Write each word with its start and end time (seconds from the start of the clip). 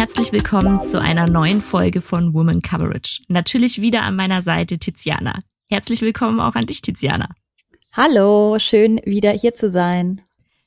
Herzlich 0.00 0.32
willkommen 0.32 0.82
zu 0.82 0.98
einer 0.98 1.28
neuen 1.28 1.60
Folge 1.60 2.00
von 2.00 2.32
Woman 2.32 2.62
Coverage. 2.62 3.22
Natürlich 3.28 3.82
wieder 3.82 4.00
an 4.00 4.16
meiner 4.16 4.40
Seite 4.40 4.78
Tiziana. 4.78 5.42
Herzlich 5.68 6.00
willkommen 6.00 6.40
auch 6.40 6.54
an 6.54 6.64
dich, 6.64 6.80
Tiziana. 6.80 7.28
Hallo, 7.92 8.58
schön 8.58 9.02
wieder 9.04 9.30
hier 9.32 9.54
zu 9.54 9.70
sein. 9.70 10.22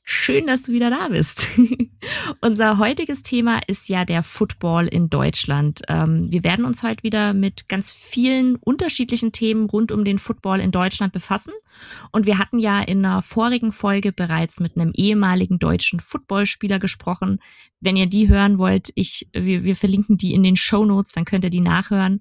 Schön, 0.06 0.46
dass 0.46 0.64
du 0.64 0.72
wieder 0.72 0.90
da 0.90 1.08
bist. 1.08 1.48
Unser 2.42 2.76
heutiges 2.76 3.22
Thema 3.22 3.60
ist 3.66 3.88
ja 3.88 4.04
der 4.04 4.22
Football 4.22 4.86
in 4.86 5.08
Deutschland. 5.08 5.80
Ähm, 5.88 6.30
wir 6.30 6.44
werden 6.44 6.66
uns 6.66 6.82
heute 6.82 7.02
wieder 7.02 7.32
mit 7.32 7.70
ganz 7.70 7.90
vielen 7.90 8.56
unterschiedlichen 8.56 9.32
Themen 9.32 9.64
rund 9.64 9.92
um 9.92 10.04
den 10.04 10.18
Football 10.18 10.60
in 10.60 10.72
Deutschland 10.72 11.14
befassen. 11.14 11.54
Und 12.12 12.26
wir 12.26 12.36
hatten 12.36 12.58
ja 12.58 12.82
in 12.82 13.02
einer 13.02 13.22
vorigen 13.22 13.72
Folge 13.72 14.12
bereits 14.12 14.60
mit 14.60 14.76
einem 14.76 14.92
ehemaligen 14.94 15.58
deutschen 15.58 16.00
Footballspieler 16.00 16.78
gesprochen. 16.78 17.40
Wenn 17.80 17.96
ihr 17.96 18.06
die 18.06 18.28
hören 18.28 18.58
wollt, 18.58 18.92
ich, 18.96 19.30
wir, 19.32 19.64
wir 19.64 19.74
verlinken 19.74 20.18
die 20.18 20.34
in 20.34 20.42
den 20.42 20.56
Show 20.56 20.84
Notes, 20.84 21.12
dann 21.12 21.24
könnt 21.24 21.44
ihr 21.44 21.50
die 21.50 21.60
nachhören. 21.60 22.20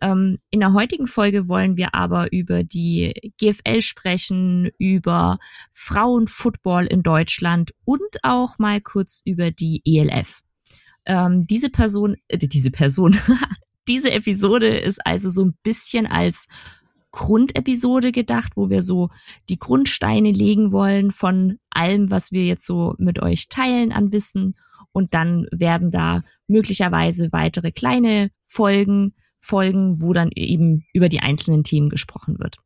Ähm, 0.00 0.38
in 0.50 0.60
der 0.60 0.72
heutigen 0.72 1.06
Folge 1.06 1.48
wollen 1.48 1.76
wir 1.76 1.94
aber 1.94 2.32
über 2.32 2.64
die 2.64 3.32
GFL 3.38 3.82
sprechen, 3.82 4.70
über 4.78 5.38
Frauenfootball 5.72 6.86
in 6.86 7.02
Deutschland 7.02 7.72
und 7.84 8.16
auch 8.22 8.58
mal 8.58 8.80
kurz 8.80 9.20
über 9.24 9.50
die 9.50 9.82
ELF. 9.84 10.40
Ähm, 11.04 11.46
diese 11.46 11.70
Person, 11.70 12.16
äh, 12.28 12.38
diese 12.38 12.70
Person, 12.70 13.16
diese 13.88 14.10
Episode 14.10 14.68
ist 14.68 15.04
also 15.06 15.28
so 15.30 15.44
ein 15.44 15.54
bisschen 15.62 16.06
als 16.06 16.46
Grundepisode 17.12 18.12
gedacht, 18.12 18.52
wo 18.56 18.70
wir 18.70 18.82
so 18.82 19.10
die 19.48 19.58
Grundsteine 19.58 20.30
legen 20.30 20.72
wollen 20.72 21.10
von 21.10 21.58
allem, 21.70 22.10
was 22.10 22.30
wir 22.30 22.44
jetzt 22.44 22.64
so 22.64 22.94
mit 22.98 23.20
euch 23.20 23.48
teilen 23.48 23.92
an 23.92 24.12
Wissen. 24.12 24.54
Und 24.92 25.14
dann 25.14 25.46
werden 25.52 25.90
da 25.90 26.22
möglicherweise 26.46 27.32
weitere 27.32 27.72
kleine 27.72 28.30
Folgen 28.46 29.14
Folgen, 29.40 30.00
wo 30.00 30.12
dann 30.12 30.30
eben 30.34 30.84
über 30.92 31.08
die 31.08 31.20
einzelnen 31.20 31.64
Themen 31.64 31.88
gesprochen 31.88 32.38
wird. 32.38 32.58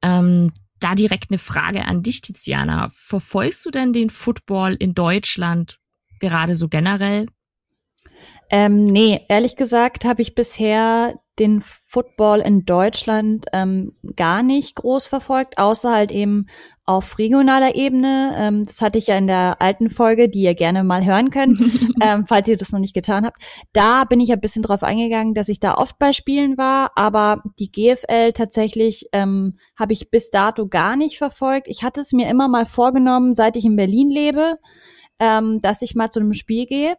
Ähm, 0.00 0.52
da 0.78 0.94
direkt 0.94 1.30
eine 1.30 1.38
Frage 1.38 1.84
an 1.84 2.02
dich, 2.02 2.22
Tiziana. 2.22 2.88
Verfolgst 2.92 3.66
du 3.66 3.70
denn 3.70 3.92
den 3.92 4.08
Football 4.08 4.74
in 4.74 4.94
Deutschland 4.94 5.78
gerade 6.20 6.54
so 6.54 6.68
generell? 6.68 7.26
Ähm, 8.48 8.86
nee, 8.86 9.20
ehrlich 9.28 9.56
gesagt 9.56 10.04
habe 10.04 10.22
ich 10.22 10.34
bisher 10.34 11.20
den 11.40 11.62
Football 11.86 12.40
in 12.40 12.64
Deutschland 12.64 13.46
ähm, 13.52 13.96
gar 14.14 14.42
nicht 14.42 14.76
groß 14.76 15.06
verfolgt, 15.06 15.58
außer 15.58 15.90
halt 15.90 16.10
eben 16.10 16.46
auf 16.84 17.18
regionaler 17.18 17.74
Ebene. 17.76 18.34
Ähm, 18.36 18.64
das 18.64 18.82
hatte 18.82 18.98
ich 18.98 19.06
ja 19.06 19.16
in 19.16 19.26
der 19.26 19.62
alten 19.62 19.90
Folge, 19.90 20.28
die 20.28 20.42
ihr 20.42 20.54
gerne 20.54 20.84
mal 20.84 21.04
hören 21.04 21.30
könnt, 21.30 21.58
ähm, 22.02 22.26
falls 22.28 22.46
ihr 22.48 22.56
das 22.56 22.72
noch 22.72 22.78
nicht 22.78 22.94
getan 22.94 23.24
habt. 23.24 23.40
Da 23.72 24.04
bin 24.04 24.20
ich 24.20 24.30
ein 24.32 24.40
bisschen 24.40 24.62
drauf 24.62 24.82
eingegangen, 24.82 25.34
dass 25.34 25.48
ich 25.48 25.60
da 25.60 25.74
oft 25.74 25.98
bei 25.98 26.12
Spielen 26.12 26.58
war, 26.58 26.90
aber 26.96 27.42
die 27.58 27.72
GFL 27.72 28.32
tatsächlich 28.32 29.06
ähm, 29.12 29.58
habe 29.78 29.92
ich 29.94 30.10
bis 30.10 30.30
dato 30.30 30.68
gar 30.68 30.96
nicht 30.96 31.16
verfolgt. 31.16 31.68
Ich 31.68 31.82
hatte 31.82 32.00
es 32.00 32.12
mir 32.12 32.28
immer 32.28 32.48
mal 32.48 32.66
vorgenommen, 32.66 33.34
seit 33.34 33.56
ich 33.56 33.64
in 33.64 33.76
Berlin 33.76 34.10
lebe, 34.10 34.58
ähm, 35.18 35.60
dass 35.62 35.82
ich 35.82 35.94
mal 35.94 36.10
zu 36.10 36.20
einem 36.20 36.34
Spiel 36.34 36.66
gehe, 36.66 36.96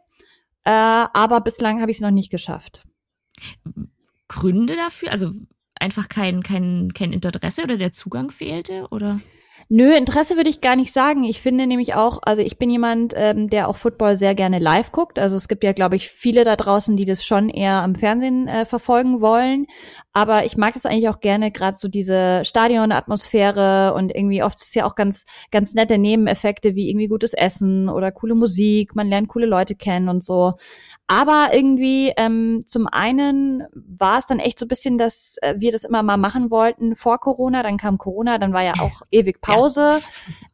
äh, 0.63 0.71
aber 0.71 1.41
bislang 1.41 1.81
habe 1.81 1.91
ich 1.91 1.97
es 1.97 2.01
noch 2.01 2.11
nicht 2.11 2.31
geschafft. 2.31 2.83
Gründe 4.31 4.75
dafür? 4.77 5.11
Also 5.11 5.31
einfach 5.75 6.07
kein, 6.07 6.41
kein, 6.41 6.93
kein 6.93 7.11
Interesse 7.11 7.63
oder 7.63 7.75
der 7.75 7.91
Zugang 7.91 8.31
fehlte, 8.31 8.87
oder? 8.91 9.19
Nö, 9.67 9.93
Interesse 9.93 10.35
würde 10.35 10.49
ich 10.49 10.61
gar 10.61 10.75
nicht 10.75 10.91
sagen. 10.91 11.23
Ich 11.23 11.41
finde 11.41 11.67
nämlich 11.67 11.95
auch, 11.95 12.19
also 12.23 12.41
ich 12.41 12.57
bin 12.57 12.69
jemand, 12.69 13.13
ähm, 13.15 13.49
der 13.49 13.67
auch 13.67 13.77
Football 13.77 14.15
sehr 14.17 14.35
gerne 14.35 14.59
live 14.59 14.91
guckt. 14.91 15.19
Also 15.19 15.35
es 15.35 15.47
gibt 15.47 15.63
ja, 15.63 15.73
glaube 15.73 15.95
ich, 15.95 16.09
viele 16.09 16.43
da 16.43 16.55
draußen, 16.55 16.97
die 16.97 17.05
das 17.05 17.25
schon 17.25 17.49
eher 17.49 17.81
am 17.81 17.95
Fernsehen 17.95 18.47
äh, 18.47 18.65
verfolgen 18.65 19.21
wollen. 19.21 19.67
Aber 20.13 20.45
ich 20.45 20.57
mag 20.57 20.73
das 20.73 20.85
eigentlich 20.85 21.07
auch 21.07 21.21
gerne, 21.21 21.51
gerade 21.51 21.77
so 21.77 21.87
diese 21.87 22.41
Stadionatmosphäre 22.43 23.93
und 23.93 24.13
irgendwie 24.13 24.43
oft 24.43 24.61
ist 24.61 24.75
ja 24.75 24.85
auch 24.85 24.95
ganz, 24.95 25.25
ganz 25.51 25.73
nette 25.73 25.97
Nebeneffekte 25.97 26.75
wie 26.75 26.89
irgendwie 26.89 27.07
gutes 27.07 27.33
Essen 27.33 27.87
oder 27.87 28.11
coole 28.11 28.35
Musik. 28.35 28.95
Man 28.95 29.07
lernt 29.07 29.29
coole 29.29 29.45
Leute 29.45 29.75
kennen 29.75 30.09
und 30.09 30.23
so. 30.23 30.53
Aber 31.07 31.49
irgendwie 31.53 32.13
ähm, 32.17 32.61
zum 32.65 32.87
einen 32.87 33.63
war 33.73 34.17
es 34.17 34.27
dann 34.27 34.39
echt 34.39 34.59
so 34.59 34.65
ein 34.65 34.69
bisschen, 34.69 34.97
dass 34.97 35.37
äh, 35.41 35.55
wir 35.57 35.71
das 35.71 35.85
immer 35.85 36.03
mal 36.03 36.17
machen 36.17 36.51
wollten 36.51 36.95
vor 36.95 37.19
Corona. 37.19 37.63
Dann 37.63 37.77
kam 37.77 37.97
Corona, 37.97 38.37
dann 38.37 38.53
war 38.53 38.63
ja 38.63 38.73
auch 38.79 39.01
ewig 39.11 39.41
Pause. 39.41 39.99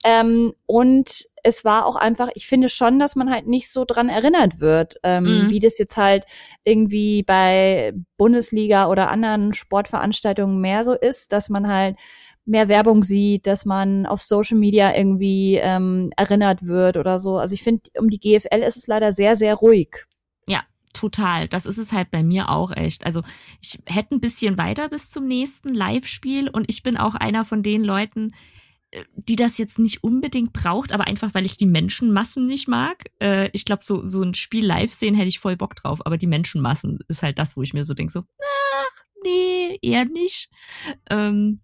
Ja. 0.05 0.21
Ähm, 0.21 0.53
und 0.65 1.27
es 1.47 1.63
war 1.63 1.85
auch 1.85 1.95
einfach, 1.95 2.29
ich 2.35 2.47
finde 2.47 2.69
schon, 2.69 2.99
dass 2.99 3.15
man 3.15 3.31
halt 3.31 3.47
nicht 3.47 3.71
so 3.71 3.85
dran 3.85 4.09
erinnert 4.09 4.59
wird, 4.59 4.97
ähm, 5.03 5.23
mhm. 5.23 5.49
wie 5.49 5.59
das 5.59 5.77
jetzt 5.77 5.97
halt 5.97 6.25
irgendwie 6.63 7.23
bei 7.23 7.93
Bundesliga 8.17 8.87
oder 8.87 9.09
anderen 9.09 9.53
Sportveranstaltungen 9.53 10.59
mehr 10.59 10.83
so 10.83 10.93
ist, 10.93 11.31
dass 11.31 11.49
man 11.49 11.67
halt 11.67 11.95
mehr 12.45 12.67
Werbung 12.67 13.03
sieht, 13.03 13.47
dass 13.47 13.65
man 13.65 14.05
auf 14.05 14.21
Social 14.21 14.57
Media 14.57 14.95
irgendwie 14.95 15.55
ähm, 15.55 16.11
erinnert 16.17 16.65
wird 16.65 16.97
oder 16.97 17.19
so. 17.19 17.37
Also 17.37 17.53
ich 17.53 17.63
finde, 17.63 17.89
um 17.97 18.09
die 18.09 18.19
GFL 18.19 18.63
ist 18.65 18.77
es 18.77 18.87
leider 18.87 19.11
sehr, 19.11 19.35
sehr 19.35 19.55
ruhig 19.55 20.05
total. 20.97 21.47
Das 21.47 21.65
ist 21.65 21.77
es 21.77 21.91
halt 21.91 22.11
bei 22.11 22.23
mir 22.23 22.49
auch 22.49 22.71
echt. 22.71 23.05
Also 23.05 23.21
ich 23.61 23.79
hätte 23.85 24.15
ein 24.15 24.21
bisschen 24.21 24.57
weiter 24.57 24.89
bis 24.89 25.09
zum 25.09 25.27
nächsten 25.27 25.73
Live-Spiel 25.73 26.49
und 26.49 26.65
ich 26.69 26.83
bin 26.83 26.97
auch 26.97 27.15
einer 27.15 27.45
von 27.45 27.63
den 27.63 27.83
Leuten, 27.83 28.33
die 29.15 29.35
das 29.35 29.57
jetzt 29.57 29.79
nicht 29.79 30.03
unbedingt 30.03 30.53
braucht, 30.53 30.91
aber 30.91 31.07
einfach, 31.07 31.33
weil 31.33 31.45
ich 31.45 31.57
die 31.57 31.65
Menschenmassen 31.65 32.47
nicht 32.47 32.67
mag. 32.67 33.05
Äh, 33.19 33.49
ich 33.53 33.65
glaube, 33.65 33.83
so, 33.83 34.05
so 34.05 34.21
ein 34.21 34.33
Spiel 34.33 34.65
live 34.65 34.93
sehen 34.93 35.15
hätte 35.15 35.27
ich 35.27 35.39
voll 35.39 35.57
Bock 35.57 35.75
drauf, 35.75 36.05
aber 36.05 36.17
die 36.17 36.27
Menschenmassen 36.27 36.99
ist 37.07 37.23
halt 37.23 37.37
das, 37.37 37.57
wo 37.57 37.61
ich 37.61 37.73
mir 37.73 37.83
so 37.83 37.93
denke, 37.93 38.13
so, 38.13 38.21
ach, 38.21 39.03
nee, 39.23 39.77
eher 39.81 40.05
nicht. 40.05 40.49
Ähm, 41.09 41.61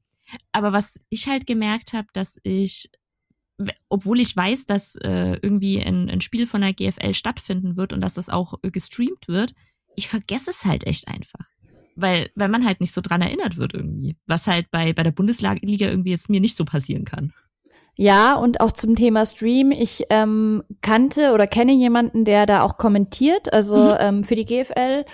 aber 0.51 0.73
was 0.73 0.99
ich 1.09 1.27
halt 1.27 1.47
gemerkt 1.47 1.93
habe, 1.93 2.07
dass 2.13 2.39
ich 2.43 2.89
obwohl 3.87 4.19
ich 4.19 4.35
weiß, 4.35 4.65
dass 4.65 4.95
äh, 4.95 5.37
irgendwie 5.41 5.79
ein, 5.79 6.09
ein 6.09 6.21
Spiel 6.21 6.47
von 6.47 6.61
der 6.61 6.73
GFL 6.73 7.13
stattfinden 7.13 7.77
wird 7.77 7.93
und 7.93 8.01
dass 8.01 8.15
das 8.15 8.29
auch 8.29 8.55
äh, 8.63 8.71
gestreamt 8.71 9.27
wird, 9.27 9.53
ich 9.95 10.07
vergesse 10.07 10.49
es 10.49 10.65
halt 10.65 10.85
echt 10.87 11.07
einfach. 11.07 11.52
Weil, 11.95 12.29
weil 12.35 12.49
man 12.49 12.65
halt 12.65 12.81
nicht 12.81 12.93
so 12.93 13.01
dran 13.01 13.21
erinnert 13.21 13.57
wird 13.57 13.73
irgendwie. 13.73 14.15
Was 14.25 14.47
halt 14.47 14.71
bei, 14.71 14.93
bei 14.93 15.03
der 15.03 15.11
Bundesliga 15.11 15.53
irgendwie 15.61 16.09
jetzt 16.09 16.29
mir 16.29 16.39
nicht 16.39 16.57
so 16.57 16.65
passieren 16.65 17.05
kann. 17.05 17.33
Ja, 17.95 18.33
und 18.35 18.59
auch 18.59 18.71
zum 18.71 18.95
Thema 18.95 19.25
Stream. 19.25 19.71
Ich 19.71 20.05
ähm, 20.09 20.63
kannte 20.81 21.31
oder 21.31 21.45
kenne 21.45 21.73
jemanden, 21.73 22.25
der 22.25 22.47
da 22.47 22.61
auch 22.61 22.77
kommentiert, 22.77 23.53
also 23.53 23.75
mhm. 23.75 23.97
ähm, 23.99 24.23
für 24.23 24.35
die 24.35 24.45
GFL. 24.45 25.05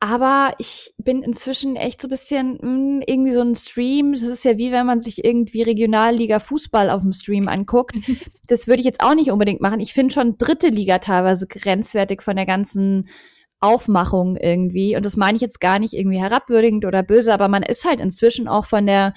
Aber 0.00 0.52
ich 0.58 0.92
bin 0.98 1.22
inzwischen 1.22 1.76
echt 1.76 2.02
so 2.02 2.08
ein 2.08 2.10
bisschen 2.10 2.52
mh, 2.52 2.60
hm, 2.60 3.02
irgendwie 3.06 3.32
so 3.32 3.40
ein 3.40 3.54
Stream. 3.54 4.12
Das 4.12 4.22
ist 4.22 4.44
ja 4.44 4.58
wie 4.58 4.70
wenn 4.70 4.84
man 4.84 5.00
sich 5.00 5.24
irgendwie 5.24 5.62
Regionalliga 5.62 6.38
Fußball 6.38 6.90
auf 6.90 7.00
dem 7.00 7.12
Stream 7.12 7.48
anguckt. 7.48 7.96
Das 8.48 8.68
würde 8.68 8.78
ich 8.78 8.86
jetzt 8.86 9.02
auch 9.02 9.16
nicht 9.16 9.32
unbedingt 9.32 9.60
machen. 9.60 9.80
Ich 9.80 9.92
finde 9.92 10.14
schon 10.14 10.38
dritte 10.38 10.68
Liga 10.68 11.00
teilweise 11.00 11.48
grenzwertig 11.48 12.22
von 12.22 12.36
der 12.36 12.46
ganzen 12.46 13.08
Aufmachung 13.60 14.36
irgendwie. 14.36 14.96
Und 14.96 15.06
das 15.06 15.16
meine 15.16 15.36
ich 15.36 15.42
jetzt 15.42 15.60
gar 15.60 15.78
nicht 15.78 15.94
irgendwie 15.94 16.20
herabwürdigend 16.20 16.84
oder 16.84 17.02
böse, 17.02 17.32
aber 17.32 17.48
man 17.48 17.62
ist 17.62 17.84
halt 17.84 18.00
inzwischen 18.00 18.48
auch 18.48 18.66
von 18.66 18.86
der 18.86 19.14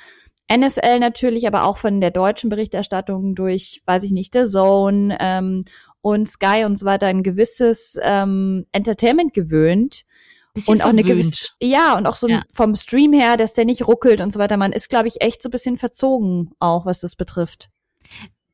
NFL 0.51 0.99
natürlich, 0.99 1.45
aber 1.47 1.63
auch 1.65 1.77
von 1.77 2.01
der 2.01 2.11
deutschen 2.11 2.49
Berichterstattung 2.49 3.35
durch, 3.35 3.81
weiß 3.85 4.03
ich 4.03 4.11
nicht, 4.11 4.33
der 4.33 4.47
Zone 4.47 5.15
ähm, 5.19 5.61
und 6.01 6.27
Sky 6.27 6.63
und 6.65 6.77
so 6.77 6.85
weiter 6.85 7.07
ein 7.07 7.23
gewisses 7.23 7.97
ähm, 8.01 8.65
Entertainment 8.71 9.33
gewöhnt. 9.33 10.05
Bisschen 10.53 10.73
und 10.73 10.81
auch 10.81 10.85
verwöhnt. 10.85 11.05
eine 11.05 11.15
gewisse, 11.15 11.49
ja, 11.61 11.95
und 11.95 12.07
auch 12.07 12.15
so 12.15 12.27
ja. 12.27 12.41
vom 12.53 12.75
Stream 12.75 13.13
her, 13.13 13.37
dass 13.37 13.53
der 13.53 13.65
nicht 13.65 13.87
ruckelt 13.87 14.21
und 14.21 14.33
so 14.33 14.39
weiter. 14.39 14.57
Man 14.57 14.71
ist, 14.71 14.89
glaube 14.89 15.07
ich, 15.07 15.21
echt 15.21 15.43
so 15.43 15.49
ein 15.49 15.51
bisschen 15.51 15.77
verzogen, 15.77 16.51
auch 16.59 16.85
was 16.87 16.99
das 16.99 17.15
betrifft. 17.15 17.69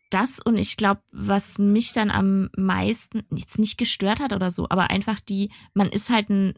Das 0.09 0.39
und 0.39 0.57
ich 0.57 0.77
glaube, 0.77 1.01
was 1.11 1.57
mich 1.57 1.93
dann 1.93 2.11
am 2.11 2.49
meisten 2.55 3.23
jetzt 3.31 3.59
nicht 3.59 3.77
gestört 3.77 4.19
hat 4.19 4.33
oder 4.33 4.51
so, 4.51 4.67
aber 4.69 4.89
einfach 4.89 5.19
die, 5.19 5.51
man 5.73 5.89
ist 5.89 6.09
halt 6.09 6.29
ein, 6.29 6.53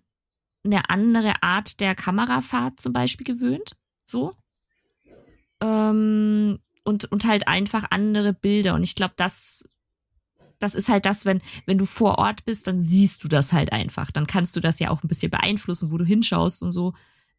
eine 0.63 0.89
andere 0.89 1.41
Art 1.41 1.79
der 1.79 1.95
Kamerafahrt 1.95 2.81
zum 2.81 2.93
Beispiel 2.93 3.25
gewöhnt, 3.25 3.77
so. 4.05 4.33
Ähm, 5.61 6.59
und, 6.83 7.05
und 7.05 7.25
halt 7.25 7.47
einfach 7.47 7.85
andere 7.89 8.33
Bilder. 8.33 8.75
Und 8.75 8.83
ich 8.83 8.95
glaube, 8.95 9.13
das 9.17 9.63
das 10.59 10.75
ist 10.75 10.89
halt 10.89 11.05
das, 11.05 11.25
wenn, 11.25 11.41
wenn 11.65 11.77
du 11.77 11.85
vor 11.85 12.17
Ort 12.17 12.45
bist, 12.45 12.67
dann 12.67 12.79
siehst 12.79 13.23
du 13.23 13.27
das 13.27 13.53
halt 13.53 13.71
einfach. 13.71 14.11
Dann 14.11 14.27
kannst 14.27 14.55
du 14.55 14.59
das 14.59 14.79
ja 14.79 14.89
auch 14.89 15.03
ein 15.03 15.07
bisschen 15.07 15.29
beeinflussen, 15.29 15.91
wo 15.91 15.97
du 15.97 16.05
hinschaust 16.05 16.63
und 16.63 16.71
so. 16.71 16.93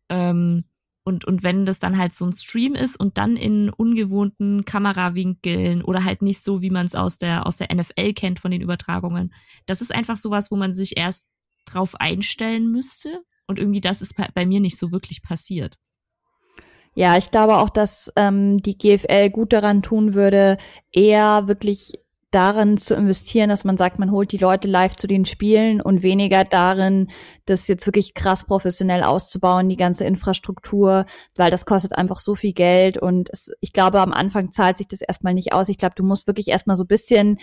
Ähm, 0.08 0.64
und, 1.08 1.24
und 1.24 1.42
wenn 1.42 1.64
das 1.64 1.78
dann 1.78 1.96
halt 1.96 2.14
so 2.14 2.26
ein 2.26 2.34
Stream 2.34 2.74
ist 2.74 3.00
und 3.00 3.16
dann 3.16 3.38
in 3.38 3.70
ungewohnten 3.70 4.66
Kamerawinkeln 4.66 5.82
oder 5.82 6.04
halt 6.04 6.20
nicht 6.20 6.44
so, 6.44 6.60
wie 6.60 6.68
man 6.68 6.84
es 6.84 6.94
aus 6.94 7.16
der, 7.16 7.46
aus 7.46 7.56
der 7.56 7.74
NFL 7.74 8.12
kennt 8.12 8.40
von 8.40 8.50
den 8.50 8.60
Übertragungen, 8.60 9.32
das 9.64 9.80
ist 9.80 9.94
einfach 9.94 10.18
sowas, 10.18 10.50
wo 10.50 10.56
man 10.56 10.74
sich 10.74 10.98
erst 10.98 11.24
drauf 11.64 11.94
einstellen 11.94 12.70
müsste. 12.70 13.22
Und 13.46 13.58
irgendwie 13.58 13.80
das 13.80 14.02
ist 14.02 14.16
bei, 14.16 14.28
bei 14.34 14.44
mir 14.44 14.60
nicht 14.60 14.78
so 14.78 14.92
wirklich 14.92 15.22
passiert. 15.22 15.78
Ja, 16.94 17.16
ich 17.16 17.30
glaube 17.30 17.56
auch, 17.56 17.70
dass 17.70 18.12
ähm, 18.14 18.60
die 18.60 18.76
GFL 18.76 19.30
gut 19.30 19.54
daran 19.54 19.82
tun 19.82 20.12
würde, 20.12 20.58
eher 20.92 21.48
wirklich 21.48 21.94
darin 22.30 22.76
zu 22.76 22.94
investieren, 22.94 23.48
dass 23.48 23.64
man 23.64 23.78
sagt, 23.78 23.98
man 23.98 24.10
holt 24.10 24.32
die 24.32 24.38
Leute 24.38 24.68
live 24.68 24.96
zu 24.96 25.06
den 25.06 25.24
Spielen 25.24 25.80
und 25.80 26.02
weniger 26.02 26.44
darin, 26.44 27.08
das 27.46 27.68
jetzt 27.68 27.86
wirklich 27.86 28.12
krass 28.12 28.44
professionell 28.44 29.02
auszubauen, 29.02 29.68
die 29.68 29.76
ganze 29.78 30.04
Infrastruktur, 30.04 31.06
weil 31.34 31.50
das 31.50 31.64
kostet 31.64 31.94
einfach 31.94 32.18
so 32.18 32.34
viel 32.34 32.52
Geld 32.52 32.98
und 32.98 33.30
es, 33.32 33.50
ich 33.60 33.72
glaube, 33.72 34.00
am 34.00 34.12
Anfang 34.12 34.52
zahlt 34.52 34.76
sich 34.76 34.88
das 34.88 35.00
erstmal 35.00 35.32
nicht 35.32 35.52
aus. 35.52 35.70
Ich 35.70 35.78
glaube, 35.78 35.94
du 35.96 36.04
musst 36.04 36.26
wirklich 36.26 36.48
erstmal 36.48 36.76
so 36.76 36.84
bisschen 36.84 37.38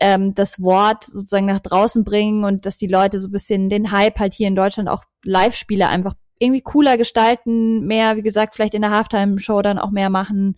ähm, 0.00 0.34
das 0.34 0.60
Wort 0.60 1.04
sozusagen 1.04 1.46
nach 1.46 1.60
draußen 1.60 2.02
bringen 2.02 2.44
und 2.44 2.64
dass 2.64 2.78
die 2.78 2.86
Leute 2.86 3.20
so 3.20 3.28
bisschen 3.28 3.68
den 3.68 3.92
Hype 3.92 4.18
halt 4.18 4.32
hier 4.32 4.48
in 4.48 4.56
Deutschland 4.56 4.88
auch 4.88 5.04
Live-Spiele 5.22 5.88
einfach 5.88 6.14
irgendwie 6.38 6.62
cooler 6.62 6.96
gestalten, 6.96 7.86
mehr, 7.86 8.16
wie 8.16 8.22
gesagt, 8.22 8.54
vielleicht 8.54 8.74
in 8.74 8.82
der 8.82 8.90
Halftime-Show 8.90 9.62
dann 9.62 9.78
auch 9.78 9.90
mehr 9.90 10.10
machen. 10.10 10.56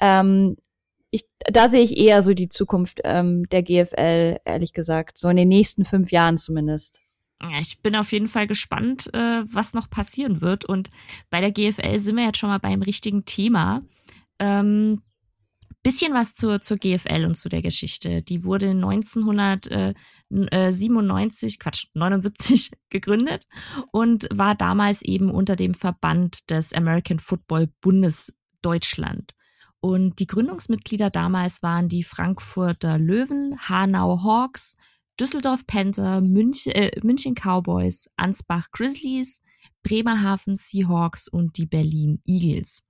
Ähm, 0.00 0.56
ich, 1.14 1.24
da 1.38 1.68
sehe 1.68 1.82
ich 1.82 1.96
eher 1.96 2.22
so 2.22 2.34
die 2.34 2.48
Zukunft 2.48 3.00
ähm, 3.04 3.48
der 3.48 3.62
GFL, 3.62 4.38
ehrlich 4.44 4.72
gesagt, 4.72 5.18
so 5.18 5.28
in 5.28 5.36
den 5.36 5.48
nächsten 5.48 5.84
fünf 5.84 6.10
Jahren 6.10 6.38
zumindest. 6.38 7.00
Ich 7.60 7.82
bin 7.82 7.94
auf 7.94 8.10
jeden 8.12 8.28
Fall 8.28 8.46
gespannt, 8.46 9.12
äh, 9.12 9.42
was 9.44 9.74
noch 9.74 9.90
passieren 9.90 10.40
wird. 10.40 10.64
Und 10.64 10.90
bei 11.30 11.40
der 11.40 11.52
GFL 11.52 11.98
sind 11.98 12.16
wir 12.16 12.24
jetzt 12.24 12.38
schon 12.38 12.48
mal 12.48 12.58
beim 12.58 12.82
richtigen 12.82 13.26
Thema. 13.26 13.80
Ähm, 14.38 15.02
bisschen 15.84 16.12
was 16.14 16.34
zur, 16.34 16.60
zur 16.62 16.78
GFL 16.78 17.26
und 17.26 17.36
zu 17.36 17.48
der 17.48 17.62
Geschichte. 17.62 18.22
Die 18.22 18.42
wurde 18.42 18.70
1997, 18.70 21.60
Quatsch, 21.60 21.86
79 21.94 22.72
gegründet 22.90 23.46
und 23.92 24.26
war 24.32 24.56
damals 24.56 25.02
eben 25.02 25.30
unter 25.30 25.54
dem 25.54 25.74
Verband 25.74 26.50
des 26.50 26.72
American 26.72 27.20
Football 27.20 27.68
Bundes 27.82 28.32
Deutschland. 28.62 29.34
Und 29.84 30.18
die 30.18 30.26
Gründungsmitglieder 30.26 31.10
damals 31.10 31.62
waren 31.62 31.90
die 31.90 32.04
Frankfurter 32.04 32.98
Löwen, 32.98 33.68
Hanau 33.68 34.22
Hawks, 34.24 34.78
Düsseldorf 35.20 35.66
Panther, 35.66 36.22
München, 36.22 36.72
äh, 36.72 36.98
München 37.02 37.34
Cowboys, 37.34 38.08
Ansbach 38.16 38.70
Grizzlies, 38.72 39.42
Bremerhaven 39.82 40.56
Seahawks 40.56 41.28
und 41.28 41.58
die 41.58 41.66
Berlin 41.66 42.22
Eagles. 42.24 42.86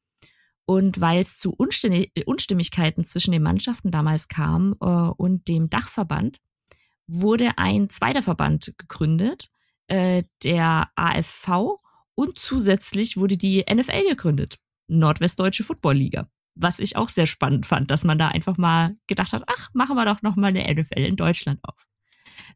Und 0.67 1.01
weil 1.01 1.23
es 1.23 1.37
zu 1.37 1.53
Unstimmigkeiten 1.53 3.05
zwischen 3.05 3.33
den 3.33 3.43
Mannschaften 3.43 3.91
damals 3.91 4.29
kam 4.29 4.77
äh, 4.81 4.87
und 4.87 5.49
dem 5.49 5.69
Dachverband, 5.71 6.41
wurde 7.09 7.59
ein 7.59 7.91
zweiter 7.91 8.23
Verband 8.23 8.73
gegründet, 8.79 9.51
äh, 9.89 10.23
der 10.45 10.91
AFV, 10.95 11.81
und 12.15 12.39
zusätzlich 12.39 13.17
wurde 13.17 13.37
die 13.37 13.65
NFL 13.69 14.11
gegründet, 14.11 14.61
Nordwestdeutsche 14.87 15.65
Football 15.65 15.95
Liga 15.95 16.29
was 16.55 16.79
ich 16.79 16.97
auch 16.97 17.09
sehr 17.09 17.27
spannend 17.27 17.67
fand, 17.67 17.91
dass 17.91 18.05
man 18.05 18.19
da 18.19 18.29
einfach 18.29 18.57
mal 18.57 18.97
gedacht 19.07 19.33
hat, 19.33 19.45
ach, 19.47 19.71
machen 19.75 19.97
wir 19.97 20.05
doch 20.05 20.23
noch 20.23 20.37
mal 20.37 20.49
eine 20.49 20.73
NFL 20.73 21.01
in 21.01 21.17
Deutschland 21.17 21.61
auf. 21.63 21.87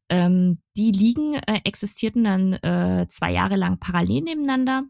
Ähm, 0.08 0.62
die 0.76 0.92
Ligen 0.92 1.34
äh, 1.34 1.60
existierten 1.64 2.24
dann 2.24 2.52
äh, 2.54 3.06
zwei 3.08 3.32
Jahre 3.32 3.56
lang 3.56 3.78
parallel 3.78 4.22
nebeneinander. 4.22 4.84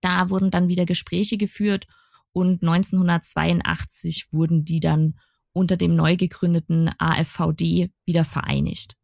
Da 0.00 0.28
wurden 0.30 0.50
dann 0.50 0.68
wieder 0.68 0.84
Gespräche 0.84 1.38
geführt 1.38 1.86
und 2.32 2.62
1982 2.62 4.32
wurden 4.32 4.64
die 4.64 4.80
dann 4.80 5.18
unter 5.52 5.76
dem 5.76 5.94
neu 5.94 6.16
gegründeten 6.16 6.90
AFVD 6.98 7.90
wieder 8.04 8.24
vereinigt. 8.24 8.96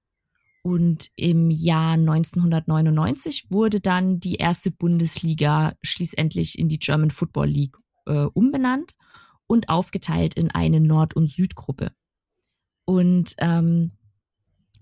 Und 0.62 1.08
im 1.16 1.50
Jahr 1.50 1.92
1999 1.92 3.46
wurde 3.50 3.80
dann 3.80 4.20
die 4.20 4.34
erste 4.34 4.70
Bundesliga 4.70 5.74
schließlich 5.82 6.58
in 6.58 6.68
die 6.68 6.78
German 6.78 7.10
Football 7.10 7.48
League 7.48 7.78
äh, 8.10 8.28
umbenannt 8.34 8.94
und 9.46 9.68
aufgeteilt 9.68 10.34
in 10.34 10.50
eine 10.50 10.80
Nord- 10.80 11.14
und 11.14 11.28
Südgruppe. 11.28 11.92
Und 12.84 13.34
ähm, 13.38 13.92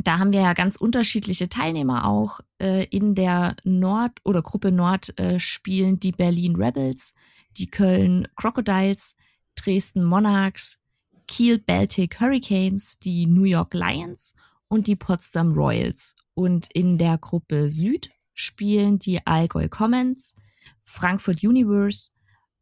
da 0.02 0.18
haben 0.18 0.32
wir 0.32 0.40
ja 0.40 0.54
ganz 0.54 0.76
unterschiedliche 0.76 1.48
Teilnehmer 1.48 2.06
auch. 2.06 2.40
Äh, 2.60 2.84
in 2.86 3.14
der 3.14 3.56
Nord- 3.64 4.20
oder 4.24 4.42
Gruppe 4.42 4.72
Nord 4.72 5.18
äh, 5.18 5.38
spielen 5.38 6.00
die 6.00 6.12
Berlin 6.12 6.56
Rebels, 6.56 7.14
die 7.56 7.70
Köln 7.70 8.28
Crocodiles, 8.36 9.16
Dresden 9.56 10.04
Monarchs, 10.04 10.78
Kiel 11.26 11.58
Baltic 11.58 12.20
Hurricanes, 12.20 12.98
die 12.98 13.26
New 13.26 13.44
York 13.44 13.74
Lions 13.74 14.34
und 14.68 14.86
die 14.86 14.96
Potsdam 14.96 15.52
Royals. 15.52 16.14
Und 16.34 16.70
in 16.72 16.96
der 16.98 17.18
Gruppe 17.18 17.70
Süd 17.70 18.08
spielen 18.32 18.98
die 18.98 19.26
Allgäu 19.26 19.68
Commons, 19.68 20.34
Frankfurt 20.84 21.42
Universe, 21.42 22.10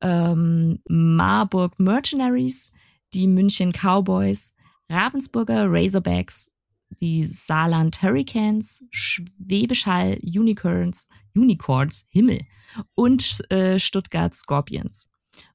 ähm, 0.00 0.80
Marburg 0.88 1.78
Mercenaries, 1.78 2.70
die 3.14 3.26
München 3.26 3.72
Cowboys, 3.72 4.52
Ravensburger 4.88 5.66
Razorbacks, 5.68 6.48
die 7.00 7.26
Saarland 7.26 8.00
Hurricanes, 8.02 8.84
Schwäbisch 8.90 9.86
Hall 9.86 10.18
Unicorns, 10.22 11.08
Unicorns, 11.34 12.04
Himmel 12.08 12.40
und 12.94 13.42
äh, 13.50 13.78
Stuttgart 13.78 14.34
Scorpions. 14.34 15.08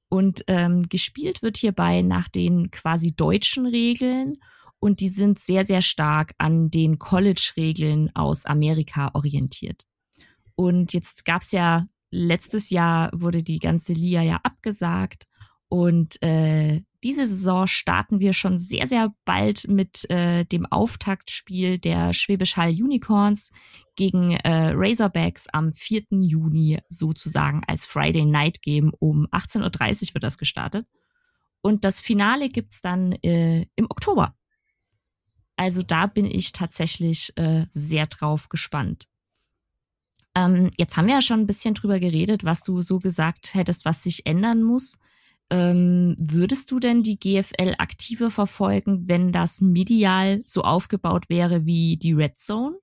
Und 0.10 0.44
ähm, 0.48 0.90
gespielt 0.90 1.42
wird 1.42 1.58
hierbei 1.58 2.02
nach 2.02 2.28
den 2.28 2.70
quasi 2.70 3.16
deutschen 3.16 3.66
Regeln 3.66 4.38
und 4.80 5.00
die 5.00 5.10
sind 5.10 5.40
sehr, 5.40 5.66
sehr 5.66 5.82
stark 5.82 6.34
an 6.38 6.70
den 6.70 7.00
College-Regeln 7.00 8.14
aus 8.16 8.46
Amerika 8.46 9.12
orientiert. 9.14 9.86
Und 10.56 10.92
jetzt 10.92 11.24
gab 11.24 11.44
es 11.44 11.52
ja 11.52 11.88
letztes 12.12 12.70
Jahr 12.70 13.10
wurde 13.14 13.42
die 13.42 13.60
ganze 13.60 13.94
Liga 13.94 14.22
ja 14.22 14.40
abgesagt 14.44 15.28
und 15.72 16.22
äh, 16.22 16.82
diese 17.02 17.26
Saison 17.26 17.66
starten 17.66 18.20
wir 18.20 18.34
schon 18.34 18.60
sehr, 18.60 18.88
sehr 18.88 19.16
bald 19.24 19.70
mit 19.70 20.08
äh, 20.10 20.44
dem 20.44 20.66
Auftaktspiel 20.66 21.80
der 21.80 22.14
Schwäbisch 22.14 22.58
Hall 22.58 22.72
Unicorns 22.72 23.52
gegen 23.96 24.32
äh, 24.32 24.74
Razorbacks 24.76 25.48
am 25.48 25.72
4. 25.72 26.04
Juni 26.10 26.80
sozusagen 26.90 27.64
als 27.68 27.86
Friday 27.86 28.26
Night 28.26 28.62
Game 28.62 28.92
um 29.00 29.28
18.30 29.28 30.10
Uhr 30.10 30.16
wird 30.16 30.24
das 30.26 30.38
gestartet. 30.38 30.86
Und 31.62 31.86
das 31.86 32.02
Finale 32.02 32.50
gibt's 32.50 32.82
dann 32.82 33.14
äh, 33.24 33.66
im 33.78 33.86
Oktober. 33.90 34.36
Also 35.56 35.84
da 35.84 36.06
bin 36.06 36.26
ich 36.26 36.52
tatsächlich 36.52 37.32
äh, 37.38 37.68
sehr 37.74 38.08
drauf 38.08 38.50
gespannt. 38.50 39.08
Ähm, 40.36 40.72
jetzt 40.78 40.96
haben 40.96 41.08
wir 41.08 41.16
ja 41.16 41.22
schon 41.22 41.42
ein 41.42 41.48
bisschen 41.48 41.74
drüber 41.74 42.00
geredet, 42.00 42.44
was 42.44 42.62
du 42.62 42.82
so 42.82 43.00
gesagt 43.00 43.54
hättest, 43.54 43.86
was 43.86 44.04
sich 44.04 44.26
ändern 44.26 44.64
muss. 44.64 44.98
Ähm, 45.50 46.16
würdest 46.18 46.72
du 46.72 46.80
denn 46.80 47.04
die 47.04 47.20
GFL 47.20 47.76
aktiver 47.78 48.32
verfolgen, 48.32 49.10
wenn 49.10 49.34
das 49.34 49.60
medial 49.60 50.42
so 50.46 50.62
aufgebaut 50.64 51.30
wäre 51.30 51.66
wie 51.66 51.98
die 51.98 52.14
Red 52.14 52.40
Zone? 52.40 52.78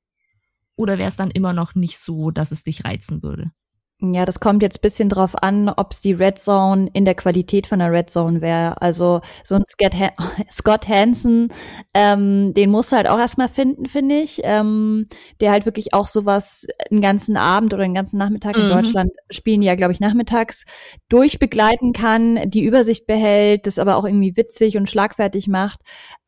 Oder 0.77 0.99
wäre 0.99 1.09
es 1.09 1.17
dann 1.17 1.31
immer 1.31 1.55
noch 1.55 1.75
nicht 1.75 1.99
so, 1.99 2.31
dass 2.31 2.53
es 2.53 2.65
dich 2.65 2.85
reizen 2.85 3.23
würde? 3.23 3.53
Ja, 4.01 4.25
das 4.25 4.39
kommt 4.39 4.63
jetzt 4.63 4.81
bisschen 4.81 5.09
drauf 5.09 5.43
an, 5.43 5.69
ob 5.69 5.93
es 5.93 6.01
die 6.01 6.13
Red 6.13 6.39
Zone 6.39 6.89
in 6.93 7.05
der 7.05 7.17
Qualität 7.17 7.67
von 7.67 7.81
der 7.81 7.91
Red 7.91 8.11
Zone 8.11 8.41
wäre. 8.41 8.81
Also 8.81 9.23
so 9.43 9.57
ein 9.57 9.65
Scott, 9.67 9.93
Han 9.93 10.11
Scott 10.53 10.87
Hansen, 10.87 11.49
ähm, 11.95 12.55
den 12.55 12.71
musst 12.71 12.93
du 12.93 12.97
halt 12.97 13.09
auch 13.09 13.19
erstmal 13.19 13.49
finden, 13.49 13.87
finde 13.87 14.21
ich. 14.21 14.41
Ähm, 14.45 15.09
der 15.41 15.51
halt 15.51 15.67
wirklich 15.67 15.95
auch 15.95 16.07
sowas 16.07 16.69
einen 16.93 17.01
ganzen 17.01 17.37
Abend 17.37 17.75
oder 17.75 17.83
einen 17.83 17.95
ganzen 17.95 18.19
Nachmittag 18.19 18.57
in 18.57 18.67
mhm. 18.67 18.71
Deutschland 18.71 19.11
spielen, 19.31 19.63
ja, 19.63 19.75
glaube 19.75 19.93
ich, 19.93 19.99
nachmittags 19.99 20.65
durchbegleiten 21.09 21.93
kann, 21.93 22.49
die 22.49 22.63
Übersicht 22.63 23.05
behält, 23.09 23.67
das 23.67 23.81
aber 23.81 23.97
auch 23.97 24.05
irgendwie 24.05 24.37
witzig 24.37 24.77
und 24.77 24.89
schlagfertig 24.89 25.49
macht. 25.49 25.81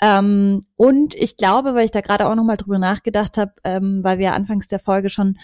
Ähm, 0.03 0.61
und 0.75 1.15
ich 1.15 1.37
glaube, 1.37 1.77
weil 1.77 1.85
ich 1.85 1.93
da 1.93 2.00
gerade 2.00 2.29
auch 2.29 2.35
nochmal 2.35 2.57
drüber 2.57 2.81
nachgedacht 2.81 3.39
habe, 3.39 3.53
ähm, 3.62 4.00
weil 4.03 4.19
wir 4.19 4.33
anfangs 4.33 4.67
der 4.67 4.81
Folge 4.81 5.09
schon 5.09 5.37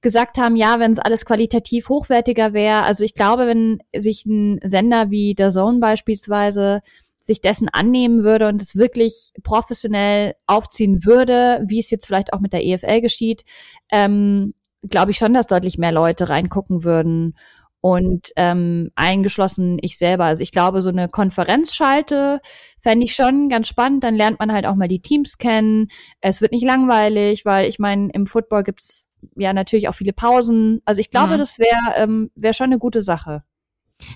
gesagt 0.00 0.38
haben, 0.38 0.56
ja, 0.56 0.78
wenn 0.80 0.92
es 0.92 0.98
alles 0.98 1.24
qualitativ 1.24 1.88
hochwertiger 1.88 2.52
wäre. 2.52 2.82
Also 2.84 3.04
ich 3.04 3.14
glaube, 3.14 3.46
wenn 3.46 3.82
sich 3.94 4.24
ein 4.26 4.60
Sender 4.62 5.10
wie 5.10 5.34
der 5.34 5.50
Zone 5.50 5.78
beispielsweise 5.78 6.80
sich 7.18 7.40
dessen 7.40 7.68
annehmen 7.68 8.24
würde 8.24 8.48
und 8.48 8.62
es 8.62 8.76
wirklich 8.76 9.32
professionell 9.42 10.34
aufziehen 10.46 11.04
würde, 11.04 11.62
wie 11.66 11.78
es 11.78 11.90
jetzt 11.90 12.06
vielleicht 12.06 12.32
auch 12.32 12.40
mit 12.40 12.52
der 12.52 12.64
EFL 12.64 13.02
geschieht, 13.02 13.44
ähm, 13.92 14.54
glaube 14.88 15.10
ich 15.10 15.18
schon, 15.18 15.34
dass 15.34 15.46
deutlich 15.46 15.76
mehr 15.76 15.92
Leute 15.92 16.30
reingucken 16.30 16.82
würden 16.82 17.36
und 17.82 18.32
ähm, 18.36 18.90
eingeschlossen 18.94 19.78
ich 19.80 19.96
selber. 19.96 20.24
Also 20.24 20.42
ich 20.42 20.52
glaube, 20.52 20.82
so 20.82 20.90
eine 20.90 21.08
Konferenzschalte 21.08 22.40
fände 22.80 23.04
ich 23.04 23.14
schon 23.14 23.48
ganz 23.48 23.68
spannend. 23.68 24.04
Dann 24.04 24.16
lernt 24.16 24.38
man 24.38 24.52
halt 24.52 24.66
auch 24.66 24.74
mal 24.74 24.88
die 24.88 25.00
Teams 25.00 25.38
kennen. 25.38 25.88
Es 26.20 26.40
wird 26.40 26.52
nicht 26.52 26.64
langweilig, 26.64 27.44
weil 27.44 27.68
ich 27.68 27.78
meine, 27.78 28.10
im 28.12 28.26
Football 28.26 28.64
gibt's 28.64 29.09
ja 29.36 29.52
natürlich 29.52 29.88
auch 29.88 29.94
viele 29.94 30.12
Pausen. 30.12 30.80
Also 30.84 31.00
ich 31.00 31.10
glaube, 31.10 31.34
mhm. 31.34 31.38
das 31.38 31.58
wäre 31.58 31.96
ähm, 31.96 32.30
wär 32.34 32.52
schon 32.52 32.66
eine 32.66 32.78
gute 32.78 33.02
Sache. 33.02 33.42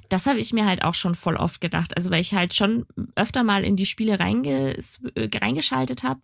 Das 0.08 0.26
habe 0.26 0.38
ich 0.38 0.52
mir 0.52 0.66
halt 0.66 0.82
auch 0.82 0.94
schon 0.94 1.14
voll 1.14 1.37
oft 1.37 1.61
gedacht. 1.61 1.96
Also 1.96 2.11
weil 2.11 2.20
ich 2.20 2.34
halt 2.34 2.54
schon 2.54 2.87
öfter 3.16 3.42
mal 3.42 3.64
in 3.64 3.76
die 3.76 3.87
Spiele 3.87 4.18
reinges 4.18 5.00
äh, 5.14 5.28
reingeschaltet 5.34 6.02
habe 6.02 6.20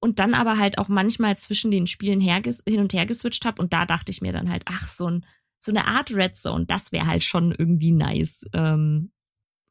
und 0.00 0.18
dann 0.18 0.34
aber 0.34 0.58
halt 0.58 0.78
auch 0.78 0.88
manchmal 0.88 1.38
zwischen 1.38 1.70
den 1.70 1.86
Spielen 1.86 2.20
hin 2.20 2.80
und 2.80 2.92
her 2.92 3.06
geswitcht 3.06 3.44
habe 3.46 3.62
und 3.62 3.72
da 3.72 3.86
dachte 3.86 4.12
ich 4.12 4.20
mir 4.20 4.32
dann 4.32 4.50
halt, 4.50 4.64
ach, 4.66 4.86
so, 4.86 5.06
ein, 5.08 5.24
so 5.58 5.72
eine 5.72 5.86
Art 5.86 6.10
Red 6.14 6.36
Zone, 6.36 6.66
das 6.66 6.92
wäre 6.92 7.06
halt 7.06 7.24
schon 7.24 7.52
irgendwie 7.52 7.92
nice. 7.92 8.44
Ähm, 8.52 9.12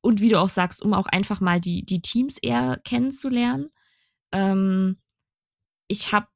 und 0.01 0.21
wie 0.21 0.29
du 0.29 0.39
auch 0.39 0.49
sagst, 0.49 0.81
um 0.81 0.93
auch 0.93 1.05
einfach 1.05 1.39
mal 1.39 1.61
die, 1.61 1.85
die 1.85 2.01
Teams 2.01 2.37
eher 2.39 2.79
kennenzulernen 2.83 3.69
Ähm, 4.31 4.97
ich 5.87 6.11
habe 6.11 6.27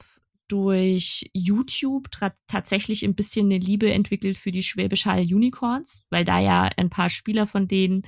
durch 0.47 1.29
YouTube 1.33 2.09
tatsächlich 2.47 3.03
ein 3.03 3.15
bisschen 3.15 3.47
eine 3.47 3.57
Liebe 3.57 3.91
entwickelt 3.91 4.37
für 4.37 4.51
die 4.51 4.63
Schwäbisch 4.63 5.05
Hall 5.05 5.21
Unicorns, 5.21 6.03
weil 6.09 6.25
da 6.25 6.39
ja 6.39 6.69
ein 6.77 6.89
paar 6.89 7.09
Spieler 7.09 7.47
von 7.47 7.67
denen 7.67 8.03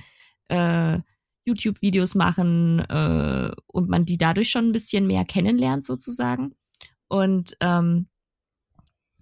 äh, 0.48 0.98
YouTube-Videos 1.44 2.14
machen 2.14 2.80
äh, 2.80 3.50
und 3.66 3.88
man 3.88 4.04
die 4.04 4.18
dadurch 4.18 4.50
schon 4.50 4.68
ein 4.68 4.72
bisschen 4.72 5.06
mehr 5.06 5.24
kennenlernt 5.24 5.84
sozusagen. 5.84 6.54
Und 7.08 7.56
ähm, 7.60 8.08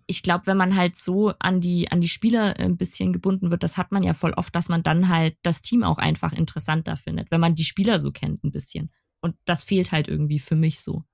ich 0.06 0.22
glaube, 0.22 0.46
wenn 0.46 0.56
man 0.56 0.74
halt 0.74 0.96
so 0.96 1.32
an 1.38 1.60
die 1.60 1.90
an 1.92 2.00
die 2.00 2.08
Spieler 2.08 2.58
ein 2.58 2.76
bisschen 2.78 3.12
gebunden 3.12 3.50
wird, 3.50 3.62
das 3.62 3.76
hat 3.76 3.92
man 3.92 4.02
ja 4.02 4.14
voll 4.14 4.32
oft, 4.32 4.54
dass 4.54 4.68
man 4.68 4.82
dann 4.82 5.08
halt 5.08 5.36
das 5.42 5.60
Team 5.60 5.82
auch 5.82 5.98
einfach 5.98 6.32
interessanter 6.32 6.96
findet, 6.96 7.30
wenn 7.30 7.40
man 7.40 7.54
die 7.54 7.64
Spieler 7.64 8.00
so 8.00 8.10
kennt 8.10 8.42
ein 8.42 8.50
bisschen. 8.50 8.90
Und 9.20 9.36
das 9.44 9.64
fehlt 9.64 9.92
halt 9.92 10.08
irgendwie 10.08 10.38
für 10.38 10.56
mich 10.56 10.80
so. 10.80 11.04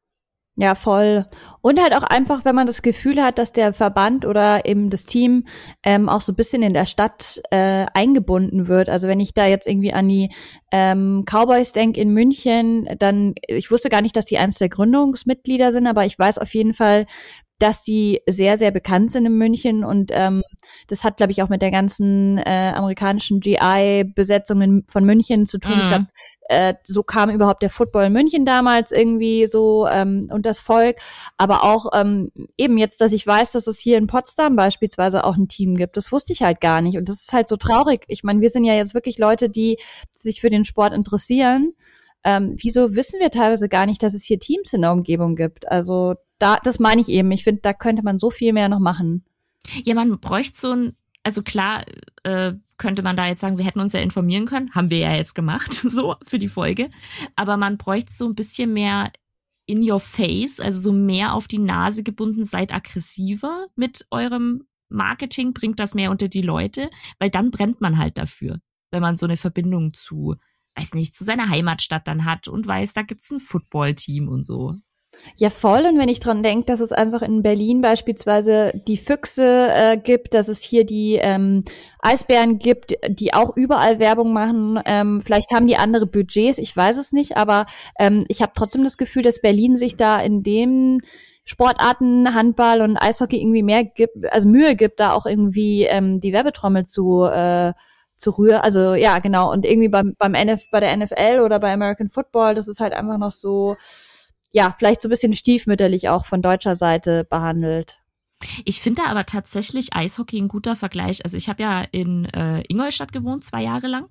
Ja, 0.56 0.76
voll. 0.76 1.26
Und 1.62 1.82
halt 1.82 1.96
auch 1.96 2.04
einfach, 2.04 2.44
wenn 2.44 2.54
man 2.54 2.68
das 2.68 2.82
Gefühl 2.82 3.20
hat, 3.20 3.38
dass 3.38 3.52
der 3.52 3.72
Verband 3.72 4.24
oder 4.24 4.64
eben 4.66 4.88
das 4.88 5.04
Team 5.04 5.48
ähm, 5.82 6.08
auch 6.08 6.20
so 6.20 6.30
ein 6.30 6.36
bisschen 6.36 6.62
in 6.62 6.74
der 6.74 6.86
Stadt 6.86 7.42
äh, 7.50 7.86
eingebunden 7.92 8.68
wird. 8.68 8.88
Also 8.88 9.08
wenn 9.08 9.18
ich 9.18 9.34
da 9.34 9.46
jetzt 9.46 9.66
irgendwie 9.66 9.92
an 9.92 10.08
die 10.08 10.30
ähm, 10.70 11.24
Cowboys 11.28 11.72
denke 11.72 12.00
in 12.00 12.10
München, 12.10 12.88
dann, 13.00 13.34
ich 13.48 13.72
wusste 13.72 13.88
gar 13.88 14.00
nicht, 14.00 14.16
dass 14.16 14.26
die 14.26 14.38
eines 14.38 14.58
der 14.58 14.68
Gründungsmitglieder 14.68 15.72
sind, 15.72 15.88
aber 15.88 16.06
ich 16.06 16.16
weiß 16.16 16.38
auf 16.38 16.54
jeden 16.54 16.72
Fall, 16.72 17.06
dass 17.58 17.82
die 17.82 18.20
sehr, 18.26 18.58
sehr 18.58 18.70
bekannt 18.70 19.12
sind 19.12 19.26
in 19.26 19.38
München 19.38 19.84
und 19.84 20.10
ähm, 20.12 20.42
das 20.88 21.04
hat, 21.04 21.16
glaube 21.16 21.32
ich, 21.32 21.42
auch 21.42 21.48
mit 21.48 21.62
der 21.62 21.70
ganzen 21.70 22.38
äh, 22.38 22.72
amerikanischen 22.74 23.40
GI-Besetzung 23.40 24.84
von 24.88 25.04
München 25.04 25.46
zu 25.46 25.58
tun. 25.58 25.76
Mhm. 25.76 25.80
Ich 25.80 25.86
glaube, 25.86 26.06
äh, 26.48 26.74
so 26.84 27.02
kam 27.02 27.30
überhaupt 27.30 27.62
der 27.62 27.70
Football 27.70 28.06
in 28.06 28.12
München 28.12 28.44
damals 28.44 28.92
irgendwie 28.92 29.46
so 29.46 29.86
ähm, 29.88 30.28
und 30.32 30.44
das 30.44 30.58
Volk. 30.58 30.98
Aber 31.38 31.64
auch 31.64 31.86
ähm, 31.94 32.32
eben 32.58 32.76
jetzt, 32.76 33.00
dass 33.00 33.12
ich 33.12 33.26
weiß, 33.26 33.52
dass 33.52 33.66
es 33.66 33.78
hier 33.78 33.98
in 33.98 34.08
Potsdam 34.08 34.56
beispielsweise 34.56 35.24
auch 35.24 35.36
ein 35.36 35.48
Team 35.48 35.76
gibt, 35.76 35.96
das 35.96 36.12
wusste 36.12 36.32
ich 36.32 36.42
halt 36.42 36.60
gar 36.60 36.80
nicht. 36.80 36.98
Und 36.98 37.08
das 37.08 37.22
ist 37.22 37.32
halt 37.32 37.48
so 37.48 37.56
traurig. 37.56 38.04
Ich 38.08 38.24
meine, 38.24 38.40
wir 38.40 38.50
sind 38.50 38.64
ja 38.64 38.74
jetzt 38.74 38.94
wirklich 38.94 39.18
Leute, 39.18 39.48
die 39.48 39.78
sich 40.12 40.40
für 40.40 40.50
den 40.50 40.64
Sport 40.64 40.92
interessieren. 40.92 41.72
Ähm, 42.24 42.56
wieso 42.58 42.94
wissen 42.94 43.20
wir 43.20 43.30
teilweise 43.30 43.68
gar 43.68 43.86
nicht, 43.86 44.02
dass 44.02 44.14
es 44.14 44.24
hier 44.24 44.38
Teams 44.38 44.72
in 44.72 44.82
der 44.82 44.92
Umgebung 44.92 45.36
gibt? 45.36 45.70
Also 45.70 46.14
da, 46.38 46.56
das 46.56 46.78
meine 46.78 47.00
ich 47.00 47.08
eben. 47.08 47.30
Ich 47.32 47.44
finde, 47.44 47.62
da 47.62 47.72
könnte 47.72 48.02
man 48.02 48.18
so 48.18 48.30
viel 48.30 48.52
mehr 48.52 48.68
noch 48.68 48.80
machen. 48.80 49.24
Ja, 49.84 49.94
man 49.94 50.18
bräuchte 50.20 50.60
so 50.60 50.72
ein, 50.72 50.96
also 51.22 51.42
klar, 51.42 51.84
äh, 52.24 52.52
könnte 52.76 53.02
man 53.02 53.16
da 53.16 53.26
jetzt 53.26 53.40
sagen, 53.40 53.56
wir 53.56 53.64
hätten 53.64 53.80
uns 53.80 53.92
ja 53.92 54.00
informieren 54.00 54.46
können, 54.46 54.74
haben 54.74 54.90
wir 54.90 54.98
ja 54.98 55.14
jetzt 55.14 55.34
gemacht, 55.34 55.72
so 55.88 56.16
für 56.26 56.38
die 56.38 56.48
Folge. 56.48 56.88
Aber 57.36 57.56
man 57.56 57.78
bräuchte 57.78 58.12
so 58.12 58.26
ein 58.26 58.34
bisschen 58.34 58.72
mehr 58.72 59.10
in 59.66 59.88
your 59.88 60.00
face, 60.00 60.60
also 60.60 60.80
so 60.80 60.92
mehr 60.92 61.34
auf 61.34 61.48
die 61.48 61.58
Nase 61.58 62.02
gebunden, 62.02 62.44
seid 62.44 62.74
aggressiver 62.74 63.66
mit 63.76 64.06
eurem 64.10 64.66
Marketing, 64.90 65.54
bringt 65.54 65.80
das 65.80 65.94
mehr 65.94 66.10
unter 66.10 66.28
die 66.28 66.42
Leute, 66.42 66.90
weil 67.18 67.30
dann 67.30 67.50
brennt 67.50 67.80
man 67.80 67.96
halt 67.98 68.18
dafür, 68.18 68.60
wenn 68.90 69.00
man 69.00 69.16
so 69.16 69.26
eine 69.26 69.36
Verbindung 69.36 69.94
zu, 69.94 70.36
weiß 70.76 70.94
nicht, 70.94 71.14
zu 71.14 71.24
seiner 71.24 71.48
Heimatstadt 71.48 72.06
dann 72.06 72.24
hat 72.24 72.48
und 72.48 72.66
weiß, 72.66 72.92
da 72.92 73.02
gibt's 73.02 73.30
ein 73.30 73.38
Footballteam 73.38 74.28
und 74.28 74.42
so. 74.42 74.76
Ja, 75.36 75.50
voll. 75.50 75.86
Und 75.86 75.98
wenn 75.98 76.08
ich 76.08 76.20
dran 76.20 76.42
denke, 76.42 76.66
dass 76.66 76.80
es 76.80 76.92
einfach 76.92 77.22
in 77.22 77.42
Berlin 77.42 77.80
beispielsweise 77.80 78.72
die 78.86 78.96
Füchse 78.96 79.68
äh, 79.70 79.96
gibt, 79.96 80.34
dass 80.34 80.48
es 80.48 80.62
hier 80.62 80.84
die 80.84 81.18
ähm, 81.20 81.64
Eisbären 82.00 82.58
gibt, 82.58 82.94
die 83.08 83.34
auch 83.34 83.56
überall 83.56 83.98
Werbung 83.98 84.32
machen. 84.32 84.80
Ähm, 84.84 85.22
vielleicht 85.24 85.50
haben 85.52 85.66
die 85.66 85.76
andere 85.76 86.06
Budgets, 86.06 86.58
ich 86.58 86.76
weiß 86.76 86.96
es 86.98 87.12
nicht, 87.12 87.36
aber 87.36 87.66
ähm, 87.98 88.24
ich 88.28 88.42
habe 88.42 88.52
trotzdem 88.54 88.84
das 88.84 88.96
Gefühl, 88.98 89.22
dass 89.22 89.40
Berlin 89.40 89.76
sich 89.76 89.96
da 89.96 90.20
in 90.20 90.42
dem 90.42 91.00
Sportarten, 91.44 92.34
Handball 92.34 92.80
und 92.80 92.96
Eishockey 92.96 93.40
irgendwie 93.40 93.62
mehr 93.62 93.84
gibt, 93.84 94.16
also 94.30 94.48
Mühe 94.48 94.76
gibt, 94.76 95.00
da 95.00 95.12
auch 95.12 95.26
irgendwie 95.26 95.84
ähm, 95.84 96.20
die 96.20 96.32
Werbetrommel 96.32 96.86
zu 96.86 97.24
äh, 97.24 97.72
zu 98.16 98.30
rühren. 98.30 98.60
Also 98.60 98.94
ja, 98.94 99.18
genau. 99.18 99.52
Und 99.52 99.64
irgendwie 99.66 99.88
beim, 99.88 100.14
beim 100.18 100.34
NF, 100.34 100.70
bei 100.70 100.80
der 100.80 100.96
NFL 100.96 101.40
oder 101.44 101.60
bei 101.60 101.72
American 101.72 102.10
Football, 102.10 102.54
das 102.54 102.68
ist 102.68 102.80
halt 102.80 102.92
einfach 102.92 103.18
noch 103.18 103.32
so, 103.32 103.76
ja, 104.54 104.72
vielleicht 104.78 105.02
so 105.02 105.08
ein 105.08 105.10
bisschen 105.10 105.32
stiefmütterlich 105.32 106.08
auch 106.08 106.26
von 106.26 106.40
deutscher 106.40 106.76
Seite 106.76 107.24
behandelt. 107.24 107.98
Ich 108.64 108.80
finde 108.80 109.04
aber 109.04 109.26
tatsächlich 109.26 109.94
Eishockey 109.94 110.40
ein 110.40 110.46
guter 110.46 110.76
Vergleich. 110.76 111.24
Also 111.24 111.36
ich 111.36 111.48
habe 111.48 111.62
ja 111.64 111.80
in 111.80 112.26
äh, 112.26 112.62
Ingolstadt 112.68 113.12
gewohnt, 113.12 113.44
zwei 113.44 113.64
Jahre 113.64 113.88
lang. 113.88 114.06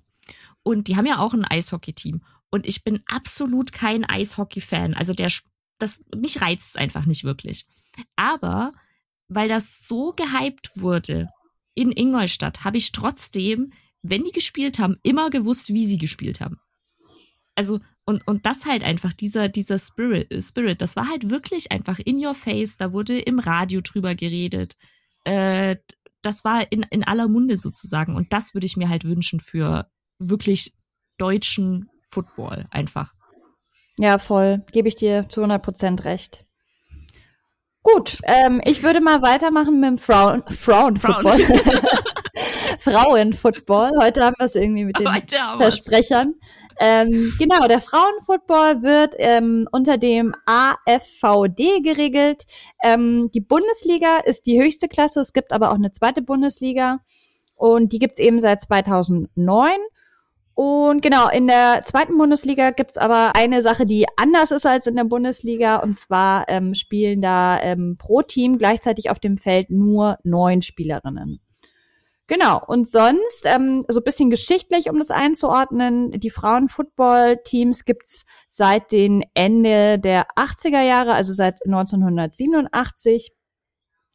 Und 0.62 0.86
die 0.86 0.96
haben 0.96 1.06
ja 1.06 1.18
auch 1.18 1.32
ein 1.32 1.46
Eishockey-Team. 1.46 2.20
Und 2.50 2.66
ich 2.66 2.84
bin 2.84 3.02
absolut 3.06 3.72
kein 3.72 4.04
Eishockey-Fan. 4.04 4.92
Also 4.92 5.14
der, 5.14 5.32
das, 5.78 6.02
mich 6.14 6.42
reizt 6.42 6.70
es 6.70 6.76
einfach 6.76 7.06
nicht 7.06 7.24
wirklich. 7.24 7.66
Aber 8.14 8.74
weil 9.28 9.48
das 9.48 9.86
so 9.86 10.12
gehypt 10.12 10.72
wurde 10.76 11.30
in 11.72 11.90
Ingolstadt, 11.90 12.64
habe 12.64 12.76
ich 12.76 12.92
trotzdem, 12.92 13.72
wenn 14.02 14.24
die 14.24 14.32
gespielt 14.32 14.78
haben, 14.78 14.98
immer 15.02 15.30
gewusst, 15.30 15.70
wie 15.70 15.86
sie 15.86 15.98
gespielt 15.98 16.42
haben. 16.42 16.60
Also 17.54 17.80
und, 18.06 18.26
und 18.26 18.44
das 18.46 18.66
halt 18.66 18.82
einfach, 18.82 19.12
dieser, 19.12 19.48
dieser 19.48 19.78
Spirit, 19.78 20.32
Spirit, 20.42 20.80
das 20.80 20.96
war 20.96 21.08
halt 21.08 21.30
wirklich 21.30 21.72
einfach 21.72 21.98
in 21.98 22.24
your 22.24 22.34
face, 22.34 22.76
da 22.76 22.92
wurde 22.92 23.18
im 23.18 23.38
Radio 23.38 23.80
drüber 23.80 24.14
geredet. 24.14 24.76
Äh, 25.24 25.76
das 26.22 26.44
war 26.44 26.70
in, 26.70 26.84
in 26.90 27.04
aller 27.04 27.28
Munde 27.28 27.56
sozusagen. 27.56 28.16
Und 28.16 28.32
das 28.32 28.54
würde 28.54 28.66
ich 28.66 28.76
mir 28.76 28.88
halt 28.88 29.04
wünschen 29.04 29.40
für 29.40 29.86
wirklich 30.18 30.74
deutschen 31.18 31.88
Football 32.08 32.66
einfach. 32.70 33.12
Ja, 33.98 34.18
voll. 34.18 34.64
Gebe 34.72 34.88
ich 34.88 34.96
dir 34.96 35.26
zu 35.28 35.40
100 35.40 35.62
Prozent 35.62 36.04
recht. 36.04 36.44
Gut, 37.82 38.18
ähm, 38.24 38.62
ich 38.64 38.82
würde 38.82 39.00
mal 39.00 39.22
weitermachen 39.22 39.78
mit 39.78 39.90
dem 39.90 39.98
Frauen, 39.98 40.42
Frauenfootball. 40.48 41.38
Frauen. 41.38 41.80
Frauenfootball. 42.78 43.92
Heute 44.00 44.24
haben 44.24 44.34
wir 44.38 44.46
es 44.46 44.54
irgendwie 44.54 44.84
mit 44.84 44.98
den 44.98 45.08
Versprechern. 45.58 46.34
Ähm, 46.78 47.32
genau, 47.38 47.68
der 47.68 47.80
Frauenfootball 47.80 48.82
wird 48.82 49.14
ähm, 49.18 49.68
unter 49.70 49.98
dem 49.98 50.34
AFVD 50.46 51.80
geregelt. 51.82 52.44
Ähm, 52.84 53.30
die 53.32 53.40
Bundesliga 53.40 54.18
ist 54.18 54.46
die 54.46 54.60
höchste 54.60 54.88
Klasse. 54.88 55.20
Es 55.20 55.32
gibt 55.32 55.52
aber 55.52 55.70
auch 55.70 55.76
eine 55.76 55.92
zweite 55.92 56.22
Bundesliga. 56.22 57.00
Und 57.54 57.92
die 57.92 57.98
gibt's 57.98 58.18
eben 58.18 58.40
seit 58.40 58.60
2009. 58.60 59.70
Und 60.54 61.02
genau, 61.02 61.28
in 61.28 61.48
der 61.48 61.82
zweiten 61.84 62.16
Bundesliga 62.16 62.70
gibt's 62.70 62.96
aber 62.96 63.34
eine 63.34 63.60
Sache, 63.60 63.86
die 63.86 64.06
anders 64.16 64.52
ist 64.52 64.66
als 64.66 64.86
in 64.86 64.94
der 64.94 65.04
Bundesliga. 65.04 65.76
Und 65.76 65.96
zwar 65.96 66.48
ähm, 66.48 66.74
spielen 66.74 67.22
da 67.22 67.60
ähm, 67.60 67.96
pro 67.98 68.22
Team 68.22 68.58
gleichzeitig 68.58 69.10
auf 69.10 69.18
dem 69.18 69.36
Feld 69.36 69.70
nur 69.70 70.18
neun 70.22 70.62
Spielerinnen. 70.62 71.40
Genau, 72.26 72.58
und 72.66 72.88
sonst, 72.88 73.44
ähm, 73.44 73.84
so 73.86 74.00
bisschen 74.00 74.30
geschichtlich, 74.30 74.88
um 74.88 74.98
das 74.98 75.10
einzuordnen, 75.10 76.10
die 76.12 76.30
Frauen-Football-Teams 76.30 77.84
gibt's 77.84 78.24
seit 78.48 78.92
den 78.92 79.24
Ende 79.34 79.98
der 79.98 80.26
80er 80.34 80.80
Jahre, 80.80 81.12
also 81.12 81.34
seit 81.34 81.66
1987. 81.66 83.32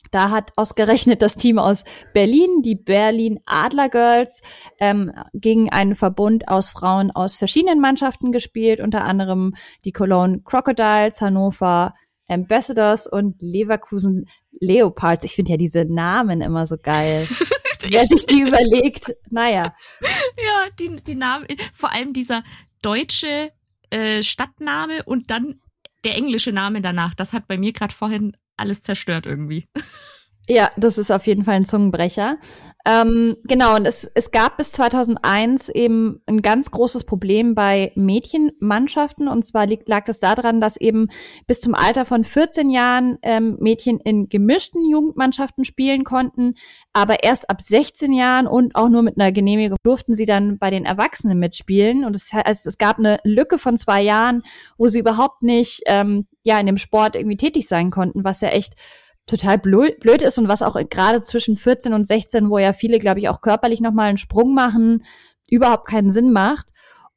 Da 0.10 0.32
hat 0.32 0.52
ausgerechnet 0.56 1.22
das 1.22 1.36
Team 1.36 1.60
aus 1.60 1.84
Berlin, 2.14 2.64
die 2.64 2.76
Berlin 2.76 3.42
Adler 3.46 3.90
Girls, 3.90 4.42
ähm, 4.80 5.12
gegen 5.34 5.72
einen 5.72 5.94
Verbund 5.94 6.48
aus 6.48 6.70
Frauen 6.70 7.12
aus 7.12 7.36
verschiedenen 7.36 7.80
Mannschaften 7.80 8.32
gespielt, 8.32 8.80
unter 8.80 9.04
anderem 9.04 9.54
die 9.86 9.92
Cologne 9.92 10.42
Crocodiles, 10.44 11.22
Hannover 11.22 11.94
Ambassadors 12.28 13.06
und 13.06 13.36
Leverkusen 13.40 14.26
Leopards. 14.60 15.26
Ich 15.26 15.36
finde 15.36 15.52
ja 15.52 15.58
diese 15.58 15.86
Namen 15.86 16.42
immer 16.42 16.66
so 16.66 16.78
geil. 16.82 17.28
Wer 17.82 18.06
sich 18.06 18.26
die 18.26 18.42
überlegt, 18.42 19.14
naja. 19.30 19.76
Ja, 20.38 20.70
die, 20.80 20.96
die 20.96 21.16
Namen, 21.16 21.48
vor 21.74 21.92
allem 21.92 22.14
dieser 22.14 22.44
deutsche 22.82 23.52
äh, 23.90 24.24
Stadtname 24.24 25.04
und 25.04 25.30
dann 25.30 25.62
der 26.04 26.16
englische 26.16 26.52
Name 26.52 26.82
danach. 26.82 27.14
Das 27.14 27.34
hat 27.34 27.48
bei 27.48 27.58
mir 27.58 27.74
gerade 27.74 27.94
vorhin 27.94 28.38
alles 28.58 28.82
zerstört 28.82 29.26
irgendwie. 29.26 29.68
Ja, 30.52 30.72
das 30.78 30.98
ist 30.98 31.12
auf 31.12 31.28
jeden 31.28 31.44
Fall 31.44 31.58
ein 31.58 31.66
Zungenbrecher. 31.66 32.40
Ähm, 32.84 33.38
genau, 33.44 33.76
und 33.76 33.86
es, 33.86 34.10
es 34.16 34.32
gab 34.32 34.58
bis 34.58 34.72
2001 34.72 35.70
eben 35.70 36.24
ein 36.26 36.42
ganz 36.42 36.72
großes 36.72 37.04
Problem 37.04 37.54
bei 37.54 37.92
Mädchenmannschaften. 37.94 39.28
Und 39.28 39.46
zwar 39.46 39.68
liegt, 39.68 39.88
lag 39.88 40.08
es 40.08 40.20
daran, 40.20 40.60
dass 40.60 40.76
eben 40.76 41.10
bis 41.46 41.62
zum 41.62 41.76
Alter 41.76 42.04
von 42.04 42.24
14 42.24 42.72
Jahren 42.72 43.20
ähm, 43.22 43.58
Mädchen 43.60 44.00
in 44.00 44.28
gemischten 44.28 44.90
Jugendmannschaften 44.90 45.66
spielen 45.66 46.04
konnten. 46.04 46.56
Aber 46.94 47.22
erst 47.22 47.48
ab 47.52 47.62
16 47.62 48.12
Jahren 48.12 48.48
und 48.48 48.76
auch 48.76 48.90
nur 48.90 49.04
mit 49.04 49.20
einer 49.20 49.32
Genehmigung 49.32 49.78
durften 49.84 50.16
sie 50.16 50.26
dann 50.26 50.58
bei 50.58 50.72
den 50.72 50.86
Erwachsenen 50.86 51.38
mitspielen. 51.38 52.06
Und 52.06 52.16
es, 52.16 52.32
also 52.34 52.70
es 52.70 52.80
gab 52.80 52.98
eine 52.98 53.20
Lücke 53.24 53.60
von 53.60 53.78
zwei 53.78 54.02
Jahren, 54.02 54.42
wo 54.80 54.88
sie 54.88 54.98
überhaupt 54.98 55.44
nicht 55.44 55.84
ähm, 55.86 56.26
ja 56.42 56.58
in 56.58 56.66
dem 56.66 56.78
Sport 56.78 57.16
irgendwie 57.16 57.38
tätig 57.38 57.68
sein 57.68 57.92
konnten, 57.92 58.24
was 58.24 58.42
ja 58.42 58.50
echt 58.50 58.74
total 59.30 59.58
blöd, 59.58 60.22
ist 60.22 60.38
und 60.38 60.48
was 60.48 60.62
auch 60.62 60.76
gerade 60.90 61.22
zwischen 61.22 61.56
14 61.56 61.94
und 61.94 62.08
16, 62.08 62.50
wo 62.50 62.58
ja 62.58 62.74
viele, 62.74 63.00
glaube 63.00 63.20
ich, 63.20 63.30
auch 63.30 63.42
körperlich 63.42 63.82
nochmal 63.82 64.10
einen 64.10 64.18
Sprung 64.18 64.54
machen, 64.54 65.04
überhaupt 65.48 65.88
keinen 65.88 66.12
Sinn 66.12 66.32
macht. 66.32 66.68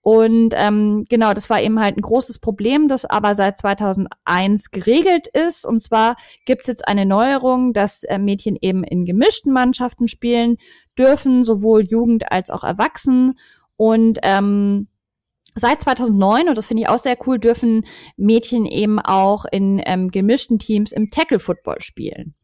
Und 0.05 0.53
ähm, 0.57 1.05
genau, 1.09 1.33
das 1.33 1.49
war 1.49 1.63
eben 1.63 1.79
halt 1.79 1.97
ein 1.97 2.03
großes 2.03 2.41
Problem, 2.41 2.89
das 2.89 3.05
aber 3.05 3.37
seit 3.37 3.57
2001 3.57 4.73
geregelt 4.73 5.29
ist. 5.29 5.65
Und 5.65 5.81
zwar 5.81 6.17
gibt 6.45 6.63
es 6.63 6.67
jetzt 6.67 6.89
eine 6.89 7.07
Neuerung, 7.07 7.73
dass 7.73 8.03
äh, 8.03 8.19
Mädchen 8.19 8.59
eben 8.61 8.83
in 8.83 9.05
gemischten 9.05 9.53
Mannschaften 9.53 10.09
spielen 10.09 10.57
dürfen, 10.99 11.45
sowohl 11.45 11.85
Jugend 11.85 12.33
als 12.33 12.51
auch 12.51 12.65
Erwachsen. 12.65 13.39
Und 13.77 14.19
ähm, 14.25 14.89
seit 15.55 15.83
2009, 15.83 16.49
und 16.49 16.57
das 16.57 16.67
finde 16.67 16.83
ich 16.83 16.89
auch 16.89 16.99
sehr 16.99 17.17
cool, 17.27 17.39
dürfen 17.39 17.87
Mädchen 18.17 18.67
eben 18.67 18.99
auch 18.99 19.45
in 19.45 19.81
ähm, 19.85 20.11
gemischten 20.11 20.59
Teams 20.59 20.93
im 20.93 21.11
Tackle-Football 21.11 21.81
spielen. 21.81 22.35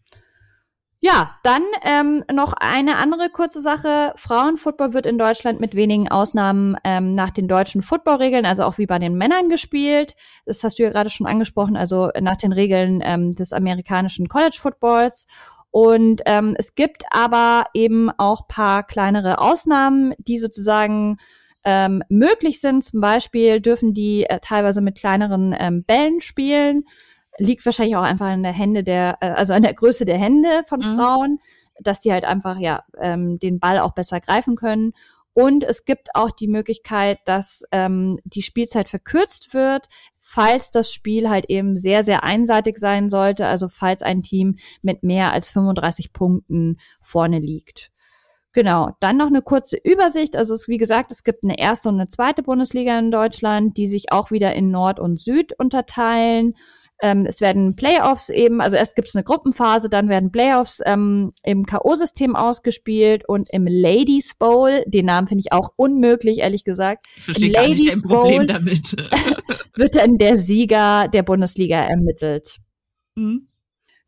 Ja, 1.00 1.36
dann 1.44 1.62
ähm, 1.84 2.24
noch 2.32 2.52
eine 2.54 2.96
andere 2.96 3.30
kurze 3.30 3.62
Sache. 3.62 4.12
Frauenfootball 4.16 4.92
wird 4.92 5.06
in 5.06 5.16
Deutschland 5.16 5.60
mit 5.60 5.76
wenigen 5.76 6.08
Ausnahmen 6.08 6.76
ähm, 6.82 7.12
nach 7.12 7.30
den 7.30 7.46
deutschen 7.46 7.82
Footballregeln, 7.82 8.44
also 8.44 8.64
auch 8.64 8.78
wie 8.78 8.86
bei 8.86 8.98
den 8.98 9.14
Männern 9.14 9.48
gespielt. 9.48 10.16
Das 10.44 10.64
hast 10.64 10.78
du 10.78 10.82
ja 10.82 10.90
gerade 10.90 11.08
schon 11.08 11.28
angesprochen, 11.28 11.76
also 11.76 12.10
nach 12.20 12.36
den 12.36 12.52
Regeln 12.52 13.00
ähm, 13.04 13.36
des 13.36 13.52
amerikanischen 13.52 14.26
College 14.26 14.56
Footballs. 14.58 15.28
Und 15.70 16.22
ähm, 16.26 16.56
es 16.58 16.74
gibt 16.74 17.04
aber 17.10 17.66
eben 17.74 18.10
auch 18.18 18.48
paar 18.48 18.82
kleinere 18.82 19.38
Ausnahmen, 19.38 20.14
die 20.18 20.38
sozusagen 20.38 21.18
ähm, 21.64 22.02
möglich 22.08 22.60
sind. 22.60 22.84
Zum 22.84 23.00
Beispiel 23.00 23.60
dürfen 23.60 23.94
die 23.94 24.24
äh, 24.24 24.40
teilweise 24.40 24.80
mit 24.80 24.98
kleineren 24.98 25.54
ähm, 25.58 25.84
Bällen 25.84 26.20
spielen 26.20 26.84
liegt 27.38 27.64
wahrscheinlich 27.64 27.96
auch 27.96 28.02
einfach 28.02 28.26
an 28.26 28.42
der 28.42 28.52
Hände 28.52 28.84
der, 28.84 29.16
äh, 29.20 29.30
also 29.30 29.54
an 29.54 29.62
der 29.62 29.74
Größe 29.74 30.04
der 30.04 30.18
Hände 30.18 30.62
von 30.66 30.80
mhm. 30.80 30.96
Frauen, 30.96 31.38
dass 31.80 32.00
die 32.00 32.12
halt 32.12 32.24
einfach 32.24 32.58
ja 32.58 32.82
ähm, 33.00 33.38
den 33.38 33.60
Ball 33.60 33.78
auch 33.78 33.94
besser 33.94 34.20
greifen 34.20 34.56
können. 34.56 34.92
Und 35.32 35.62
es 35.62 35.84
gibt 35.84 36.08
auch 36.14 36.32
die 36.32 36.48
Möglichkeit, 36.48 37.20
dass 37.24 37.62
ähm, 37.70 38.18
die 38.24 38.42
Spielzeit 38.42 38.88
verkürzt 38.88 39.54
wird, 39.54 39.88
falls 40.18 40.72
das 40.72 40.92
Spiel 40.92 41.30
halt 41.30 41.44
eben 41.48 41.78
sehr, 41.78 42.02
sehr 42.02 42.24
einseitig 42.24 42.78
sein 42.78 43.08
sollte, 43.08 43.46
also 43.46 43.68
falls 43.68 44.02
ein 44.02 44.24
Team 44.24 44.56
mit 44.82 45.04
mehr 45.04 45.32
als 45.32 45.48
35 45.48 46.12
Punkten 46.12 46.78
vorne 47.00 47.38
liegt. 47.38 47.92
Genau, 48.58 48.90
dann 48.98 49.16
noch 49.16 49.28
eine 49.28 49.40
kurze 49.40 49.76
Übersicht. 49.76 50.34
Also 50.34 50.52
es, 50.52 50.66
wie 50.66 50.78
gesagt, 50.78 51.12
es 51.12 51.22
gibt 51.22 51.44
eine 51.44 51.60
erste 51.60 51.88
und 51.90 51.94
eine 51.94 52.08
zweite 52.08 52.42
Bundesliga 52.42 52.98
in 52.98 53.12
Deutschland, 53.12 53.76
die 53.76 53.86
sich 53.86 54.10
auch 54.10 54.32
wieder 54.32 54.52
in 54.52 54.72
Nord 54.72 54.98
und 54.98 55.20
Süd 55.20 55.52
unterteilen. 55.56 56.56
Ähm, 57.00 57.24
es 57.24 57.40
werden 57.40 57.76
Playoffs 57.76 58.30
eben, 58.30 58.60
also 58.60 58.76
erst 58.76 58.96
gibt 58.96 59.06
es 59.06 59.14
eine 59.14 59.22
Gruppenphase, 59.22 59.88
dann 59.88 60.08
werden 60.08 60.32
Playoffs 60.32 60.82
ähm, 60.84 61.34
im 61.44 61.66
K.O.-System 61.66 62.34
ausgespielt 62.34 63.28
und 63.28 63.48
im 63.52 63.68
Ladies 63.68 64.34
Bowl, 64.36 64.82
den 64.88 65.06
Namen 65.06 65.28
finde 65.28 65.44
ich 65.46 65.52
auch 65.52 65.70
unmöglich, 65.76 66.38
ehrlich 66.38 66.64
gesagt. 66.64 67.06
Ich 67.16 67.22
verstehe 67.26 67.52
gar 67.52 67.68
nicht 67.68 67.88
dein 67.88 68.02
Problem 68.02 68.38
Bowl 68.38 68.46
damit. 68.46 68.96
wird 69.76 69.94
dann 69.94 70.18
der 70.18 70.36
Sieger 70.36 71.06
der 71.06 71.22
Bundesliga 71.22 71.78
ermittelt. 71.78 72.58
Mhm. 73.14 73.46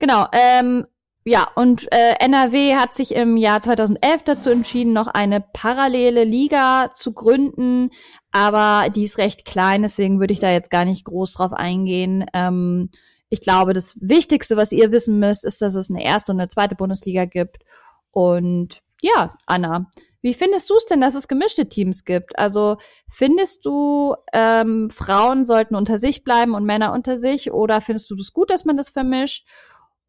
Genau, 0.00 0.26
ähm, 0.32 0.86
ja, 1.24 1.48
und 1.54 1.86
äh, 1.92 2.14
NRW 2.18 2.76
hat 2.76 2.94
sich 2.94 3.14
im 3.14 3.36
Jahr 3.36 3.60
2011 3.60 4.22
dazu 4.24 4.50
entschieden, 4.50 4.94
noch 4.94 5.06
eine 5.06 5.40
parallele 5.40 6.24
Liga 6.24 6.92
zu 6.94 7.12
gründen, 7.12 7.90
aber 8.32 8.88
die 8.90 9.04
ist 9.04 9.18
recht 9.18 9.44
klein, 9.44 9.82
deswegen 9.82 10.18
würde 10.18 10.32
ich 10.32 10.40
da 10.40 10.50
jetzt 10.50 10.70
gar 10.70 10.86
nicht 10.86 11.04
groß 11.04 11.34
drauf 11.34 11.52
eingehen. 11.52 12.24
Ähm, 12.32 12.90
ich 13.28 13.40
glaube, 13.42 13.74
das 13.74 13.96
Wichtigste, 14.00 14.56
was 14.56 14.72
ihr 14.72 14.92
wissen 14.92 15.18
müsst, 15.18 15.44
ist, 15.44 15.60
dass 15.60 15.74
es 15.74 15.90
eine 15.90 16.02
erste 16.02 16.32
und 16.32 16.40
eine 16.40 16.48
zweite 16.48 16.74
Bundesliga 16.74 17.26
gibt. 17.26 17.64
Und 18.10 18.80
ja, 19.02 19.36
Anna, 19.46 19.90
wie 20.22 20.34
findest 20.34 20.68
du 20.68 20.76
es 20.76 20.84
denn, 20.84 21.00
dass 21.00 21.14
es 21.14 21.28
gemischte 21.28 21.68
Teams 21.68 22.04
gibt? 22.04 22.38
Also 22.38 22.76
findest 23.08 23.64
du, 23.64 24.14
ähm, 24.32 24.90
Frauen 24.90 25.46
sollten 25.46 25.76
unter 25.76 25.98
sich 25.98 26.24
bleiben 26.24 26.54
und 26.54 26.64
Männer 26.64 26.92
unter 26.92 27.18
sich? 27.18 27.52
Oder 27.52 27.80
findest 27.80 28.10
du 28.10 28.16
das 28.16 28.32
gut, 28.32 28.50
dass 28.50 28.64
man 28.64 28.76
das 28.76 28.90
vermischt? 28.90 29.46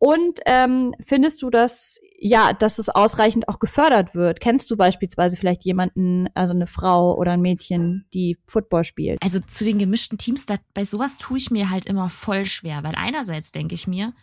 Und 0.03 0.39
ähm, 0.47 0.95
findest 1.05 1.43
du 1.43 1.51
das, 1.51 1.99
ja, 2.17 2.53
dass 2.53 2.79
es 2.79 2.89
ausreichend 2.89 3.47
auch 3.47 3.59
gefördert 3.59 4.15
wird? 4.15 4.39
Kennst 4.39 4.71
du 4.71 4.75
beispielsweise 4.75 5.37
vielleicht 5.37 5.63
jemanden, 5.63 6.27
also 6.33 6.55
eine 6.55 6.65
Frau 6.65 7.15
oder 7.15 7.33
ein 7.33 7.41
Mädchen, 7.41 8.07
die 8.11 8.39
Football 8.47 8.83
spielt? 8.83 9.21
Also 9.21 9.37
zu 9.39 9.63
den 9.63 9.77
gemischten 9.77 10.17
Teams, 10.17 10.47
da, 10.47 10.57
bei 10.73 10.85
sowas 10.85 11.19
tue 11.19 11.37
ich 11.37 11.51
mir 11.51 11.69
halt 11.69 11.85
immer 11.85 12.09
voll 12.09 12.45
schwer, 12.45 12.81
weil 12.81 12.95
einerseits 12.95 13.51
denke 13.51 13.75
ich 13.75 13.85
mir, 13.85 14.15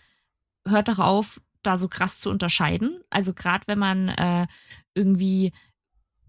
hört 0.67 0.89
doch 0.89 0.99
auf, 0.99 1.41
da 1.63 1.79
so 1.79 1.87
krass 1.87 2.19
zu 2.19 2.29
unterscheiden. 2.29 3.01
Also 3.09 3.33
gerade 3.33 3.69
wenn 3.69 3.79
man 3.79 4.09
äh, 4.09 4.49
irgendwie 4.95 5.53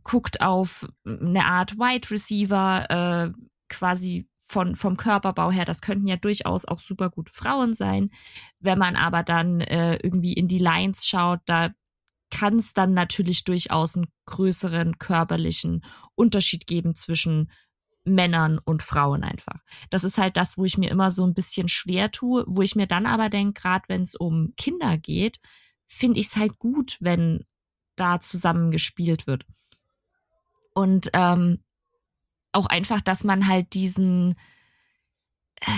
guckt 0.04 0.42
auf 0.42 0.88
eine 1.04 1.46
Art 1.46 1.76
Wide 1.80 2.12
Receiver, 2.12 3.34
äh, 3.34 3.42
quasi 3.68 4.29
von, 4.50 4.76
vom 4.76 4.98
Körperbau 4.98 5.52
her, 5.52 5.64
das 5.64 5.82
könnten 5.82 6.08
ja 6.08 6.18
durchaus 6.18 6.66
auch 6.66 6.80
super 6.80 7.10
gut 7.12 7.30
Frauen 7.30 7.76
sein. 7.76 8.10
Wenn 8.60 8.80
man 8.80 8.96
aber 8.96 9.22
dann 9.22 9.62
äh, 9.62 9.98
irgendwie 9.98 10.34
in 10.34 10.48
die 10.48 10.58
Lines 10.58 11.08
schaut, 11.08 11.40
da 11.46 11.70
kann 12.32 12.58
es 12.58 12.74
dann 12.74 12.94
natürlich 12.94 13.44
durchaus 13.44 13.96
einen 13.96 14.08
größeren 14.26 14.98
körperlichen 14.98 15.86
Unterschied 16.16 16.66
geben 16.66 16.96
zwischen 16.96 17.52
Männern 18.04 18.58
und 18.58 18.82
Frauen 18.82 19.24
einfach. 19.24 19.62
Das 19.92 20.04
ist 20.04 20.18
halt 20.18 20.36
das, 20.36 20.58
wo 20.58 20.66
ich 20.66 20.78
mir 20.78 20.90
immer 20.90 21.12
so 21.12 21.26
ein 21.26 21.36
bisschen 21.36 21.68
schwer 21.68 22.10
tue, 22.12 22.44
wo 22.48 22.64
ich 22.64 22.76
mir 22.76 22.88
dann 22.88 23.06
aber 23.06 23.30
denke, 23.30 23.62
gerade 23.62 23.86
wenn 23.88 24.02
es 24.02 24.16
um 24.16 24.54
Kinder 24.58 24.98
geht, 24.98 25.40
finde 25.86 26.20
ich 26.20 26.28
es 26.28 26.36
halt 26.36 26.58
gut, 26.58 26.98
wenn 27.02 27.46
da 27.96 28.20
zusammen 28.20 28.72
gespielt 28.72 29.28
wird. 29.28 29.46
Und 30.74 31.10
ähm, 31.14 31.60
auch 32.52 32.66
einfach, 32.66 33.02
dass 33.02 33.24
man 33.24 33.48
halt 33.48 33.74
diesen, 33.74 34.36
äh, 35.62 35.72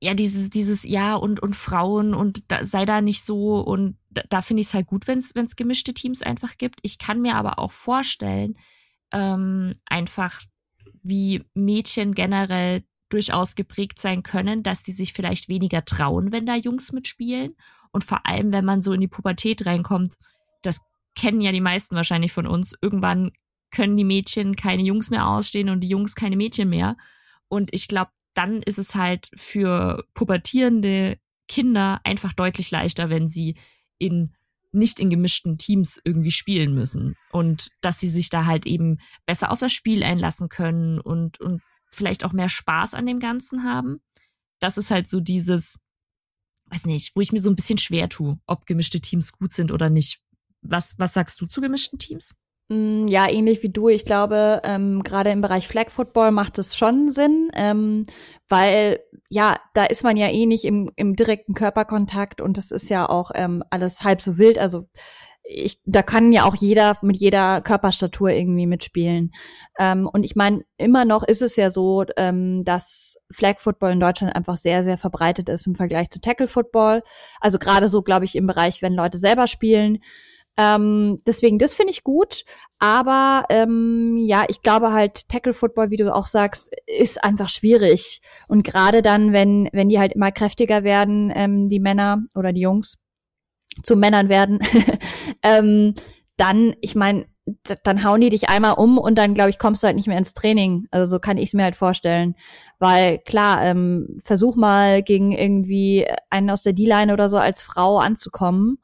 ja, 0.00 0.14
dieses, 0.14 0.50
dieses 0.50 0.82
Ja 0.84 1.14
und, 1.14 1.40
und 1.40 1.56
Frauen 1.56 2.14
und 2.14 2.44
da, 2.48 2.64
sei 2.64 2.84
da 2.84 3.00
nicht 3.00 3.24
so 3.24 3.60
und 3.60 3.96
da, 4.10 4.22
da 4.28 4.42
finde 4.42 4.60
ich 4.62 4.68
es 4.68 4.74
halt 4.74 4.86
gut, 4.86 5.06
wenn 5.06 5.18
es 5.18 5.56
gemischte 5.56 5.94
Teams 5.94 6.22
einfach 6.22 6.58
gibt. 6.58 6.80
Ich 6.82 6.98
kann 6.98 7.22
mir 7.22 7.36
aber 7.36 7.58
auch 7.58 7.72
vorstellen, 7.72 8.58
ähm, 9.12 9.74
einfach 9.86 10.42
wie 11.02 11.44
Mädchen 11.54 12.14
generell 12.14 12.84
durchaus 13.08 13.54
geprägt 13.54 14.00
sein 14.00 14.22
können, 14.22 14.62
dass 14.62 14.82
die 14.82 14.92
sich 14.92 15.12
vielleicht 15.12 15.48
weniger 15.48 15.84
trauen, 15.84 16.32
wenn 16.32 16.46
da 16.46 16.56
Jungs 16.56 16.92
mitspielen. 16.92 17.54
Und 17.92 18.04
vor 18.04 18.26
allem, 18.26 18.52
wenn 18.52 18.64
man 18.64 18.82
so 18.82 18.92
in 18.92 19.00
die 19.00 19.08
Pubertät 19.08 19.64
reinkommt, 19.64 20.14
das 20.62 20.80
kennen 21.14 21.40
ja 21.40 21.52
die 21.52 21.60
meisten 21.60 21.94
wahrscheinlich 21.94 22.32
von 22.32 22.46
uns, 22.46 22.74
irgendwann 22.82 23.30
können 23.76 23.98
die 23.98 24.04
Mädchen 24.04 24.56
keine 24.56 24.82
Jungs 24.82 25.10
mehr 25.10 25.28
ausstehen 25.28 25.68
und 25.68 25.80
die 25.80 25.88
Jungs 25.88 26.14
keine 26.14 26.36
Mädchen 26.36 26.70
mehr. 26.70 26.96
Und 27.48 27.74
ich 27.74 27.88
glaube, 27.88 28.10
dann 28.32 28.62
ist 28.62 28.78
es 28.78 28.94
halt 28.94 29.28
für 29.36 30.06
pubertierende 30.14 31.18
Kinder 31.46 32.00
einfach 32.02 32.32
deutlich 32.32 32.70
leichter, 32.70 33.10
wenn 33.10 33.28
sie 33.28 33.54
in 33.98 34.32
nicht 34.72 34.98
in 34.98 35.10
gemischten 35.10 35.58
Teams 35.58 36.00
irgendwie 36.04 36.30
spielen 36.30 36.74
müssen 36.74 37.16
und 37.32 37.70
dass 37.82 38.00
sie 38.00 38.08
sich 38.08 38.30
da 38.30 38.46
halt 38.46 38.66
eben 38.66 38.98
besser 39.26 39.50
auf 39.50 39.58
das 39.58 39.72
Spiel 39.72 40.02
einlassen 40.02 40.48
können 40.48 40.98
und, 40.98 41.38
und 41.40 41.62
vielleicht 41.90 42.24
auch 42.24 42.32
mehr 42.32 42.48
Spaß 42.48 42.94
an 42.94 43.06
dem 43.06 43.20
Ganzen 43.20 43.62
haben. 43.62 44.00
Das 44.58 44.78
ist 44.78 44.90
halt 44.90 45.10
so 45.10 45.20
dieses, 45.20 45.78
weiß 46.66 46.86
nicht, 46.86 47.14
wo 47.14 47.20
ich 47.20 47.32
mir 47.32 47.40
so 47.40 47.50
ein 47.50 47.56
bisschen 47.56 47.78
schwer 47.78 48.08
tue, 48.08 48.38
ob 48.46 48.66
gemischte 48.66 49.00
Teams 49.00 49.32
gut 49.32 49.52
sind 49.52 49.70
oder 49.70 49.90
nicht. 49.90 50.20
Was, 50.62 50.98
was 50.98 51.12
sagst 51.12 51.40
du 51.40 51.46
zu 51.46 51.60
gemischten 51.60 51.98
Teams? 51.98 52.34
Mm, 52.68 53.06
ja, 53.06 53.28
ähnlich 53.30 53.62
wie 53.62 53.68
du. 53.68 53.88
Ich 53.88 54.04
glaube, 54.04 54.60
ähm, 54.64 55.02
gerade 55.04 55.30
im 55.30 55.40
Bereich 55.40 55.68
Flag 55.68 55.90
Football 55.90 56.32
macht 56.32 56.58
es 56.58 56.76
schon 56.76 57.10
Sinn, 57.10 57.50
ähm, 57.54 58.06
weil 58.48 59.00
ja, 59.28 59.58
da 59.74 59.84
ist 59.84 60.02
man 60.04 60.16
ja 60.16 60.28
eh 60.28 60.46
nicht 60.46 60.64
im, 60.64 60.90
im 60.96 61.14
direkten 61.16 61.54
Körperkontakt 61.54 62.40
und 62.40 62.56
das 62.56 62.70
ist 62.72 62.88
ja 62.90 63.08
auch 63.08 63.30
ähm, 63.34 63.62
alles 63.70 64.02
halb 64.02 64.20
so 64.20 64.38
wild. 64.38 64.58
Also 64.58 64.88
ich, 65.48 65.80
da 65.84 66.02
kann 66.02 66.32
ja 66.32 66.44
auch 66.44 66.56
jeder 66.56 66.96
mit 67.02 67.16
jeder 67.18 67.60
Körperstatur 67.60 68.30
irgendwie 68.30 68.66
mitspielen. 68.66 69.32
Ähm, 69.78 70.08
und 70.12 70.24
ich 70.24 70.34
meine, 70.34 70.64
immer 70.76 71.04
noch 71.04 71.22
ist 71.22 71.42
es 71.42 71.54
ja 71.56 71.70
so, 71.70 72.04
ähm, 72.16 72.62
dass 72.64 73.16
Flag 73.30 73.60
Football 73.60 73.92
in 73.92 74.00
Deutschland 74.00 74.34
einfach 74.34 74.56
sehr, 74.56 74.82
sehr 74.82 74.98
verbreitet 74.98 75.48
ist 75.48 75.66
im 75.68 75.76
Vergleich 75.76 76.10
zu 76.10 76.20
Tackle 76.20 76.48
Football. 76.48 77.02
Also 77.40 77.58
gerade 77.58 77.88
so, 77.88 78.02
glaube 78.02 78.24
ich, 78.24 78.34
im 78.34 78.48
Bereich, 78.48 78.82
wenn 78.82 78.94
Leute 78.94 79.18
selber 79.18 79.46
spielen. 79.46 79.98
Ähm, 80.56 81.20
deswegen, 81.26 81.58
das 81.58 81.74
finde 81.74 81.92
ich 81.92 82.02
gut. 82.02 82.44
Aber 82.78 83.44
ähm, 83.50 84.16
ja, 84.18 84.44
ich 84.48 84.62
glaube 84.62 84.92
halt, 84.92 85.28
Tackle 85.28 85.52
Football, 85.52 85.90
wie 85.90 85.96
du 85.96 86.14
auch 86.14 86.26
sagst, 86.26 86.70
ist 86.86 87.22
einfach 87.22 87.48
schwierig. 87.48 88.20
Und 88.48 88.64
gerade 88.64 89.02
dann, 89.02 89.32
wenn, 89.32 89.68
wenn 89.72 89.88
die 89.88 89.98
halt 89.98 90.14
immer 90.14 90.32
kräftiger 90.32 90.82
werden, 90.84 91.32
ähm, 91.34 91.68
die 91.68 91.80
Männer 91.80 92.22
oder 92.34 92.52
die 92.52 92.62
Jungs 92.62 92.96
zu 93.82 93.96
Männern 93.96 94.28
werden, 94.28 94.60
ähm, 95.42 95.94
dann, 96.36 96.74
ich 96.80 96.94
meine, 96.94 97.26
dann 97.84 98.02
hauen 98.02 98.20
die 98.20 98.30
dich 98.30 98.48
einmal 98.48 98.74
um 98.74 98.98
und 98.98 99.16
dann, 99.16 99.34
glaube 99.34 99.50
ich, 99.50 99.58
kommst 99.58 99.82
du 99.82 99.86
halt 99.86 99.96
nicht 99.96 100.08
mehr 100.08 100.18
ins 100.18 100.34
Training. 100.34 100.88
Also 100.90 101.08
so 101.08 101.18
kann 101.20 101.38
ich 101.38 101.50
es 101.50 101.54
mir 101.54 101.64
halt 101.64 101.76
vorstellen. 101.76 102.34
Weil 102.78 103.18
klar, 103.18 103.62
ähm, 103.62 104.18
versuch 104.24 104.56
mal 104.56 105.02
gegen 105.02 105.32
irgendwie 105.32 106.06
einen 106.30 106.50
aus 106.50 106.62
der 106.62 106.72
D-Line 106.72 107.12
oder 107.12 107.28
so 107.28 107.38
als 107.38 107.62
Frau 107.62 107.98
anzukommen 107.98 108.78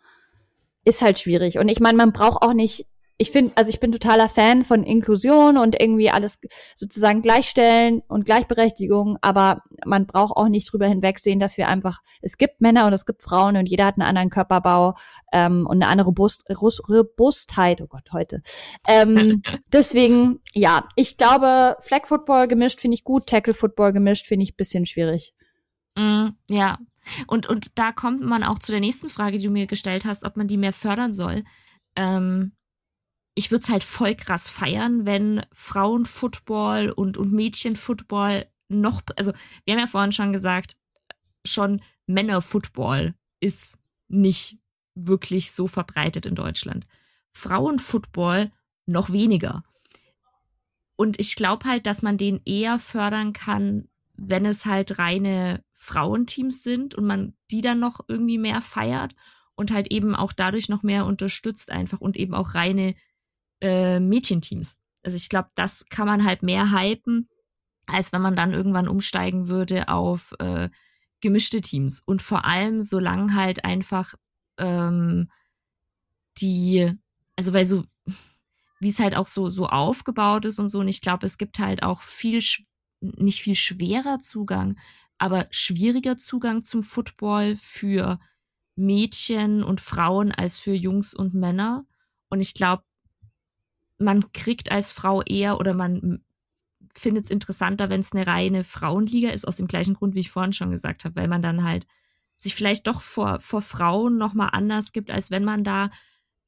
ist 0.84 1.02
halt 1.02 1.18
schwierig. 1.18 1.58
Und 1.58 1.68
ich 1.68 1.80
meine, 1.80 1.96
man 1.96 2.12
braucht 2.12 2.42
auch 2.42 2.54
nicht, 2.54 2.86
ich 3.18 3.30
finde, 3.30 3.52
also 3.54 3.68
ich 3.68 3.78
bin 3.78 3.92
totaler 3.92 4.28
Fan 4.28 4.64
von 4.64 4.82
Inklusion 4.82 5.56
und 5.56 5.80
irgendwie 5.80 6.10
alles 6.10 6.40
sozusagen 6.74 7.22
gleichstellen 7.22 8.02
und 8.08 8.24
Gleichberechtigung, 8.24 9.16
aber 9.20 9.62
man 9.86 10.06
braucht 10.06 10.36
auch 10.36 10.48
nicht 10.48 10.72
drüber 10.72 10.88
hinwegsehen, 10.88 11.38
dass 11.38 11.56
wir 11.56 11.68
einfach, 11.68 12.00
es 12.20 12.36
gibt 12.36 12.60
Männer 12.60 12.86
und 12.86 12.92
es 12.92 13.06
gibt 13.06 13.22
Frauen 13.22 13.56
und 13.56 13.66
jeder 13.66 13.86
hat 13.86 13.96
einen 13.96 14.08
anderen 14.08 14.30
Körperbau 14.30 14.94
ähm, 15.32 15.66
und 15.68 15.82
eine 15.82 15.88
andere 15.88 16.06
Robust, 16.06 16.44
Robustheit, 16.50 17.80
oh 17.80 17.86
Gott, 17.86 18.08
heute. 18.12 18.42
Ähm, 18.88 19.42
deswegen, 19.72 20.40
ja, 20.52 20.88
ich 20.96 21.16
glaube, 21.16 21.76
Flag 21.80 22.06
Football 22.06 22.48
gemischt 22.48 22.80
finde 22.80 22.96
ich 22.96 23.04
gut, 23.04 23.28
Tackle 23.28 23.54
Football 23.54 23.92
gemischt 23.92 24.26
finde 24.26 24.44
ich 24.44 24.56
bisschen 24.56 24.84
schwierig. 24.84 25.34
Mm, 25.94 26.30
ja, 26.48 26.78
und, 27.26 27.46
und 27.46 27.70
da 27.74 27.92
kommt 27.92 28.22
man 28.22 28.44
auch 28.44 28.58
zu 28.58 28.72
der 28.72 28.80
nächsten 28.80 29.08
Frage, 29.08 29.38
die 29.38 29.46
du 29.46 29.50
mir 29.50 29.66
gestellt 29.66 30.04
hast, 30.04 30.24
ob 30.24 30.36
man 30.36 30.48
die 30.48 30.56
mehr 30.56 30.72
fördern 30.72 31.14
soll. 31.14 31.44
Ähm, 31.96 32.52
ich 33.34 33.50
würde 33.50 33.62
es 33.62 33.70
halt 33.70 33.84
voll 33.84 34.14
krass 34.14 34.50
feiern, 34.50 35.06
wenn 35.06 35.44
Frauenfootball 35.52 36.90
und, 36.90 37.16
und 37.16 37.32
Mädchenfootball 37.32 38.46
noch, 38.68 39.02
also 39.16 39.32
wir 39.64 39.74
haben 39.74 39.80
ja 39.80 39.86
vorhin 39.86 40.12
schon 40.12 40.32
gesagt, 40.32 40.76
schon 41.44 41.82
Männerfootball 42.06 43.14
ist 43.40 43.78
nicht 44.08 44.58
wirklich 44.94 45.52
so 45.52 45.66
verbreitet 45.66 46.26
in 46.26 46.34
Deutschland. 46.34 46.86
Frauenfootball 47.32 48.52
noch 48.86 49.10
weniger. 49.10 49.62
Und 50.96 51.18
ich 51.18 51.34
glaube 51.34 51.68
halt, 51.68 51.86
dass 51.86 52.02
man 52.02 52.18
den 52.18 52.40
eher 52.44 52.78
fördern 52.78 53.32
kann, 53.32 53.88
wenn 54.14 54.44
es 54.44 54.66
halt 54.66 54.98
reine 54.98 55.64
Frauenteams 55.82 56.62
sind 56.62 56.94
und 56.94 57.04
man 57.04 57.34
die 57.50 57.60
dann 57.60 57.80
noch 57.80 57.98
irgendwie 58.06 58.38
mehr 58.38 58.60
feiert 58.60 59.16
und 59.56 59.72
halt 59.72 59.90
eben 59.90 60.14
auch 60.14 60.32
dadurch 60.32 60.68
noch 60.68 60.84
mehr 60.84 61.04
unterstützt 61.06 61.72
einfach 61.72 62.00
und 62.00 62.16
eben 62.16 62.34
auch 62.34 62.54
reine 62.54 62.94
äh, 63.60 63.98
Mädchenteams. 63.98 64.76
Also 65.02 65.16
ich 65.16 65.28
glaube, 65.28 65.48
das 65.56 65.84
kann 65.90 66.06
man 66.06 66.24
halt 66.24 66.44
mehr 66.44 66.70
hypen, 66.70 67.28
als 67.86 68.12
wenn 68.12 68.22
man 68.22 68.36
dann 68.36 68.52
irgendwann 68.52 68.86
umsteigen 68.86 69.48
würde 69.48 69.88
auf 69.88 70.32
äh, 70.38 70.70
gemischte 71.20 71.60
Teams. 71.60 71.98
Und 71.98 72.22
vor 72.22 72.44
allem, 72.44 72.82
solange 72.82 73.34
halt 73.34 73.64
einfach 73.64 74.14
ähm, 74.58 75.32
die, 76.38 76.92
also 77.34 77.52
weil 77.52 77.64
so, 77.64 77.82
wie 78.78 78.90
es 78.90 79.00
halt 79.00 79.16
auch 79.16 79.26
so, 79.26 79.50
so 79.50 79.66
aufgebaut 79.66 80.44
ist 80.44 80.60
und 80.60 80.68
so, 80.68 80.78
und 80.78 80.86
ich 80.86 81.00
glaube, 81.00 81.26
es 81.26 81.38
gibt 81.38 81.58
halt 81.58 81.82
auch 81.82 82.02
viel, 82.02 82.40
nicht 83.00 83.42
viel 83.42 83.56
schwerer 83.56 84.20
Zugang, 84.20 84.78
aber 85.22 85.46
schwieriger 85.50 86.16
Zugang 86.16 86.64
zum 86.64 86.82
Football 86.82 87.54
für 87.54 88.18
Mädchen 88.74 89.62
und 89.62 89.80
Frauen 89.80 90.32
als 90.32 90.58
für 90.58 90.72
Jungs 90.72 91.14
und 91.14 91.32
Männer. 91.32 91.86
Und 92.28 92.40
ich 92.40 92.54
glaube, 92.54 92.82
man 93.98 94.32
kriegt 94.32 94.72
als 94.72 94.90
Frau 94.90 95.22
eher 95.22 95.60
oder 95.60 95.74
man 95.74 96.24
findet 96.92 97.26
es 97.26 97.30
interessanter, 97.30 97.88
wenn 97.88 98.00
es 98.00 98.10
eine 98.10 98.26
reine 98.26 98.64
Frauenliga 98.64 99.30
ist, 99.30 99.46
aus 99.46 99.54
dem 99.54 99.68
gleichen 99.68 99.94
Grund, 99.94 100.16
wie 100.16 100.20
ich 100.20 100.32
vorhin 100.32 100.52
schon 100.52 100.72
gesagt 100.72 101.04
habe, 101.04 101.14
weil 101.14 101.28
man 101.28 101.40
dann 101.40 101.62
halt 101.62 101.86
sich 102.38 102.56
vielleicht 102.56 102.88
doch 102.88 103.00
vor, 103.00 103.38
vor 103.38 103.62
Frauen 103.62 104.18
nochmal 104.18 104.50
anders 104.50 104.90
gibt, 104.90 105.08
als 105.08 105.30
wenn 105.30 105.44
man 105.44 105.62
da 105.62 105.90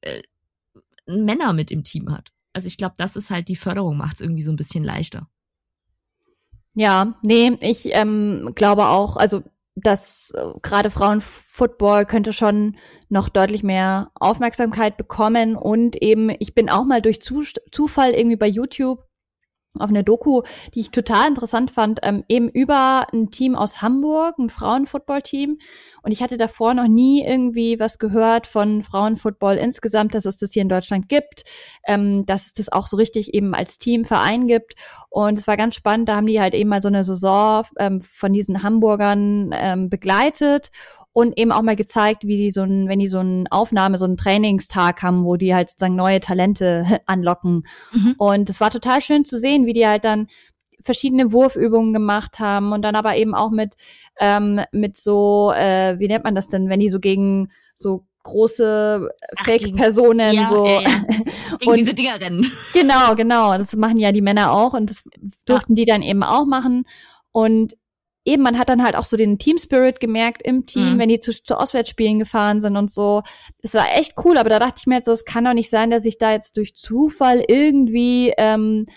äh, 0.01 0.21
Männer 1.05 1.53
mit 1.53 1.71
im 1.71 1.85
Team 1.85 2.11
hat. 2.11 2.33
Also 2.51 2.67
ich 2.67 2.75
glaube, 2.75 2.95
das 2.97 3.15
ist 3.15 3.29
halt 3.29 3.47
die 3.47 3.55
Förderung, 3.55 3.95
macht 3.95 4.15
es 4.15 4.21
irgendwie 4.21 4.43
so 4.43 4.51
ein 4.51 4.57
bisschen 4.57 4.83
leichter. 4.83 5.29
Ja, 6.75 7.15
nee, 7.23 7.57
ich 7.61 7.89
ähm, 7.93 8.51
glaube 8.53 8.87
auch, 8.87 9.15
also 9.15 9.43
dass 9.75 10.31
äh, 10.35 10.59
gerade 10.61 10.91
Frauenfootball 10.91 12.05
könnte 12.05 12.33
schon 12.33 12.77
noch 13.09 13.29
deutlich 13.29 13.63
mehr 13.63 14.11
Aufmerksamkeit 14.15 14.97
bekommen 14.97 15.55
und 15.55 16.01
eben, 16.01 16.29
ich 16.39 16.53
bin 16.53 16.69
auch 16.69 16.85
mal 16.85 17.01
durch 17.01 17.21
Zufall 17.21 18.11
irgendwie 18.11 18.37
bei 18.37 18.47
YouTube 18.47 19.05
auf 19.77 19.89
eine 19.89 20.03
Doku, 20.03 20.41
die 20.73 20.79
ich 20.79 20.91
total 20.91 21.27
interessant 21.27 21.71
fand, 21.71 21.99
ähm, 22.03 22.23
eben 22.29 22.49
über 22.49 23.07
ein 23.11 23.31
Team 23.31 23.55
aus 23.55 23.81
Hamburg, 23.81 24.37
ein 24.39 24.49
Frauenfootball-Team. 24.49 25.59
Und 26.05 26.11
ich 26.11 26.21
hatte 26.21 26.37
davor 26.37 26.75
noch 26.75 26.87
nie 26.87 27.25
irgendwie 27.25 27.79
was 27.79 27.97
gehört 27.97 28.45
von 28.45 28.83
Frauenfootball 28.83 29.57
insgesamt, 29.57 30.13
dass 30.13 30.25
es 30.25 30.37
das 30.37 30.53
hier 30.53 30.61
in 30.61 30.69
Deutschland 30.69 31.09
gibt, 31.09 31.45
ähm, 31.87 32.27
dass 32.27 32.45
es 32.45 32.53
das 32.53 32.71
auch 32.71 32.85
so 32.85 32.95
richtig 32.95 33.33
eben 33.33 33.55
als 33.55 33.79
Teamverein 33.79 34.45
gibt. 34.45 34.75
Und 35.09 35.39
es 35.39 35.47
war 35.47 35.57
ganz 35.57 35.73
spannend, 35.73 36.07
da 36.07 36.17
haben 36.17 36.27
die 36.27 36.39
halt 36.39 36.53
eben 36.53 36.69
mal 36.69 36.79
so 36.79 36.89
eine 36.89 37.03
Saison 37.03 37.65
ähm, 37.79 38.01
von 38.01 38.33
diesen 38.33 38.61
Hamburgern 38.61 39.49
ähm, 39.55 39.89
begleitet 39.89 40.69
und 41.11 41.39
eben 41.39 41.51
auch 41.51 41.63
mal 41.63 41.75
gezeigt, 41.75 42.23
wie 42.23 42.37
die 42.37 42.51
so 42.51 42.61
ein, 42.61 42.87
wenn 42.87 42.99
die 42.99 43.07
so 43.07 43.19
eine 43.19 43.45
Aufnahme, 43.49 43.97
so 43.97 44.05
einen 44.05 44.17
Trainingstag 44.17 45.01
haben, 45.01 45.25
wo 45.25 45.37
die 45.37 45.55
halt 45.55 45.71
sozusagen 45.71 45.95
neue 45.95 46.19
Talente 46.19 46.99
anlocken. 47.07 47.65
Mhm. 47.93 48.13
Und 48.19 48.47
es 48.47 48.61
war 48.61 48.69
total 48.69 49.01
schön 49.01 49.25
zu 49.25 49.39
sehen, 49.39 49.65
wie 49.65 49.73
die 49.73 49.87
halt 49.87 50.05
dann 50.05 50.27
verschiedene 50.83 51.31
Wurfübungen 51.31 51.93
gemacht 51.93 52.39
haben 52.39 52.71
und 52.71 52.81
dann 52.81 52.95
aber 52.95 53.15
eben 53.15 53.33
auch 53.35 53.51
mit 53.51 53.75
ähm, 54.19 54.61
mit 54.71 54.97
so 54.97 55.51
äh, 55.55 55.99
wie 55.99 56.07
nennt 56.07 56.23
man 56.23 56.35
das 56.35 56.47
denn, 56.47 56.69
wenn 56.69 56.79
die 56.79 56.89
so 56.89 56.99
gegen 56.99 57.51
so 57.75 58.05
große 58.25 59.07
Fake-Personen 59.43 60.33
ja, 60.33 60.47
so 60.47 60.65
ja, 60.65 60.81
ja. 60.81 60.89
gegen 61.59 61.71
und, 61.71 61.77
diese 61.77 61.93
Dinger 61.93 62.19
rennen. 62.19 62.51
Genau, 62.73 63.15
genau. 63.15 63.57
Das 63.57 63.75
machen 63.75 63.97
ja 63.97 64.11
die 64.11 64.21
Männer 64.21 64.51
auch 64.51 64.73
und 64.73 64.89
das 64.89 65.03
durften 65.45 65.75
die 65.75 65.85
dann 65.85 66.01
eben 66.01 66.23
auch 66.23 66.45
machen. 66.45 66.85
Und 67.31 67.77
eben, 68.25 68.41
man 68.43 68.57
hat 68.57 68.67
dann 68.69 68.83
halt 68.83 68.95
auch 68.95 69.03
so 69.03 69.15
den 69.15 69.37
Team 69.37 69.57
Spirit 69.59 69.99
gemerkt 69.99 70.41
im 70.41 70.65
Team, 70.65 70.95
mhm. 70.95 70.99
wenn 70.99 71.09
die 71.09 71.19
zu, 71.19 71.31
zu 71.31 71.57
Auswärtsspielen 71.57 72.19
gefahren 72.19 72.59
sind 72.59 72.75
und 72.75 72.91
so. 72.91 73.21
Es 73.61 73.75
war 73.75 73.85
echt 73.95 74.15
cool, 74.25 74.37
aber 74.37 74.49
da 74.49 74.59
dachte 74.59 74.75
ich 74.79 74.87
mir 74.87 74.95
jetzt 74.95 75.05
so, 75.05 75.11
es 75.11 75.25
kann 75.25 75.45
doch 75.45 75.53
nicht 75.53 75.69
sein, 75.69 75.91
dass 75.91 76.05
ich 76.05 76.17
da 76.17 76.31
jetzt 76.31 76.57
durch 76.57 76.75
Zufall 76.75 77.43
irgendwie 77.47 78.33
ähm, 78.37 78.87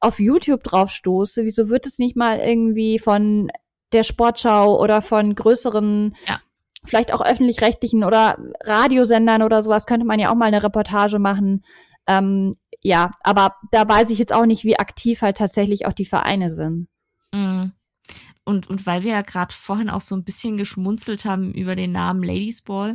auf 0.00 0.18
YouTube 0.18 0.62
drauf 0.62 0.90
stoße. 0.90 1.44
Wieso 1.44 1.68
wird 1.68 1.86
es 1.86 1.98
nicht 1.98 2.16
mal 2.16 2.38
irgendwie 2.38 2.98
von 2.98 3.50
der 3.92 4.02
Sportschau 4.02 4.80
oder 4.80 5.02
von 5.02 5.34
größeren, 5.34 6.16
ja. 6.26 6.40
vielleicht 6.84 7.12
auch 7.12 7.20
öffentlich-rechtlichen 7.20 8.04
oder 8.04 8.38
Radiosendern 8.64 9.42
oder 9.42 9.62
sowas, 9.62 9.86
könnte 9.86 10.06
man 10.06 10.18
ja 10.18 10.30
auch 10.30 10.34
mal 10.34 10.46
eine 10.46 10.62
Reportage 10.62 11.18
machen. 11.18 11.64
Ähm, 12.06 12.52
ja, 12.82 13.12
aber 13.22 13.56
da 13.72 13.88
weiß 13.88 14.10
ich 14.10 14.18
jetzt 14.18 14.32
auch 14.32 14.46
nicht, 14.46 14.64
wie 14.64 14.78
aktiv 14.78 15.22
halt 15.22 15.38
tatsächlich 15.38 15.86
auch 15.86 15.92
die 15.92 16.04
Vereine 16.04 16.50
sind. 16.50 16.88
Mhm 17.32 17.72
und, 18.46 18.68
und 18.68 18.86
weil 18.86 19.02
wir 19.02 19.10
ja 19.10 19.22
gerade 19.22 19.52
vorhin 19.52 19.90
auch 19.90 20.00
so 20.00 20.14
ein 20.14 20.22
bisschen 20.22 20.56
geschmunzelt 20.56 21.24
haben 21.24 21.52
über 21.52 21.74
den 21.74 21.90
Namen 21.90 22.22
Ladies 22.22 22.62
Ball, 22.62 22.94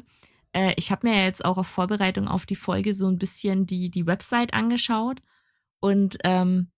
äh, 0.54 0.74
ich 0.78 0.92
habe 0.92 1.08
mir 1.08 1.18
ja 1.18 1.26
jetzt 1.26 1.44
auch 1.44 1.58
auf 1.58 1.68
Vorbereitung 1.68 2.30
auf 2.30 2.46
die 2.46 2.56
Folge 2.56 2.94
so 2.94 3.08
ein 3.08 3.18
bisschen 3.18 3.66
die, 3.66 3.92
die 3.92 4.08
Website 4.08 4.54
angeschaut 4.54 5.22
und 5.82 6.18
ähm, 6.24 6.72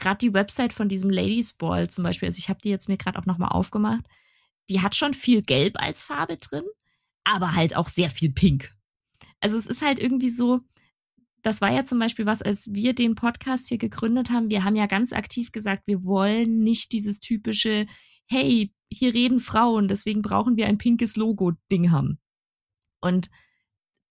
gerade 0.00 0.18
die 0.18 0.34
Website 0.34 0.72
von 0.72 0.88
diesem 0.88 1.10
Ladies 1.10 1.52
Ball 1.52 1.88
zum 1.88 2.04
Beispiel, 2.04 2.28
also 2.28 2.38
ich 2.38 2.48
habe 2.48 2.60
die 2.62 2.70
jetzt 2.70 2.88
mir 2.88 2.96
gerade 2.96 3.18
auch 3.18 3.26
nochmal 3.26 3.50
aufgemacht, 3.50 4.04
die 4.68 4.80
hat 4.80 4.96
schon 4.96 5.14
viel 5.14 5.42
Gelb 5.42 5.80
als 5.80 6.02
Farbe 6.02 6.36
drin, 6.36 6.64
aber 7.24 7.54
halt 7.54 7.76
auch 7.76 7.88
sehr 7.88 8.10
viel 8.10 8.32
Pink. 8.32 8.74
Also 9.40 9.56
es 9.56 9.66
ist 9.66 9.82
halt 9.82 9.98
irgendwie 9.98 10.30
so, 10.30 10.60
das 11.42 11.60
war 11.60 11.72
ja 11.72 11.84
zum 11.84 11.98
Beispiel 11.98 12.26
was, 12.26 12.42
als 12.42 12.72
wir 12.72 12.94
den 12.94 13.14
Podcast 13.14 13.68
hier 13.68 13.78
gegründet 13.78 14.30
haben. 14.30 14.50
Wir 14.50 14.64
haben 14.64 14.76
ja 14.76 14.86
ganz 14.86 15.12
aktiv 15.12 15.52
gesagt, 15.52 15.84
wir 15.86 16.04
wollen 16.04 16.62
nicht 16.62 16.92
dieses 16.92 17.20
typische 17.20 17.86
hey, 18.30 18.72
hier 18.88 19.12
reden 19.12 19.40
Frauen, 19.40 19.88
deswegen 19.88 20.22
brauchen 20.22 20.56
wir 20.56 20.66
ein 20.66 20.78
pinkes 20.78 21.16
Logo-Ding 21.16 21.90
haben. 21.90 22.18
Und 23.00 23.30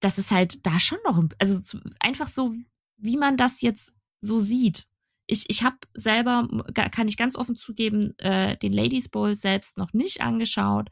das 0.02 0.18
ist 0.18 0.32
halt 0.32 0.66
da 0.66 0.80
schon 0.80 1.00
noch, 1.06 1.22
also 1.40 1.80
einfach 2.00 2.28
so, 2.28 2.54
wie 2.98 3.18
man 3.18 3.38
das 3.38 3.62
jetzt 3.62 3.94
so 4.22 4.40
sieht. 4.40 4.88
Ich, 5.32 5.46
ich 5.48 5.64
habe 5.64 5.78
selber, 5.94 6.48
kann 6.74 7.08
ich 7.08 7.16
ganz 7.16 7.36
offen 7.36 7.56
zugeben, 7.56 8.18
äh, 8.18 8.58
den 8.58 8.74
Ladies 8.74 9.10
Bowl 9.10 9.36
selbst 9.36 9.78
noch 9.78 9.94
nicht 9.94 10.22
angeschaut. 10.22 10.90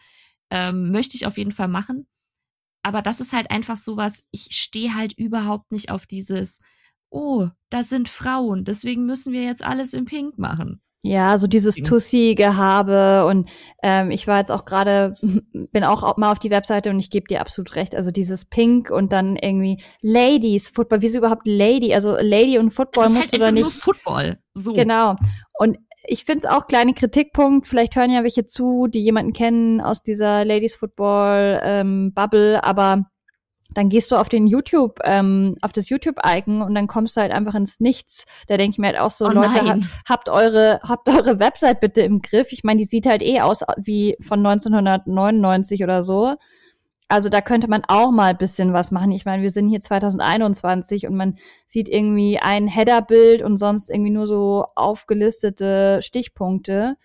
Ähm, 0.51 0.91
möchte 0.91 1.15
ich 1.15 1.25
auf 1.25 1.37
jeden 1.37 1.51
Fall 1.51 1.67
machen. 1.67 2.07
Aber 2.83 3.01
das 3.01 3.19
ist 3.19 3.33
halt 3.33 3.51
einfach 3.51 3.75
sowas, 3.75 4.25
ich 4.31 4.55
stehe 4.55 4.95
halt 4.95 5.13
überhaupt 5.13 5.71
nicht 5.71 5.89
auf 5.89 6.05
dieses, 6.05 6.59
oh, 7.09 7.49
das 7.69 7.89
sind 7.89 8.09
Frauen, 8.09 8.63
deswegen 8.63 9.05
müssen 9.05 9.33
wir 9.33 9.43
jetzt 9.43 9.63
alles 9.63 9.93
in 9.93 10.05
Pink 10.05 10.37
machen. 10.37 10.81
Ja, 11.07 11.37
so 11.37 11.47
dieses 11.47 11.75
Tussi-Gehabe 11.75 13.25
und 13.27 13.47
ähm, 13.81 14.11
ich 14.11 14.27
war 14.27 14.39
jetzt 14.39 14.51
auch 14.51 14.65
gerade, 14.65 15.15
bin 15.71 15.85
auch 15.85 16.17
mal 16.17 16.31
auf 16.31 16.39
die 16.39 16.49
Webseite 16.49 16.89
und 16.89 16.99
ich 16.99 17.09
gebe 17.09 17.27
dir 17.27 17.39
absolut 17.39 17.75
recht. 17.77 17.95
Also 17.95 18.11
dieses 18.11 18.43
Pink 18.43 18.89
und 18.89 19.13
dann 19.13 19.37
irgendwie 19.37 19.81
Ladies 20.01 20.67
Football. 20.67 21.01
Wieso 21.01 21.19
überhaupt 21.19 21.47
Lady? 21.47 21.93
Also 21.93 22.17
Lady 22.19 22.59
und 22.59 22.71
Football 22.71 23.09
musst 23.09 23.31
halt 23.31 23.33
du 23.33 23.37
da 23.39 23.51
nicht. 23.51 23.63
Nur 23.63 23.71
Football. 23.71 24.37
So. 24.53 24.73
Genau. 24.73 25.15
Und 25.53 25.77
ich 26.03 26.25
finde 26.25 26.45
es 26.45 26.53
auch 26.53 26.67
kleine 26.67 26.93
Kritikpunkt. 26.93 27.67
Vielleicht 27.67 27.95
hören 27.95 28.11
ja 28.11 28.23
welche 28.23 28.45
zu, 28.45 28.87
die 28.87 29.01
jemanden 29.01 29.31
kennen 29.31 29.79
aus 29.79 30.03
dieser 30.03 30.43
Ladies 30.43 30.75
Football 30.75 31.61
ähm, 31.63 32.11
Bubble, 32.13 32.61
aber 32.63 33.05
dann 33.73 33.89
gehst 33.89 34.11
du 34.11 34.15
auf 34.15 34.29
den 34.29 34.47
YouTube, 34.47 34.99
ähm, 35.03 35.55
auf 35.61 35.73
das 35.73 35.89
YouTube-Icon 35.89 36.61
und 36.61 36.73
dann 36.73 36.87
kommst 36.87 37.17
du 37.17 37.21
halt 37.21 37.31
einfach 37.31 37.55
ins 37.55 37.79
Nichts. 37.79 38.25
Da 38.47 38.57
denke 38.57 38.71
ich 38.71 38.77
mir 38.77 38.87
halt 38.87 38.99
auch 38.99 39.11
so, 39.11 39.25
oh 39.25 39.29
Leute, 39.29 39.49
ha 39.49 39.77
habt 40.07 40.29
eure, 40.29 40.79
habt 40.83 41.09
eure 41.09 41.39
Website 41.39 41.79
bitte 41.79 42.01
im 42.01 42.21
Griff. 42.21 42.51
Ich 42.51 42.63
meine, 42.63 42.79
die 42.79 42.85
sieht 42.85 43.05
halt 43.05 43.21
eh 43.21 43.41
aus 43.41 43.61
wie 43.77 44.17
von 44.21 44.45
1999 44.45 45.83
oder 45.83 46.03
so. 46.03 46.35
also 47.09 47.29
da 47.29 47.41
könnte 47.41 47.69
man 47.69 47.83
auch 47.87 48.11
mal 48.11 48.31
ein 48.31 48.37
bisschen 48.37 48.73
was 48.73 48.91
machen. 48.91 49.11
Ich 49.11 49.25
meine, 49.25 49.43
wir 49.43 49.51
sind 49.51 49.69
hier 49.69 49.81
2021 49.81 51.07
und 51.07 51.15
man 51.15 51.37
sieht 51.67 51.87
irgendwie 51.87 52.39
ein 52.39 52.67
Header-Bild 52.67 53.41
und 53.41 53.57
sonst 53.57 53.89
irgendwie 53.89 54.11
nur 54.11 54.27
so 54.27 54.65
aufgelistete 54.75 55.99
Stichpunkte. 56.01 56.97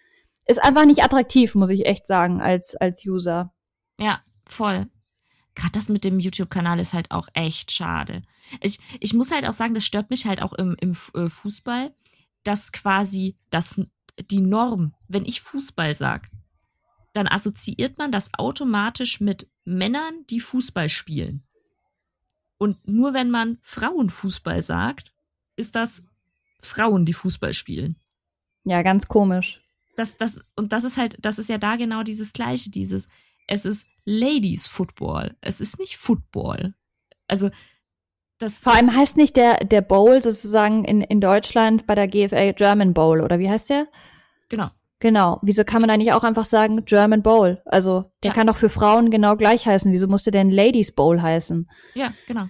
Ist 0.47 0.63
einfach 0.63 0.87
nicht 0.87 1.05
attraktiv, 1.05 1.55
muss 1.55 1.71
ich 1.71 1.87
echt 1.87 2.07
sagen, 2.07 2.41
als, 2.41 2.75
als 2.77 3.05
User. 3.07 3.53
Ja, 4.01 4.21
voll. 4.47 4.87
Gerade 5.55 5.73
das 5.73 5.89
mit 5.89 6.05
dem 6.05 6.19
YouTube-Kanal 6.19 6.79
ist 6.81 6.95
halt 6.95 7.11
auch 7.11 7.29
echt 7.35 7.73
schade. 7.73 8.23
Ich, 8.61 8.79
ich 9.01 9.13
muss 9.13 9.31
halt 9.31 9.47
auch 9.47 9.53
sagen, 9.53 9.75
das 9.75 9.85
stört 9.85 10.11
mich 10.11 10.27
halt 10.27 10.41
auch 10.41 10.53
im, 10.55 10.77
im 10.81 10.97
äh, 11.15 11.29
Fußball, 11.29 11.95
dass 12.43 12.73
quasi 12.73 13.37
das, 13.51 13.81
die 14.31 14.41
Norm, 14.41 14.95
wenn 15.09 15.25
ich 15.27 15.43
Fußball 15.43 15.95
sag, 15.95 16.31
dann 17.13 17.29
assoziiert 17.29 17.99
man 17.99 18.11
das 18.11 18.31
automatisch 18.35 19.21
mit 19.21 19.49
Männern, 19.65 20.25
die 20.31 20.41
Fußball 20.41 20.89
spielen. 20.89 21.43
Und 22.59 22.87
nur 22.89 23.13
wenn 23.13 23.31
man 23.31 23.59
Frauenfußball 23.63 24.63
sagt, 24.63 25.13
ist 25.57 25.75
das 25.75 26.05
Frauen, 26.63 27.05
die 27.05 27.13
Fußball 27.13 27.53
spielen. 27.53 27.97
Ja, 28.65 28.83
ganz 28.83 29.09
komisch. 29.09 29.61
Das, 29.97 30.17
das, 30.17 30.41
und 30.57 30.73
das 30.73 30.85
ist 30.85 30.97
halt, 30.97 31.19
das 31.21 31.39
ist 31.39 31.49
ja 31.49 31.59
da 31.59 31.77
genau 31.77 32.03
dieses 32.03 32.33
Gleiche, 32.33 32.71
dieses, 32.71 33.09
es 33.53 33.67
ist 33.67 33.87
Ladies 34.05 34.67
Football, 34.67 35.37
es 35.43 35.61
ist 35.61 35.79
nicht 35.79 35.99
Football. 35.99 36.75
Also, 37.29 37.51
das. 38.39 38.59
Vor 38.59 38.75
allem 38.75 38.97
heißt 38.97 39.17
nicht 39.17 39.37
der, 39.37 39.65
der 39.65 39.83
Bowl 39.83 40.23
sozusagen 40.23 40.85
in, 40.85 41.03
in 41.03 41.21
Deutschland 41.21 41.87
bei 41.87 41.95
der 41.95 42.09
GFA 42.09 42.53
German 42.53 42.95
Bowl, 42.95 43.21
oder 43.21 43.39
wie 43.39 43.51
heißt 43.51 43.71
der? 43.71 43.89
Genau. 44.49 44.71
Genau. 45.01 45.39
Wieso 45.43 45.65
kann 45.65 45.83
man 45.83 45.89
da 45.89 45.97
nicht 45.97 46.13
auch 46.13 46.25
einfach 46.25 46.47
sagen 46.47 46.85
German 46.85 47.23
Bowl? 47.23 47.61
Also, 47.67 48.11
der 48.23 48.31
ja. 48.31 48.35
kann 48.35 48.47
doch 48.47 48.57
für 48.57 48.71
Frauen 48.71 49.11
genau 49.11 49.37
gleich 49.37 49.67
heißen. 49.67 49.93
Wieso 49.93 50.09
musste 50.09 50.31
denn 50.31 50.51
Ladies 50.51 50.93
Bowl 50.93 51.21
heißen? 51.21 51.69
Ja, 51.95 52.15
genau. 52.27 52.47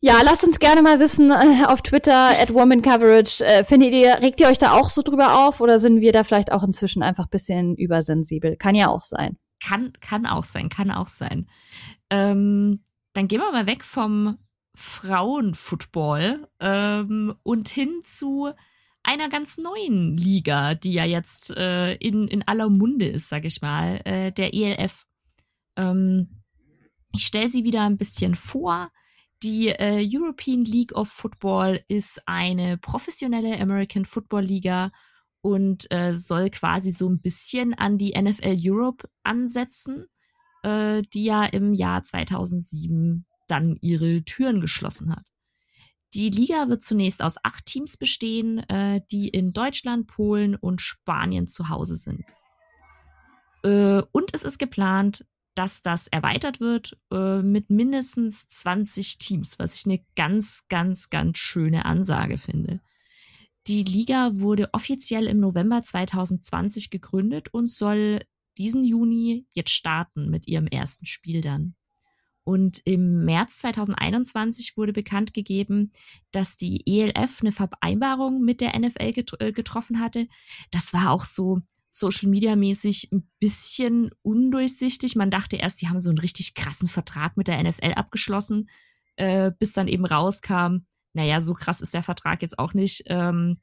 Ja, 0.00 0.20
lasst 0.22 0.44
uns 0.44 0.58
gerne 0.58 0.82
mal 0.82 1.00
wissen 1.00 1.30
äh, 1.30 1.64
auf 1.66 1.82
Twitter 1.82 2.38
at 2.38 2.52
Woman 2.54 2.82
Coverage. 2.82 3.44
Äh, 3.44 3.64
findet 3.64 3.92
ihr, 3.92 4.20
regt 4.20 4.40
ihr 4.40 4.48
euch 4.48 4.58
da 4.58 4.72
auch 4.72 4.90
so 4.90 5.02
drüber 5.02 5.46
auf 5.46 5.60
oder 5.60 5.80
sind 5.80 6.00
wir 6.00 6.12
da 6.12 6.24
vielleicht 6.24 6.52
auch 6.52 6.62
inzwischen 6.62 7.02
einfach 7.02 7.28
bisschen 7.28 7.76
übersensibel? 7.76 8.56
Kann 8.56 8.74
ja 8.74 8.88
auch 8.88 9.04
sein. 9.04 9.38
Kann, 9.62 9.92
kann 10.00 10.26
auch 10.26 10.44
sein, 10.44 10.68
kann 10.68 10.90
auch 10.90 11.08
sein. 11.08 11.48
Ähm, 12.10 12.82
dann 13.12 13.28
gehen 13.28 13.40
wir 13.40 13.52
mal 13.52 13.66
weg 13.66 13.84
vom 13.84 14.38
Frauenfootball 14.74 16.48
ähm, 16.60 17.34
und 17.42 17.68
hin 17.68 18.02
zu 18.04 18.50
einer 19.02 19.28
ganz 19.28 19.58
neuen 19.58 20.16
Liga, 20.16 20.74
die 20.74 20.92
ja 20.92 21.04
jetzt 21.04 21.50
äh, 21.50 21.94
in, 21.94 22.28
in 22.28 22.46
aller 22.46 22.70
Munde 22.70 23.06
ist, 23.06 23.28
sag 23.28 23.44
ich 23.44 23.60
mal, 23.60 24.00
äh, 24.04 24.32
der 24.32 24.54
ELF. 24.54 25.06
Ähm, 25.76 26.42
ich 27.12 27.26
stelle 27.26 27.48
sie 27.48 27.64
wieder 27.64 27.82
ein 27.82 27.98
bisschen 27.98 28.34
vor. 28.34 28.90
Die 29.42 29.68
äh, 29.68 30.08
European 30.08 30.64
League 30.64 30.92
of 30.92 31.08
Football 31.08 31.80
ist 31.88 32.22
eine 32.26 32.78
professionelle 32.78 33.60
American 33.60 34.04
Football 34.04 34.44
Liga 34.44 34.92
und 35.42 35.90
äh, 35.90 36.14
soll 36.14 36.50
quasi 36.50 36.90
so 36.90 37.08
ein 37.08 37.20
bisschen 37.20 37.74
an 37.74 37.98
die 37.98 38.14
NFL 38.18 38.56
Europe 38.58 39.08
ansetzen, 39.22 40.06
äh, 40.62 41.02
die 41.12 41.24
ja 41.24 41.44
im 41.44 41.74
Jahr 41.74 42.02
2007 42.02 43.26
dann 43.48 43.76
ihre 43.80 44.22
Türen 44.22 44.60
geschlossen 44.60 45.14
hat. 45.14 45.26
Die 46.14 46.30
Liga 46.30 46.68
wird 46.68 46.82
zunächst 46.82 47.22
aus 47.22 47.36
acht 47.42 47.66
Teams 47.66 47.96
bestehen, 47.96 48.58
äh, 48.68 49.00
die 49.10 49.28
in 49.28 49.52
Deutschland, 49.52 50.06
Polen 50.06 50.54
und 50.54 50.80
Spanien 50.80 51.48
zu 51.48 51.68
Hause 51.68 51.96
sind. 51.96 52.24
Äh, 53.64 54.02
und 54.12 54.34
es 54.34 54.42
ist 54.42 54.58
geplant, 54.58 55.24
dass 55.54 55.82
das 55.82 56.08
erweitert 56.08 56.60
wird 56.60 56.98
äh, 57.10 57.42
mit 57.42 57.70
mindestens 57.70 58.48
20 58.48 59.18
Teams, 59.18 59.58
was 59.58 59.74
ich 59.74 59.86
eine 59.86 60.04
ganz, 60.16 60.64
ganz, 60.68 61.10
ganz 61.10 61.38
schöne 61.38 61.84
Ansage 61.84 62.38
finde. 62.38 62.80
Die 63.66 63.84
Liga 63.84 64.30
wurde 64.34 64.70
offiziell 64.72 65.26
im 65.26 65.38
November 65.38 65.82
2020 65.82 66.90
gegründet 66.90 67.52
und 67.52 67.70
soll 67.70 68.20
diesen 68.58 68.84
Juni 68.84 69.46
jetzt 69.52 69.70
starten 69.70 70.30
mit 70.30 70.48
ihrem 70.48 70.66
ersten 70.66 71.06
Spiel 71.06 71.40
dann. 71.40 71.74
Und 72.44 72.80
im 72.84 73.24
März 73.24 73.58
2021 73.58 74.76
wurde 74.76 74.92
bekannt 74.92 75.32
gegeben, 75.32 75.92
dass 76.32 76.56
die 76.56 76.82
ELF 76.86 77.40
eine 77.40 77.52
Vereinbarung 77.52 78.42
mit 78.42 78.60
der 78.60 78.76
NFL 78.78 79.12
get 79.12 79.32
äh, 79.40 79.52
getroffen 79.52 80.00
hatte. 80.00 80.26
Das 80.72 80.92
war 80.92 81.12
auch 81.12 81.24
so 81.24 81.60
Social 81.88 82.28
Media 82.28 82.56
mäßig 82.56 83.12
ein 83.12 83.30
bisschen 83.38 84.10
undurchsichtig. 84.22 85.14
Man 85.14 85.30
dachte 85.30 85.56
erst, 85.56 85.80
die 85.82 85.88
haben 85.88 86.00
so 86.00 86.08
einen 86.08 86.18
richtig 86.18 86.54
krassen 86.54 86.88
Vertrag 86.88 87.36
mit 87.36 87.46
der 87.46 87.62
NFL 87.62 87.92
abgeschlossen, 87.92 88.68
äh, 89.16 89.52
bis 89.56 89.72
dann 89.72 89.86
eben 89.86 90.04
rauskam, 90.04 90.86
naja, 91.12 91.40
so 91.40 91.54
krass 91.54 91.80
ist 91.80 91.94
der 91.94 92.02
Vertrag 92.02 92.42
jetzt 92.42 92.58
auch 92.58 92.74
nicht. 92.74 93.04
Ähm, 93.06 93.58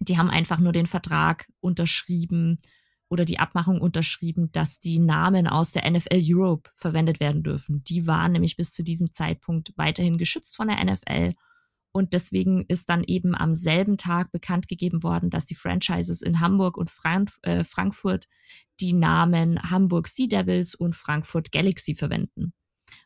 die 0.00 0.18
haben 0.18 0.30
einfach 0.30 0.58
nur 0.58 0.72
den 0.72 0.86
Vertrag 0.86 1.46
unterschrieben 1.60 2.58
oder 3.08 3.24
die 3.24 3.38
Abmachung 3.38 3.80
unterschrieben, 3.80 4.50
dass 4.52 4.78
die 4.78 4.98
Namen 4.98 5.46
aus 5.46 5.70
der 5.70 5.88
NFL 5.90 6.22
Europe 6.22 6.70
verwendet 6.76 7.20
werden 7.20 7.42
dürfen. 7.42 7.84
Die 7.84 8.06
waren 8.06 8.32
nämlich 8.32 8.56
bis 8.56 8.72
zu 8.72 8.82
diesem 8.82 9.12
Zeitpunkt 9.12 9.72
weiterhin 9.76 10.16
geschützt 10.16 10.56
von 10.56 10.68
der 10.68 10.82
NFL. 10.82 11.34
Und 11.92 12.14
deswegen 12.14 12.64
ist 12.68 12.88
dann 12.88 13.04
eben 13.04 13.34
am 13.34 13.54
selben 13.54 13.98
Tag 13.98 14.32
bekannt 14.32 14.66
gegeben 14.66 15.02
worden, 15.02 15.28
dass 15.28 15.44
die 15.44 15.54
Franchises 15.54 16.22
in 16.22 16.40
Hamburg 16.40 16.78
und 16.78 16.90
Frank 16.90 17.30
äh, 17.42 17.64
Frankfurt 17.64 18.28
die 18.80 18.94
Namen 18.94 19.60
Hamburg 19.70 20.08
Sea 20.08 20.26
Devils 20.26 20.74
und 20.74 20.94
Frankfurt 20.94 21.52
Galaxy 21.52 21.94
verwenden. 21.94 22.54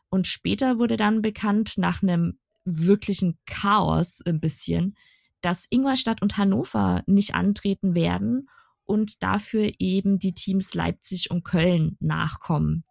Und 0.09 0.25
später 0.25 0.79
wurde 0.79 0.95
dann 0.95 1.21
bekannt, 1.21 1.73
nach 1.75 2.01
einem 2.01 2.39
wirklichen 2.67 3.37
Chaos 3.45 4.21
ein 4.25 4.39
bisschen, 4.39 4.95
dass 5.41 5.67
Ingolstadt 5.69 6.21
und 6.21 6.37
Hannover 6.37 7.03
nicht 7.05 7.35
antreten 7.35 7.95
werden 7.95 8.49
und 8.83 9.21
dafür 9.23 9.71
eben 9.79 10.19
die 10.19 10.33
Teams 10.33 10.73
Leipzig 10.73 11.31
und 11.31 11.43
Köln 11.43 11.97
nachkommen. 11.99 12.83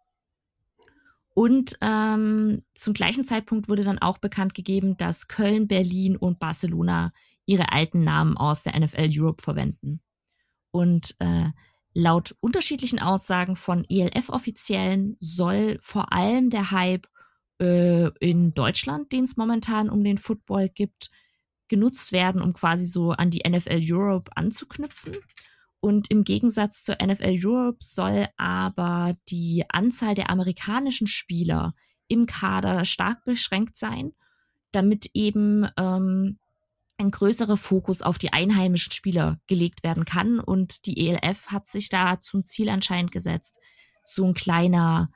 Und 1.33 1.77
ähm, 1.81 2.63
zum 2.73 2.93
gleichen 2.93 3.23
Zeitpunkt 3.23 3.69
wurde 3.69 3.83
dann 3.83 3.99
auch 3.99 4.17
bekannt 4.17 4.55
gegeben, 4.55 4.97
dass 4.97 5.27
Köln, 5.27 5.67
Berlin 5.67 6.15
und 6.15 6.39
Barcelona 6.39 7.13
ihre 7.45 7.71
alten 7.71 8.03
Namen 8.03 8.37
aus 8.37 8.63
der 8.63 8.79
NFL 8.79 9.09
Europe 9.11 9.43
verwenden. 9.43 10.01
Und 10.71 11.15
äh, 11.19 11.51
laut 11.93 12.35
unterschiedlichen 12.39 12.99
Aussagen 12.99 13.55
von 13.55 13.85
ELF-Offiziellen 13.87 15.15
soll 15.19 15.77
vor 15.81 16.11
allem 16.11 16.49
der 16.49 16.71
Hype 16.71 17.07
äh, 17.59 18.07
in 18.19 18.53
Deutschland, 18.53 19.11
den 19.11 19.23
es 19.23 19.37
momentan 19.37 19.89
um 19.89 20.03
den 20.03 20.17
Football 20.17 20.69
gibt, 20.69 21.11
genutzt 21.67 22.11
werden, 22.11 22.41
um 22.41 22.53
quasi 22.53 22.85
so 22.85 23.11
an 23.11 23.29
die 23.29 23.47
NFL 23.47 23.81
Europe 23.83 24.31
anzuknüpfen. 24.35 25.15
Und 25.79 26.09
im 26.09 26.23
Gegensatz 26.23 26.83
zur 26.83 26.97
NFL 27.01 27.37
Europe 27.43 27.77
soll 27.81 28.27
aber 28.37 29.15
die 29.29 29.63
Anzahl 29.69 30.15
der 30.15 30.29
amerikanischen 30.29 31.07
Spieler 31.07 31.73
im 32.07 32.25
Kader 32.25 32.85
stark 32.85 33.23
beschränkt 33.25 33.77
sein, 33.77 34.13
damit 34.71 35.11
eben 35.13 35.67
ähm, 35.77 36.39
ein 36.97 37.11
größerer 37.11 37.57
Fokus 37.57 38.01
auf 38.01 38.17
die 38.17 38.33
einheimischen 38.33 38.91
Spieler 38.91 39.39
gelegt 39.47 39.83
werden 39.83 40.05
kann. 40.05 40.39
Und 40.39 40.85
die 40.85 41.09
ELF 41.09 41.47
hat 41.47 41.67
sich 41.67 41.89
da 41.89 42.19
zum 42.19 42.45
Ziel 42.45 42.69
anscheinend 42.69 43.11
gesetzt, 43.11 43.59
so 44.03 44.25
ein 44.25 44.33
kleiner 44.33 45.11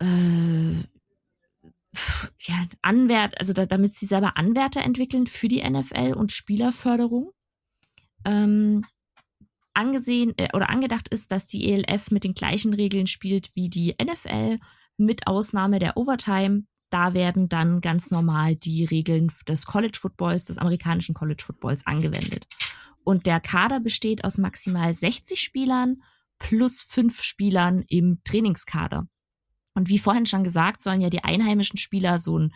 äh, 0.00 0.82
ja, 2.40 2.66
Anwert, 2.82 3.38
also 3.38 3.52
da, 3.52 3.66
damit 3.66 3.94
sie 3.94 4.06
selber 4.06 4.36
Anwärter 4.36 4.82
entwickeln 4.82 5.26
für 5.26 5.48
die 5.48 5.68
NFL 5.68 6.14
und 6.14 6.32
Spielerförderung. 6.32 7.32
Ähm, 8.24 8.84
angesehen 9.74 10.34
äh, 10.36 10.48
oder 10.54 10.70
angedacht 10.70 11.08
ist, 11.08 11.30
dass 11.30 11.46
die 11.46 11.72
ELF 11.72 12.10
mit 12.10 12.24
den 12.24 12.34
gleichen 12.34 12.74
Regeln 12.74 13.06
spielt 13.06 13.54
wie 13.54 13.68
die 13.68 13.94
NFL, 14.02 14.58
mit 14.96 15.26
Ausnahme 15.26 15.78
der 15.78 15.96
Overtime. 15.96 16.64
Da 16.90 17.14
werden 17.14 17.48
dann 17.48 17.80
ganz 17.80 18.10
normal 18.10 18.54
die 18.54 18.84
Regeln 18.84 19.30
des 19.46 19.66
College 19.66 19.98
Footballs, 20.00 20.44
des 20.44 20.58
amerikanischen 20.58 21.14
College 21.14 21.42
Footballs 21.44 21.86
angewendet. 21.86 22.46
Und 23.04 23.26
der 23.26 23.40
Kader 23.40 23.80
besteht 23.80 24.24
aus 24.24 24.38
maximal 24.38 24.92
60 24.94 25.40
Spielern 25.40 25.96
plus 26.38 26.82
fünf 26.82 27.22
Spielern 27.22 27.84
im 27.88 28.20
Trainingskader. 28.24 29.08
Und 29.76 29.90
wie 29.90 29.98
vorhin 29.98 30.24
schon 30.24 30.42
gesagt, 30.42 30.82
sollen 30.82 31.02
ja 31.02 31.10
die 31.10 31.22
einheimischen 31.22 31.76
Spieler 31.76 32.18
so 32.18 32.38
ein 32.38 32.54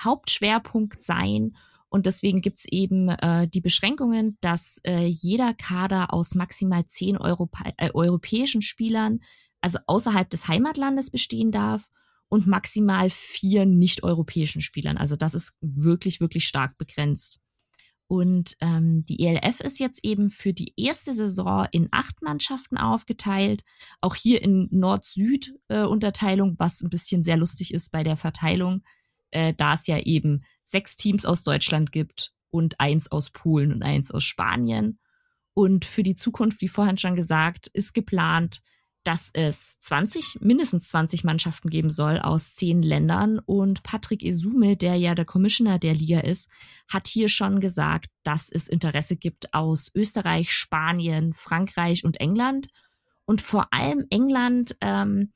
Hauptschwerpunkt 0.00 1.02
sein. 1.02 1.56
Und 1.90 2.06
deswegen 2.06 2.40
gibt's 2.40 2.64
eben 2.64 3.10
äh, 3.10 3.46
die 3.46 3.60
Beschränkungen, 3.60 4.38
dass 4.40 4.80
äh, 4.82 5.04
jeder 5.04 5.52
Kader 5.52 6.14
aus 6.14 6.34
maximal 6.34 6.86
zehn 6.86 7.18
Europa 7.18 7.70
äh, 7.76 7.90
europäischen 7.92 8.62
Spielern, 8.62 9.20
also 9.60 9.78
außerhalb 9.86 10.28
des 10.30 10.48
Heimatlandes 10.48 11.10
bestehen 11.10 11.52
darf 11.52 11.90
und 12.28 12.46
maximal 12.46 13.10
vier 13.10 13.66
nicht-europäischen 13.66 14.62
Spielern. 14.62 14.96
Also 14.96 15.16
das 15.16 15.34
ist 15.34 15.52
wirklich, 15.60 16.18
wirklich 16.18 16.46
stark 16.46 16.78
begrenzt. 16.78 17.40
Und 18.06 18.56
ähm, 18.60 19.04
die 19.06 19.24
ELF 19.24 19.60
ist 19.60 19.78
jetzt 19.78 20.00
eben 20.04 20.28
für 20.30 20.52
die 20.52 20.74
erste 20.76 21.14
Saison 21.14 21.66
in 21.72 21.88
acht 21.90 22.20
Mannschaften 22.22 22.76
aufgeteilt. 22.76 23.64
Auch 24.00 24.14
hier 24.14 24.42
in 24.42 24.68
Nord-Süd-Unterteilung, 24.70 26.52
äh, 26.52 26.58
was 26.58 26.82
ein 26.82 26.90
bisschen 26.90 27.22
sehr 27.22 27.36
lustig 27.36 27.72
ist 27.72 27.90
bei 27.90 28.02
der 28.02 28.16
Verteilung, 28.16 28.82
äh, 29.30 29.54
da 29.54 29.74
es 29.74 29.86
ja 29.86 29.98
eben 29.98 30.44
sechs 30.64 30.96
Teams 30.96 31.24
aus 31.24 31.42
Deutschland 31.42 31.92
gibt 31.92 32.32
und 32.50 32.78
eins 32.78 33.10
aus 33.10 33.30
Polen 33.30 33.72
und 33.72 33.82
eins 33.82 34.10
aus 34.10 34.24
Spanien. 34.24 34.98
Und 35.54 35.84
für 35.84 36.02
die 36.02 36.14
Zukunft, 36.14 36.60
wie 36.60 36.68
vorhin 36.68 36.98
schon 36.98 37.16
gesagt, 37.16 37.68
ist 37.68 37.94
geplant, 37.94 38.60
dass 39.04 39.30
es 39.34 39.78
20, 39.80 40.38
mindestens 40.40 40.88
20 40.88 41.24
Mannschaften 41.24 41.68
geben 41.68 41.90
soll 41.90 42.18
aus 42.18 42.54
zehn 42.54 42.82
Ländern. 42.82 43.38
Und 43.38 43.82
Patrick 43.82 44.22
Esume, 44.22 44.76
der 44.76 44.96
ja 44.96 45.14
der 45.14 45.26
Commissioner 45.26 45.78
der 45.78 45.94
Liga 45.94 46.20
ist, 46.20 46.48
hat 46.88 47.06
hier 47.06 47.28
schon 47.28 47.60
gesagt, 47.60 48.06
dass 48.22 48.50
es 48.50 48.66
Interesse 48.66 49.16
gibt 49.16 49.52
aus 49.52 49.90
Österreich, 49.94 50.52
Spanien, 50.52 51.34
Frankreich 51.34 52.04
und 52.04 52.18
England. 52.18 52.68
Und 53.26 53.42
vor 53.42 53.72
allem 53.72 54.06
England, 54.08 54.76
ähm, 54.80 55.32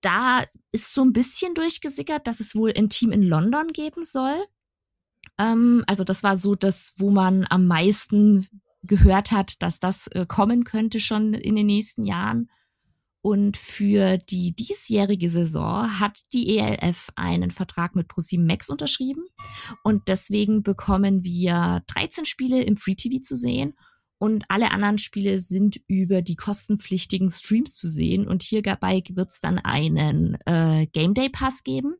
da 0.00 0.44
ist 0.70 0.94
so 0.94 1.02
ein 1.02 1.12
bisschen 1.12 1.54
durchgesickert, 1.54 2.26
dass 2.26 2.40
es 2.40 2.54
wohl 2.54 2.72
ein 2.76 2.90
Team 2.90 3.10
in 3.10 3.22
London 3.22 3.68
geben 3.72 4.04
soll. 4.04 4.36
Ähm, 5.38 5.82
also 5.86 6.04
das 6.04 6.22
war 6.22 6.36
so 6.36 6.54
das, 6.54 6.94
wo 6.96 7.10
man 7.10 7.46
am 7.48 7.66
meisten 7.66 8.46
gehört 8.82 9.32
hat, 9.32 9.62
dass 9.62 9.80
das 9.80 10.06
äh, 10.08 10.26
kommen 10.26 10.64
könnte 10.64 11.00
schon 11.00 11.34
in 11.34 11.56
den 11.56 11.66
nächsten 11.66 12.04
Jahren. 12.04 12.50
Und 13.24 13.56
für 13.56 14.18
die 14.18 14.54
diesjährige 14.54 15.30
Saison 15.30 15.98
hat 15.98 16.20
die 16.34 16.58
ELF 16.58 17.08
einen 17.16 17.50
Vertrag 17.50 17.96
mit 17.96 18.06
ProSieben 18.06 18.46
Max 18.46 18.68
unterschrieben. 18.68 19.24
Und 19.82 20.08
deswegen 20.08 20.62
bekommen 20.62 21.24
wir 21.24 21.82
13 21.86 22.26
Spiele 22.26 22.62
im 22.62 22.76
Free 22.76 22.96
TV 22.96 23.22
zu 23.22 23.34
sehen. 23.34 23.78
Und 24.18 24.44
alle 24.48 24.72
anderen 24.72 24.98
Spiele 24.98 25.38
sind 25.38 25.80
über 25.86 26.20
die 26.20 26.36
kostenpflichtigen 26.36 27.30
Streams 27.30 27.72
zu 27.72 27.88
sehen. 27.88 28.28
Und 28.28 28.42
hier 28.42 28.60
dabei 28.60 29.02
wird 29.08 29.30
es 29.30 29.40
dann 29.40 29.58
einen 29.58 30.36
äh, 30.44 30.86
Game 30.92 31.14
Day 31.14 31.30
Pass 31.30 31.62
geben. 31.62 31.94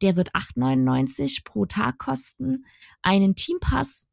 Der 0.00 0.16
wird 0.16 0.34
8,99 0.34 1.44
pro 1.44 1.66
Tag 1.66 1.98
kosten. 1.98 2.64
Einen 3.02 3.34
Team 3.34 3.58
Pass, 3.60 4.08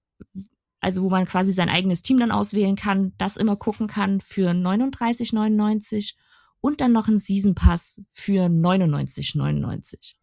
also 0.81 1.03
wo 1.03 1.09
man 1.09 1.23
quasi 1.23 1.53
sein 1.53 1.69
eigenes 1.69 2.01
Team 2.01 2.17
dann 2.17 2.31
auswählen 2.31 2.75
kann, 2.75 3.13
das 3.17 3.37
immer 3.37 3.55
gucken 3.55 3.87
kann 3.87 4.19
für 4.19 4.51
39,99 4.51 6.15
und 6.61 6.81
dann 6.81 6.91
noch 6.91 7.07
ein 7.07 7.17
Season 7.17 7.55
Pass 7.55 8.01
für 8.11 8.45
99,99. 8.45 10.15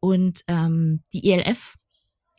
Und 0.00 0.42
ähm, 0.46 1.02
die 1.12 1.30
ELF, 1.30 1.76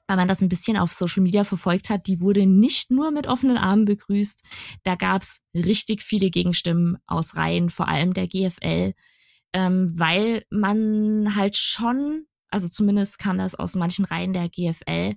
weil 0.08 0.18
man 0.18 0.28
das 0.28 0.42
ein 0.42 0.50
bisschen 0.50 0.78
auf 0.78 0.94
Social 0.94 1.24
Media 1.24 1.44
verfolgt 1.44 1.90
hat, 1.90 2.08
die 2.08 2.22
wurde 2.22 2.46
nicht 2.46 2.92
nur 2.92 3.12
mit 3.12 3.28
offenen 3.28 3.58
Armen 3.58 3.86
begrüßt. 3.86 4.42
Da 4.84 4.96
gab's 4.96 5.40
richtig 5.54 6.02
viele 6.02 6.30
Gegenstimmen 6.30 6.98
aus 7.06 7.36
Reihen, 7.36 7.70
vor 7.70 7.88
allem 7.88 8.14
der 8.14 8.28
GFL, 8.28 8.94
ähm, 9.54 9.92
weil 9.94 10.44
man 10.50 11.36
halt 11.36 11.58
schon, 11.58 12.26
also 12.50 12.70
zumindest 12.70 13.20
kam 13.20 13.38
das 13.38 13.56
aus 13.56 13.76
manchen 13.76 14.06
Reihen 14.06 14.34
der 14.34 14.50
GFL, 14.50 15.16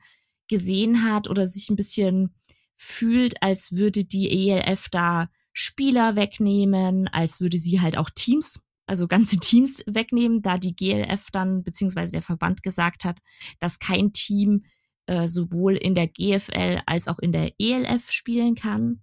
gesehen 0.48 1.04
hat 1.04 1.30
oder 1.30 1.46
sich 1.46 1.70
ein 1.70 1.76
bisschen 1.76 2.34
fühlt, 2.76 3.42
als 3.42 3.72
würde 3.72 4.04
die 4.04 4.50
ELF 4.50 4.88
da 4.88 5.28
Spieler 5.62 6.16
wegnehmen, 6.16 7.06
als 7.08 7.42
würde 7.42 7.58
sie 7.58 7.82
halt 7.82 7.98
auch 7.98 8.08
Teams, 8.08 8.60
also 8.86 9.06
ganze 9.06 9.36
Teams 9.36 9.84
wegnehmen, 9.86 10.40
da 10.40 10.56
die 10.56 10.74
GLF 10.74 11.30
dann, 11.32 11.62
beziehungsweise 11.62 12.12
der 12.12 12.22
Verband 12.22 12.62
gesagt 12.62 13.04
hat, 13.04 13.18
dass 13.58 13.78
kein 13.78 14.14
Team 14.14 14.64
äh, 15.04 15.28
sowohl 15.28 15.76
in 15.76 15.94
der 15.94 16.08
GFL 16.08 16.80
als 16.86 17.08
auch 17.08 17.18
in 17.18 17.32
der 17.32 17.52
ELF 17.58 18.10
spielen 18.10 18.54
kann. 18.54 19.02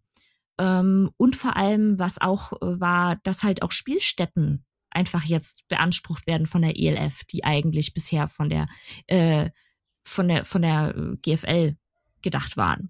Ähm, 0.58 1.12
und 1.17 1.36
vor 1.36 1.58
allem, 1.58 2.00
was 2.00 2.20
auch 2.20 2.54
äh, 2.54 2.80
war, 2.80 3.17
dass 3.17 3.43
halt 3.43 3.62
auch 3.62 3.72
Spielstätten 3.72 4.65
einfach 4.89 5.26
jetzt 5.26 5.67
beansprucht 5.67 6.26
werden 6.26 6.48
von 6.48 6.63
der 6.63 6.76
ELF, 6.76 7.24
die 7.26 7.43
eigentlich 7.43 7.93
bisher 7.93 8.28
von 8.28 8.50
der, 8.50 8.65
äh, 9.06 9.52
von 10.04 10.28
der, 10.28 10.43
von 10.43 10.63
der 10.63 10.96
äh, 10.98 11.17
GFL 11.22 11.78
gedacht 12.24 12.58
waren. 12.58 12.89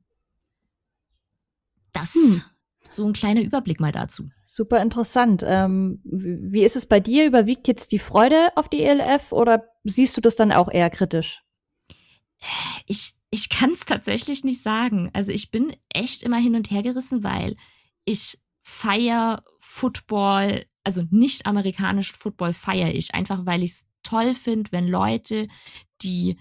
Das 1.91 2.13
hm. 2.13 2.43
So 2.89 3.05
ein 3.05 3.13
kleiner 3.13 3.41
Überblick 3.41 3.79
mal 3.79 3.91
dazu. 3.91 4.29
Super 4.45 4.81
interessant. 4.81 5.43
Ähm, 5.45 5.99
wie 6.03 6.63
ist 6.63 6.75
es 6.75 6.85
bei 6.85 6.99
dir? 6.99 7.25
Überwiegt 7.25 7.67
jetzt 7.67 7.91
die 7.91 7.99
Freude 7.99 8.49
auf 8.55 8.69
die 8.69 8.83
ELF 8.83 9.31
oder 9.31 9.65
siehst 9.83 10.15
du 10.15 10.21
das 10.21 10.35
dann 10.35 10.51
auch 10.51 10.69
eher 10.69 10.89
kritisch? 10.89 11.43
Ich, 12.85 13.13
ich 13.29 13.49
kann 13.49 13.71
es 13.71 13.81
tatsächlich 13.81 14.43
nicht 14.43 14.61
sagen. 14.61 15.09
Also 15.13 15.31
ich 15.31 15.51
bin 15.51 15.75
echt 15.89 16.23
immer 16.23 16.37
hin 16.37 16.55
und 16.55 16.71
her 16.71 16.81
gerissen, 16.81 17.23
weil 17.23 17.55
ich 18.05 18.39
feier 18.63 19.43
Football, 19.59 20.65
also 20.83 21.03
nicht 21.09 21.45
amerikanischen 21.45 22.15
Football 22.15 22.53
feiere 22.53 22.93
ich, 22.93 23.13
einfach 23.13 23.45
weil 23.45 23.63
ich 23.63 23.71
es 23.71 23.85
toll 24.03 24.33
finde, 24.33 24.71
wenn 24.71 24.87
Leute, 24.87 25.47
die 26.01 26.37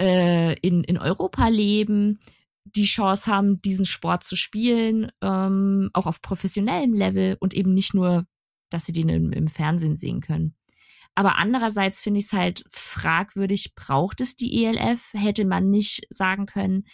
äh, 0.00 0.58
in, 0.60 0.84
in 0.84 0.98
Europa 0.98 1.48
leben, 1.48 2.18
die 2.74 2.84
Chance 2.84 3.30
haben, 3.30 3.62
diesen 3.62 3.84
Sport 3.84 4.24
zu 4.24 4.36
spielen, 4.36 5.10
ähm, 5.22 5.90
auch 5.92 6.06
auf 6.06 6.20
professionellem 6.20 6.94
Level 6.94 7.36
und 7.40 7.54
eben 7.54 7.72
nicht 7.72 7.94
nur, 7.94 8.26
dass 8.70 8.84
sie 8.84 8.92
den 8.92 9.08
im, 9.08 9.32
im 9.32 9.48
Fernsehen 9.48 9.96
sehen 9.96 10.20
können. 10.20 10.54
Aber 11.14 11.38
andererseits 11.38 12.02
finde 12.02 12.20
ich 12.20 12.26
es 12.26 12.32
halt 12.32 12.64
fragwürdig, 12.70 13.74
braucht 13.74 14.20
es 14.20 14.36
die 14.36 14.64
ELF? 14.64 15.12
Hätte 15.14 15.46
man 15.46 15.70
nicht 15.70 16.06
sagen 16.10 16.44
können, 16.44 16.84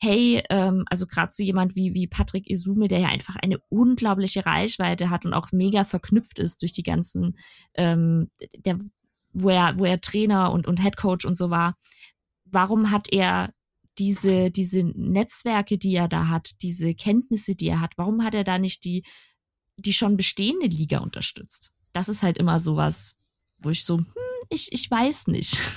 hey, 0.00 0.44
ähm, 0.48 0.84
also 0.88 1.06
gerade 1.06 1.32
so 1.32 1.42
jemand 1.42 1.74
wie, 1.74 1.92
wie 1.92 2.06
Patrick 2.06 2.48
Isume, 2.48 2.86
der 2.86 3.00
ja 3.00 3.08
einfach 3.08 3.36
eine 3.36 3.58
unglaubliche 3.70 4.46
Reichweite 4.46 5.10
hat 5.10 5.24
und 5.24 5.34
auch 5.34 5.50
mega 5.50 5.82
verknüpft 5.82 6.38
ist 6.38 6.62
durch 6.62 6.72
die 6.72 6.82
ganzen, 6.84 7.36
ähm, 7.74 8.30
der, 8.58 8.78
wo 9.32 9.48
er, 9.48 9.78
wo 9.78 9.84
er 9.86 10.00
Trainer 10.00 10.52
und, 10.52 10.68
und 10.68 10.80
Head 10.80 10.96
Coach 10.96 11.24
und 11.24 11.34
so 11.34 11.50
war. 11.50 11.76
Warum 12.44 12.92
hat 12.92 13.12
er 13.12 13.52
diese, 13.98 14.50
diese 14.50 14.82
Netzwerke, 14.82 15.78
die 15.78 15.94
er 15.94 16.08
da 16.08 16.28
hat, 16.28 16.50
diese 16.62 16.94
Kenntnisse, 16.94 17.54
die 17.54 17.68
er 17.68 17.80
hat, 17.80 17.92
warum 17.96 18.24
hat 18.24 18.34
er 18.34 18.44
da 18.44 18.58
nicht 18.58 18.84
die, 18.84 19.04
die 19.76 19.92
schon 19.92 20.16
bestehende 20.16 20.66
Liga 20.66 20.98
unterstützt? 20.98 21.72
Das 21.92 22.08
ist 22.08 22.22
halt 22.22 22.38
immer 22.38 22.58
sowas, 22.58 23.18
wo 23.58 23.70
ich 23.70 23.84
so, 23.84 23.98
hm, 23.98 24.06
ich, 24.48 24.72
ich 24.72 24.90
weiß 24.90 25.28
nicht. 25.28 25.60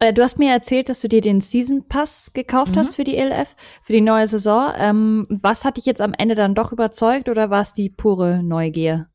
Äh, 0.00 0.12
du 0.12 0.24
hast 0.24 0.40
mir 0.40 0.50
erzählt, 0.50 0.88
dass 0.88 1.00
du 1.00 1.08
dir 1.08 1.20
den 1.20 1.40
Season 1.40 1.86
Pass 1.86 2.32
gekauft 2.32 2.72
mhm. 2.72 2.80
hast 2.80 2.96
für 2.96 3.04
die 3.04 3.16
ELF, 3.16 3.54
für 3.84 3.92
die 3.92 4.00
neue 4.00 4.26
Saison. 4.26 4.72
Ähm, 4.76 5.26
was 5.30 5.64
hat 5.64 5.76
dich 5.76 5.86
jetzt 5.86 6.00
am 6.00 6.12
Ende 6.14 6.34
dann 6.34 6.56
doch 6.56 6.72
überzeugt 6.72 7.28
oder 7.28 7.48
war 7.48 7.60
es 7.62 7.74
die 7.74 7.90
pure 7.90 8.42
Neugier? 8.42 9.08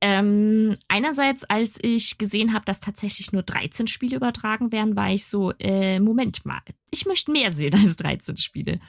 Ähm, 0.00 0.76
einerseits, 0.88 1.44
als 1.44 1.78
ich 1.82 2.18
gesehen 2.18 2.52
habe, 2.52 2.64
dass 2.64 2.80
tatsächlich 2.80 3.32
nur 3.32 3.42
13 3.42 3.86
Spiele 3.86 4.16
übertragen 4.16 4.72
werden, 4.72 4.96
war 4.96 5.10
ich 5.10 5.26
so, 5.26 5.52
äh, 5.58 6.00
Moment 6.00 6.44
mal, 6.44 6.60
ich 6.90 7.06
möchte 7.06 7.30
mehr 7.32 7.52
sehen 7.52 7.74
als 7.74 7.96
13 7.96 8.36
Spiele. 8.36 8.80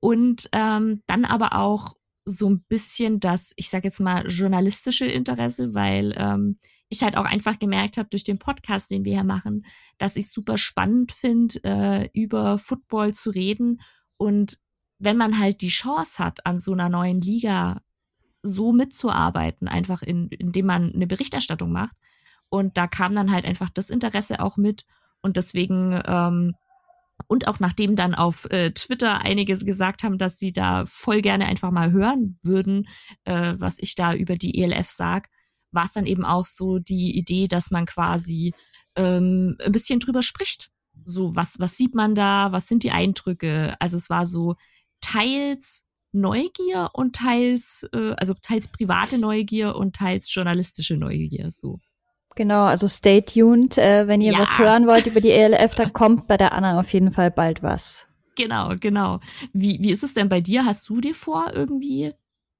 Und 0.00 0.48
ähm, 0.52 1.02
dann 1.06 1.24
aber 1.24 1.56
auch 1.56 1.94
so 2.24 2.48
ein 2.48 2.62
bisschen 2.68 3.20
das, 3.20 3.52
ich 3.56 3.68
sage 3.68 3.88
jetzt 3.88 4.00
mal, 4.00 4.26
journalistische 4.28 5.06
Interesse, 5.06 5.74
weil 5.74 6.14
ähm, 6.16 6.58
ich 6.88 7.02
halt 7.02 7.16
auch 7.16 7.24
einfach 7.24 7.58
gemerkt 7.58 7.96
habe 7.96 8.08
durch 8.10 8.22
den 8.22 8.38
Podcast, 8.38 8.90
den 8.90 9.04
wir 9.04 9.14
hier 9.14 9.24
machen, 9.24 9.66
dass 9.98 10.16
ich 10.16 10.30
super 10.30 10.58
spannend 10.58 11.12
finde, 11.12 11.58
äh, 11.64 12.08
über 12.12 12.58
Football 12.58 13.14
zu 13.14 13.30
reden. 13.30 13.80
Und 14.18 14.58
wenn 14.98 15.16
man 15.16 15.38
halt 15.38 15.62
die 15.62 15.68
Chance 15.68 16.22
hat, 16.22 16.46
an 16.46 16.58
so 16.58 16.72
einer 16.72 16.88
neuen 16.88 17.20
Liga 17.20 17.82
so 18.42 18.72
mitzuarbeiten, 18.72 19.68
einfach 19.68 20.02
in, 20.02 20.28
indem 20.28 20.66
man 20.66 20.92
eine 20.92 21.06
Berichterstattung 21.06 21.72
macht. 21.72 21.96
Und 22.48 22.76
da 22.76 22.86
kam 22.86 23.14
dann 23.14 23.30
halt 23.32 23.44
einfach 23.44 23.70
das 23.70 23.88
Interesse 23.88 24.40
auch 24.40 24.56
mit. 24.56 24.84
Und 25.22 25.36
deswegen, 25.36 26.00
ähm, 26.04 26.54
und 27.28 27.46
auch 27.46 27.60
nachdem 27.60 27.96
dann 27.96 28.14
auf 28.14 28.50
äh, 28.50 28.72
Twitter 28.72 29.20
einige 29.20 29.56
gesagt 29.56 30.02
haben, 30.02 30.18
dass 30.18 30.38
sie 30.38 30.52
da 30.52 30.84
voll 30.86 31.22
gerne 31.22 31.46
einfach 31.46 31.70
mal 31.70 31.92
hören 31.92 32.38
würden, 32.42 32.88
äh, 33.24 33.54
was 33.56 33.76
ich 33.78 33.94
da 33.94 34.14
über 34.14 34.36
die 34.36 34.60
ELF 34.60 34.90
sag, 34.90 35.28
war 35.70 35.84
es 35.84 35.92
dann 35.92 36.06
eben 36.06 36.24
auch 36.24 36.44
so 36.44 36.78
die 36.78 37.16
Idee, 37.16 37.48
dass 37.48 37.70
man 37.70 37.86
quasi 37.86 38.52
ähm, 38.96 39.56
ein 39.64 39.72
bisschen 39.72 40.00
drüber 40.00 40.22
spricht. 40.22 40.70
So, 41.04 41.34
was, 41.34 41.58
was 41.58 41.76
sieht 41.76 41.94
man 41.94 42.14
da? 42.14 42.52
Was 42.52 42.68
sind 42.68 42.82
die 42.82 42.90
Eindrücke? 42.90 43.76
Also 43.80 43.96
es 43.96 44.10
war 44.10 44.26
so 44.26 44.56
teils 45.00 45.84
Neugier 46.12 46.90
und 46.92 47.16
teils, 47.16 47.86
äh, 47.92 48.12
also 48.16 48.34
teils 48.34 48.68
private 48.68 49.18
Neugier 49.18 49.76
und 49.76 49.96
teils 49.96 50.32
journalistische 50.32 50.96
Neugier, 50.96 51.50
so. 51.52 51.80
Genau, 52.34 52.64
also 52.64 52.88
stay 52.88 53.22
tuned. 53.22 53.76
Äh, 53.78 54.08
wenn 54.08 54.20
ihr 54.20 54.32
ja. 54.32 54.38
was 54.38 54.58
hören 54.58 54.86
wollt 54.86 55.06
über 55.06 55.20
die 55.20 55.30
ELF, 55.30 55.74
da 55.74 55.88
kommt 55.88 56.26
bei 56.26 56.36
der 56.36 56.52
Anna 56.52 56.78
auf 56.80 56.92
jeden 56.92 57.12
Fall 57.12 57.30
bald 57.30 57.62
was. 57.62 58.06
Genau, 58.36 58.74
genau. 58.80 59.20
Wie, 59.52 59.78
wie 59.82 59.90
ist 59.90 60.02
es 60.02 60.14
denn 60.14 60.28
bei 60.28 60.40
dir? 60.40 60.64
Hast 60.64 60.88
du 60.88 61.00
dir 61.00 61.14
vor, 61.14 61.52
irgendwie 61.52 62.12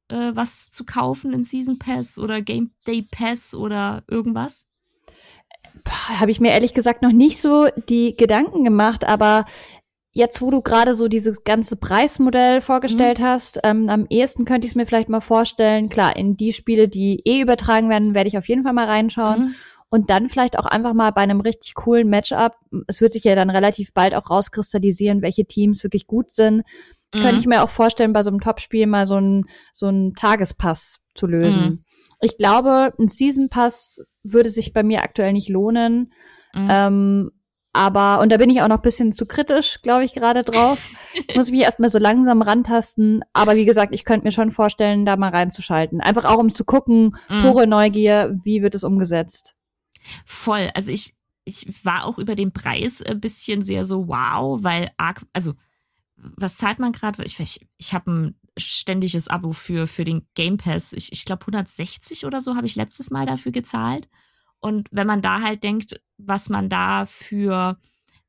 äh, 0.09 0.33
was 0.35 0.71
zu 0.71 0.85
kaufen 0.85 1.33
in 1.33 1.45
Season 1.45 1.79
Pass 1.79 2.19
oder 2.19 2.43
Game 2.43 2.73
Day 2.87 3.07
Pass 3.11 3.55
oder 3.55 4.03
irgendwas? 4.09 4.67
Habe 5.89 6.31
ich 6.31 6.41
mir 6.41 6.51
ehrlich 6.51 6.75
gesagt 6.75 7.03
noch 7.03 7.13
nicht 7.13 7.41
so 7.41 7.69
die 7.89 8.15
Gedanken 8.15 8.65
gemacht, 8.65 9.05
aber 9.05 9.47
jetzt, 10.13 10.43
wo 10.43 10.51
du 10.51 10.61
gerade 10.61 10.95
so 10.95 11.09
dieses 11.09 11.43
ganze 11.45 11.77
Preismodell 11.77 12.61
vorgestellt 12.61 13.19
mhm. 13.19 13.25
hast, 13.25 13.61
ähm, 13.65 13.89
am 13.89 14.07
ehesten 14.09 14.45
könnte 14.45 14.67
ich 14.67 14.73
es 14.73 14.77
mir 14.77 14.87
vielleicht 14.87 15.09
mal 15.09 15.21
vorstellen. 15.21 15.89
Klar, 15.89 16.17
in 16.17 16.37
die 16.37 16.53
Spiele, 16.53 16.89
die 16.89 17.23
eh 17.25 17.41
übertragen 17.41 17.89
werden, 17.89 18.15
werde 18.15 18.29
ich 18.29 18.39
auf 18.39 18.49
jeden 18.49 18.63
Fall 18.63 18.75
mal 18.75 18.87
reinschauen. 18.87 19.41
Mhm. 19.41 19.55
Und 19.89 20.09
dann 20.09 20.31
vielleicht 20.31 20.59
auch 20.59 20.65
einfach 20.65 20.95
mal 20.95 21.11
bei 21.11 21.21
einem 21.21 21.41
richtig 21.41 21.75
coolen 21.75 22.09
Matchup. 22.09 22.55
Es 22.87 23.03
wird 23.03 23.13
sich 23.13 23.25
ja 23.25 23.35
dann 23.35 23.51
relativ 23.51 23.93
bald 23.93 24.15
auch 24.15 24.31
rauskristallisieren, 24.31 25.21
welche 25.21 25.45
Teams 25.45 25.83
wirklich 25.83 26.07
gut 26.07 26.31
sind. 26.31 26.63
Mhm. 27.15 27.21
Könnte 27.21 27.41
ich 27.41 27.47
mir 27.47 27.63
auch 27.63 27.69
vorstellen, 27.69 28.15
bei 28.15 28.23
so 28.23 28.31
einem 28.31 28.41
Topspiel 28.41 28.87
mal 28.87 29.07
so 29.07 29.17
einen 29.17 29.45
so 29.75 29.87
einen 29.87 30.15
Tagespass 30.15 31.01
zu 31.15 31.27
lösen. 31.27 31.63
Mhm. 31.63 31.85
Ich 32.23 32.39
glaube, 32.39 32.95
ein 32.99 33.09
Season 33.09 33.49
Pass 33.49 34.01
würde 34.23 34.49
sich 34.49 34.73
bei 34.73 34.83
mir 34.83 35.03
aktuell 35.03 35.33
nicht 35.33 35.49
lohnen. 35.49 36.13
Mhm. 36.55 36.69
Ähm, 36.71 37.31
aber, 37.73 38.21
und 38.21 38.31
da 38.31 38.37
bin 38.37 38.51
ich 38.51 38.61
auch 38.61 38.69
noch 38.69 38.77
ein 38.77 38.83
bisschen 38.83 39.13
zu 39.13 39.27
kritisch, 39.27 39.81
glaube 39.83 40.05
ich, 40.05 40.13
gerade 40.13 40.45
drauf. 40.45 40.91
Muss 41.37 41.51
mich 41.51 41.61
erstmal 41.61 41.89
so 41.89 41.99
langsam 41.99 42.43
rantasten. 42.43 43.23
Aber 43.33 43.57
wie 43.57 43.65
gesagt, 43.65 43.95
ich 43.95 44.05
könnte 44.05 44.27
mir 44.27 44.33
schon 44.33 44.51
vorstellen, 44.51 45.07
da 45.07 45.17
mal 45.17 45.31
reinzuschalten. 45.31 46.01
Einfach 46.01 46.27
auch 46.27 46.39
um 46.39 46.51
zu 46.51 46.65
gucken, 46.65 47.17
mm. 47.29 47.43
pure 47.43 47.67
Neugier, 47.67 48.39
wie 48.43 48.63
wird 48.63 48.75
es 48.75 48.85
umgesetzt. 48.85 49.55
Voll. 50.27 50.71
Also 50.75 50.91
ich, 50.93 51.15
ich 51.45 51.85
war 51.85 52.05
auch 52.05 52.19
über 52.19 52.35
den 52.35 52.53
Preis 52.53 53.01
ein 53.01 53.21
bisschen 53.21 53.63
sehr 53.63 53.87
so 53.87 54.07
wow, 54.09 54.63
weil 54.63 54.91
arg, 54.99 55.25
also 55.33 55.55
was 56.17 56.57
zahlt 56.57 56.79
man 56.79 56.93
gerade? 56.93 57.25
Ich, 57.25 57.41
ich, 57.41 57.67
ich 57.79 57.95
habe 57.95 58.11
ein 58.11 58.35
ständiges 58.59 59.29
Abo 59.29 59.53
für, 59.53 59.87
für 59.87 60.05
den 60.05 60.27
Game 60.35 60.59
Pass. 60.59 60.93
Ich, 60.93 61.11
ich 61.11 61.25
glaube 61.25 61.43
160 61.43 62.27
oder 62.27 62.43
so 62.43 62.55
habe 62.55 62.67
ich 62.67 62.77
letztes 62.77 63.11
Mal 63.11 63.25
dafür 63.25 63.51
gezahlt. 63.51 64.07
Und 64.63 64.89
wenn 64.93 65.07
man 65.07 65.23
da 65.23 65.43
halt 65.43 65.65
denkt, 65.65 66.01
was 66.19 66.49
man 66.49 66.71
da 66.71 67.05
für 67.05 67.77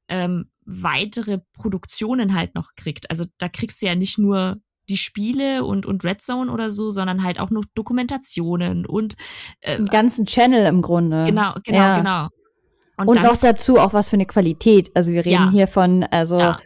ähm, 0.10 0.50
weitere 0.66 1.40
Produktionen 1.54 2.34
halt 2.34 2.56
noch 2.56 2.72
kriegt. 2.76 3.10
Also 3.10 3.26
da 3.38 3.50
kriegst 3.50 3.82
du 3.82 3.86
ja 3.86 3.96
nicht 3.96 4.18
nur 4.18 4.58
die 4.90 4.98
Spiele 4.98 5.64
und, 5.64 5.86
und 5.86 6.04
Red 6.04 6.22
Zone 6.22 6.52
oder 6.52 6.72
so, 6.72 6.90
sondern 6.90 7.24
halt 7.24 7.40
auch 7.40 7.52
noch 7.52 7.64
Dokumentationen 7.76 8.86
und 8.86 9.16
äh, 9.62 9.76
einen 9.76 9.86
ganzen 9.86 10.26
Channel 10.26 10.66
im 10.66 10.82
Grunde. 10.82 11.26
Genau, 11.26 11.54
genau, 11.64 11.78
ja. 11.78 11.98
genau. 11.98 12.28
Und, 12.98 13.08
und 13.08 13.24
noch 13.24 13.38
dazu 13.38 13.80
auch 13.80 13.94
was 13.94 14.10
für 14.10 14.16
eine 14.16 14.26
Qualität. 14.26 14.92
Also 14.96 15.12
wir 15.12 15.26
reden 15.26 15.46
ja. 15.46 15.52
hier 15.52 15.68
von 15.68 16.04
also 16.04 16.40
ja. 16.40 16.60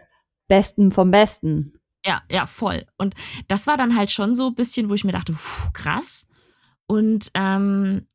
Besten 0.48 0.92
vom 0.92 1.12
Besten. 1.12 1.74
Ja, 2.06 2.22
ja, 2.32 2.46
voll. 2.46 2.86
Und 2.98 3.16
das 3.48 3.68
war 3.68 3.78
dann 3.78 3.98
halt 3.98 4.12
schon 4.12 4.34
so 4.34 4.48
ein 4.48 4.56
bisschen, 4.56 4.90
wo 4.90 4.94
ich 4.94 5.04
mir 5.04 5.12
dachte, 5.12 5.34
pff, 5.34 5.74
krass. 5.74 6.26
Und 6.88 7.32
ähm, 7.34 8.08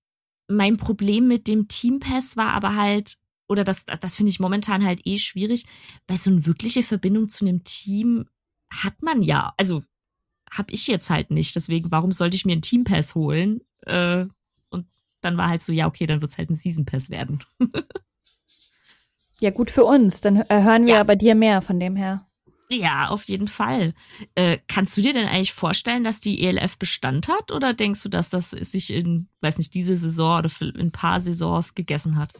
mein 0.49 0.77
Problem 0.77 1.29
mit 1.29 1.47
dem 1.47 1.69
Team 1.69 2.01
Pass 2.01 2.37
war 2.37 2.53
aber 2.53 2.77
halt, 2.77 3.19
oder 3.49 3.65
das, 3.65 3.85
das 3.85 4.17
finde 4.17 4.31
ich 4.31 4.41
momentan 4.41 4.85
halt 4.85 5.07
eh 5.07 5.19
schwierig, 5.19 5.67
weil 6.07 6.19
so 6.19 6.31
eine 6.31 6.47
wirkliche 6.47 6.83
Verbindung 6.83 7.29
zu 7.29 7.45
einem 7.45 7.65
Team 7.65 8.27
hat 8.71 9.03
man 9.03 9.23
ja. 9.23 9.53
Also 9.57 9.83
habe 10.51 10.73
ich 10.73 10.87
jetzt 10.87 11.11
halt 11.11 11.31
nicht. 11.31 11.57
Deswegen, 11.57 11.91
warum 11.91 12.13
sollte 12.13 12.37
ich 12.37 12.45
mir 12.45 12.53
einen 12.53 12.63
Team 12.63 12.85
Pass 12.85 13.15
holen? 13.15 13.61
Äh, 13.83 14.27
und 14.71 14.87
dann 15.21 15.37
war 15.37 15.49
halt 15.49 15.63
so, 15.63 15.73
ja, 15.73 15.87
okay, 15.87 16.07
dann 16.07 16.21
wird 16.21 16.33
es 16.33 16.39
halt 16.39 16.51
ein 16.51 16.55
Season 16.55 16.85
Pass 16.85 17.11
werden. 17.11 17.43
ja, 19.41 19.51
gut 19.51 19.71
für 19.71 19.85
uns. 19.85 20.21
Dann 20.21 20.45
hören 20.49 20.87
wir 20.87 20.95
ja. 20.95 21.05
bei 21.05 21.17
dir 21.17 21.35
mehr 21.35 21.63
von 21.63 21.81
dem 21.81 21.97
her. 21.97 22.27
Ja, 22.71 23.09
auf 23.09 23.25
jeden 23.25 23.49
Fall. 23.49 23.93
Äh, 24.35 24.59
kannst 24.67 24.97
du 24.97 25.03
dir 25.03 25.13
denn 25.13 25.29
eigentlich 25.29 25.53
vorstellen, 25.53 26.05
dass 26.05 26.21
die 26.21 26.43
ELF 26.43 26.79
Bestand 26.79 27.29
hat 27.29 27.53
oder 27.53 27.75
denkst 27.75 28.03
du, 28.03 28.09
dass 28.09 28.31
das 28.31 28.51
sich 28.51 28.93
in, 28.93 29.29
weiß 29.41 29.59
nicht, 29.59 29.75
diese 29.75 29.97
Saison 29.97 30.39
oder 30.39 30.51
in 30.61 30.87
ein 30.87 30.91
paar 30.93 31.21
Saisons 31.21 31.75
gegessen 31.75 32.17
hat? 32.17 32.33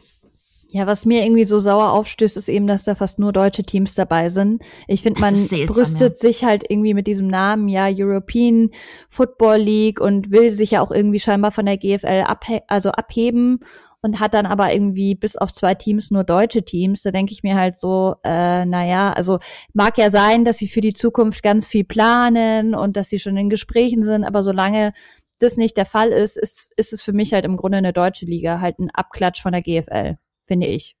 Ja, 0.73 0.87
was 0.87 1.05
mir 1.05 1.23
irgendwie 1.23 1.45
so 1.45 1.59
sauer 1.59 1.91
aufstößt, 1.91 2.35
ist 2.35 2.49
eben, 2.49 2.65
dass 2.65 2.83
da 2.83 2.95
fast 2.95 3.19
nur 3.19 3.31
deutsche 3.31 3.63
Teams 3.63 3.93
dabei 3.93 4.31
sind. 4.31 4.63
Ich 4.87 5.03
finde, 5.03 5.21
man 5.21 5.35
seltsam, 5.35 5.75
brüstet 5.75 6.13
ja. 6.13 6.29
sich 6.29 6.43
halt 6.43 6.63
irgendwie 6.67 6.95
mit 6.95 7.05
diesem 7.05 7.27
Namen, 7.27 7.67
ja, 7.67 7.87
European 7.91 8.71
Football 9.07 9.57
League 9.57 10.01
und 10.01 10.31
will 10.31 10.51
sich 10.51 10.71
ja 10.71 10.81
auch 10.81 10.89
irgendwie 10.89 11.19
scheinbar 11.19 11.51
von 11.51 11.67
der 11.67 11.77
GFL 11.77 12.23
abhe 12.25 12.63
also 12.67 12.89
abheben 12.89 13.59
und 14.03 14.19
hat 14.19 14.33
dann 14.33 14.45
aber 14.45 14.73
irgendwie 14.73 15.15
bis 15.15 15.37
auf 15.37 15.51
zwei 15.51 15.73
Teams 15.75 16.11
nur 16.11 16.23
deutsche 16.23 16.63
Teams. 16.63 17.01
Da 17.01 17.11
denke 17.11 17.31
ich 17.31 17.41
mir 17.41 17.55
halt 17.55 17.77
so, 17.77 18.15
äh, 18.23 18.65
naja, 18.65 19.13
also 19.13 19.39
mag 19.73 19.97
ja 19.97 20.09
sein, 20.09 20.45
dass 20.45 20.57
sie 20.57 20.67
für 20.67 20.81
die 20.81 20.93
Zukunft 20.93 21.41
ganz 21.41 21.65
viel 21.65 21.85
planen 21.85 22.75
und 22.75 22.97
dass 22.97 23.09
sie 23.09 23.17
schon 23.17 23.37
in 23.37 23.49
Gesprächen 23.49 24.03
sind, 24.03 24.25
aber 24.25 24.43
solange 24.43 24.91
das 25.39 25.57
nicht 25.57 25.77
der 25.77 25.85
Fall 25.85 26.09
ist, 26.09 26.37
ist, 26.37 26.69
ist 26.75 26.93
es 26.93 27.01
für 27.01 27.13
mich 27.13 27.33
halt 27.33 27.45
im 27.45 27.57
Grunde 27.57 27.77
eine 27.77 27.93
deutsche 27.93 28.25
Liga, 28.25 28.59
halt 28.59 28.77
ein 28.79 28.91
Abklatsch 28.91 29.41
von 29.41 29.53
der 29.53 29.61
GFL, 29.61 30.17
finde 30.45 30.67
ich. 30.67 30.95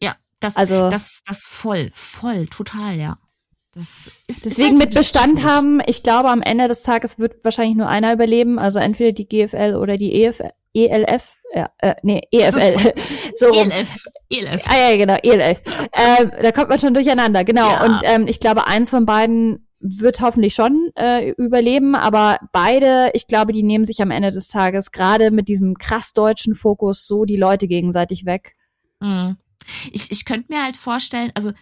Ja, 0.00 0.16
das, 0.40 0.56
also, 0.56 0.90
das, 0.90 1.22
das 1.26 1.44
voll, 1.44 1.90
voll, 1.94 2.46
total, 2.46 2.96
ja. 2.96 3.18
Deswegen 3.74 4.78
mit 4.78 4.94
Bestand 4.94 5.42
haben, 5.42 5.82
ich 5.86 6.02
glaube, 6.02 6.30
am 6.30 6.40
Ende 6.40 6.68
des 6.68 6.82
Tages 6.82 7.18
wird 7.18 7.44
wahrscheinlich 7.44 7.76
nur 7.76 7.88
einer 7.88 8.12
überleben, 8.12 8.58
also 8.58 8.78
entweder 8.78 9.12
die 9.12 9.28
GFL 9.28 9.76
oder 9.78 9.98
die 9.98 10.22
EFL, 10.22 10.50
ELF, 10.72 11.35
ja, 11.54 11.70
äh, 11.78 11.94
nee, 12.02 12.22
EFL. 12.30 12.92
so 13.34 13.46
rum. 13.48 13.70
ELF, 13.70 14.04
ELF. 14.28 14.62
Ah 14.66 14.90
ja, 14.90 14.96
genau, 14.96 15.16
ELF. 15.22 15.60
äh, 15.92 16.42
da 16.42 16.52
kommt 16.52 16.68
man 16.68 16.78
schon 16.78 16.94
durcheinander, 16.94 17.44
genau. 17.44 17.68
Ja. 17.68 17.84
Und 17.84 18.00
ähm, 18.02 18.26
ich 18.26 18.40
glaube, 18.40 18.66
eins 18.66 18.90
von 18.90 19.06
beiden 19.06 19.66
wird 19.80 20.20
hoffentlich 20.20 20.54
schon 20.54 20.90
äh, 20.96 21.30
überleben, 21.30 21.94
aber 21.94 22.38
beide, 22.52 23.10
ich 23.14 23.26
glaube, 23.26 23.52
die 23.52 23.62
nehmen 23.62 23.84
sich 23.84 24.00
am 24.02 24.10
Ende 24.10 24.30
des 24.30 24.48
Tages 24.48 24.90
gerade 24.90 25.30
mit 25.30 25.48
diesem 25.48 25.76
krass 25.76 26.12
deutschen 26.12 26.54
Fokus 26.54 27.06
so 27.06 27.24
die 27.24 27.36
Leute 27.36 27.68
gegenseitig 27.68 28.24
weg. 28.24 28.54
Mhm. 29.00 29.36
Ich, 29.92 30.10
ich 30.10 30.24
könnte 30.24 30.52
mir 30.52 30.62
halt 30.62 30.76
vorstellen, 30.76 31.30
also 31.34 31.52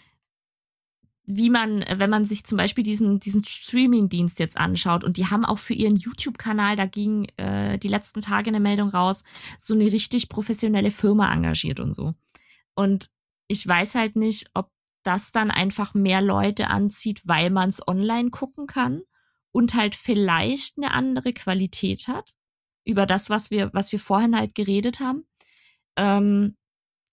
wie 1.26 1.48
man, 1.48 1.84
wenn 1.88 2.10
man 2.10 2.26
sich 2.26 2.44
zum 2.44 2.58
Beispiel 2.58 2.84
diesen, 2.84 3.18
diesen 3.18 3.44
Streaming-Dienst 3.44 4.38
jetzt 4.38 4.58
anschaut 4.58 5.04
und 5.04 5.16
die 5.16 5.26
haben 5.26 5.44
auch 5.44 5.58
für 5.58 5.72
ihren 5.72 5.96
YouTube-Kanal, 5.96 6.76
da 6.76 6.84
ging 6.86 7.26
äh, 7.36 7.78
die 7.78 7.88
letzten 7.88 8.20
Tage 8.20 8.48
eine 8.48 8.60
Meldung 8.60 8.90
raus, 8.90 9.24
so 9.58 9.74
eine 9.74 9.84
richtig 9.84 10.28
professionelle 10.28 10.90
Firma 10.90 11.32
engagiert 11.32 11.80
und 11.80 11.94
so. 11.94 12.14
Und 12.74 13.08
ich 13.48 13.66
weiß 13.66 13.94
halt 13.94 14.16
nicht, 14.16 14.50
ob 14.52 14.70
das 15.02 15.32
dann 15.32 15.50
einfach 15.50 15.94
mehr 15.94 16.20
Leute 16.20 16.68
anzieht, 16.68 17.22
weil 17.24 17.50
man 17.50 17.70
es 17.70 17.86
online 17.86 18.30
gucken 18.30 18.66
kann 18.66 19.02
und 19.52 19.74
halt 19.74 19.94
vielleicht 19.94 20.76
eine 20.76 20.92
andere 20.92 21.32
Qualität 21.32 22.08
hat 22.08 22.34
über 22.84 23.06
das, 23.06 23.30
was 23.30 23.50
wir, 23.50 23.72
was 23.72 23.92
wir 23.92 23.98
vorhin 23.98 24.36
halt 24.36 24.54
geredet 24.54 25.00
haben. 25.00 25.24
Ähm, 25.96 26.56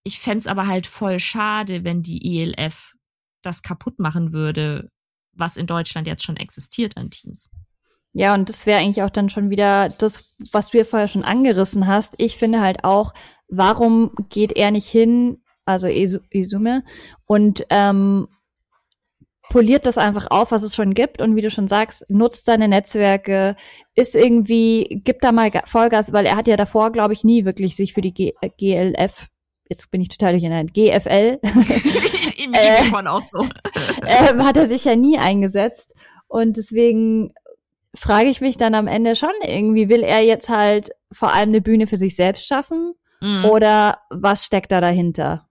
ich 0.04 0.18
fände 0.18 0.50
aber 0.50 0.66
halt 0.66 0.86
voll 0.86 1.18
schade, 1.20 1.84
wenn 1.84 2.02
die 2.02 2.40
ELF 2.40 2.94
das 3.42 3.62
kaputt 3.62 3.98
machen 3.98 4.32
würde, 4.32 4.90
was 5.32 5.56
in 5.56 5.66
Deutschland 5.66 6.06
jetzt 6.06 6.24
schon 6.24 6.36
existiert 6.36 6.96
an 6.96 7.10
Teams. 7.10 7.50
Ja, 8.14 8.34
und 8.34 8.48
das 8.48 8.66
wäre 8.66 8.80
eigentlich 8.80 9.02
auch 9.02 9.10
dann 9.10 9.30
schon 9.30 9.48
wieder 9.48 9.88
das, 9.88 10.34
was 10.52 10.68
du 10.68 10.78
ja 10.78 10.84
vorher 10.84 11.08
schon 11.08 11.24
angerissen 11.24 11.86
hast. 11.86 12.14
Ich 12.18 12.36
finde 12.36 12.60
halt 12.60 12.84
auch, 12.84 13.14
warum 13.48 14.12
geht 14.28 14.52
er 14.52 14.70
nicht 14.70 14.88
hin, 14.88 15.42
also 15.64 15.86
Isume, 15.86 16.84
und 17.24 17.64
ähm, 17.70 18.28
poliert 19.48 19.86
das 19.86 19.98
einfach 19.98 20.28
auf, 20.30 20.50
was 20.50 20.62
es 20.62 20.74
schon 20.74 20.94
gibt 20.94 21.20
und 21.20 21.36
wie 21.36 21.42
du 21.42 21.50
schon 21.50 21.68
sagst, 21.68 22.04
nutzt 22.08 22.46
seine 22.46 22.68
Netzwerke, 22.68 23.56
ist 23.94 24.16
irgendwie, 24.16 25.02
gibt 25.04 25.24
da 25.24 25.32
mal 25.32 25.50
Vollgas, 25.66 26.12
weil 26.12 26.26
er 26.26 26.36
hat 26.36 26.46
ja 26.46 26.56
davor, 26.56 26.90
glaube 26.90 27.12
ich, 27.12 27.24
nie 27.24 27.44
wirklich 27.44 27.76
sich 27.76 27.92
für 27.92 28.00
die 28.00 28.14
G 28.14 28.32
GLF 28.58 29.28
jetzt 29.72 29.90
bin 29.90 30.02
ich 30.02 30.08
total 30.08 30.32
durcheinander, 30.32 30.70
GFL, 30.72 31.40
äh, 31.42 32.92
auch 33.08 33.22
so. 33.32 33.48
äh, 34.02 34.38
hat 34.38 34.56
er 34.56 34.66
sich 34.66 34.84
ja 34.84 34.96
nie 34.96 35.18
eingesetzt. 35.18 35.94
Und 36.28 36.56
deswegen 36.56 37.32
frage 37.94 38.28
ich 38.28 38.40
mich 38.40 38.56
dann 38.56 38.74
am 38.74 38.86
Ende 38.86 39.16
schon 39.16 39.32
irgendwie, 39.42 39.88
will 39.88 40.02
er 40.02 40.22
jetzt 40.22 40.48
halt 40.48 40.90
vor 41.10 41.32
allem 41.32 41.48
eine 41.48 41.60
Bühne 41.60 41.86
für 41.86 41.96
sich 41.96 42.16
selbst 42.16 42.46
schaffen? 42.46 42.94
Mhm. 43.20 43.46
Oder 43.46 43.98
was 44.10 44.44
steckt 44.44 44.72
da 44.72 44.80
dahinter? 44.80 45.48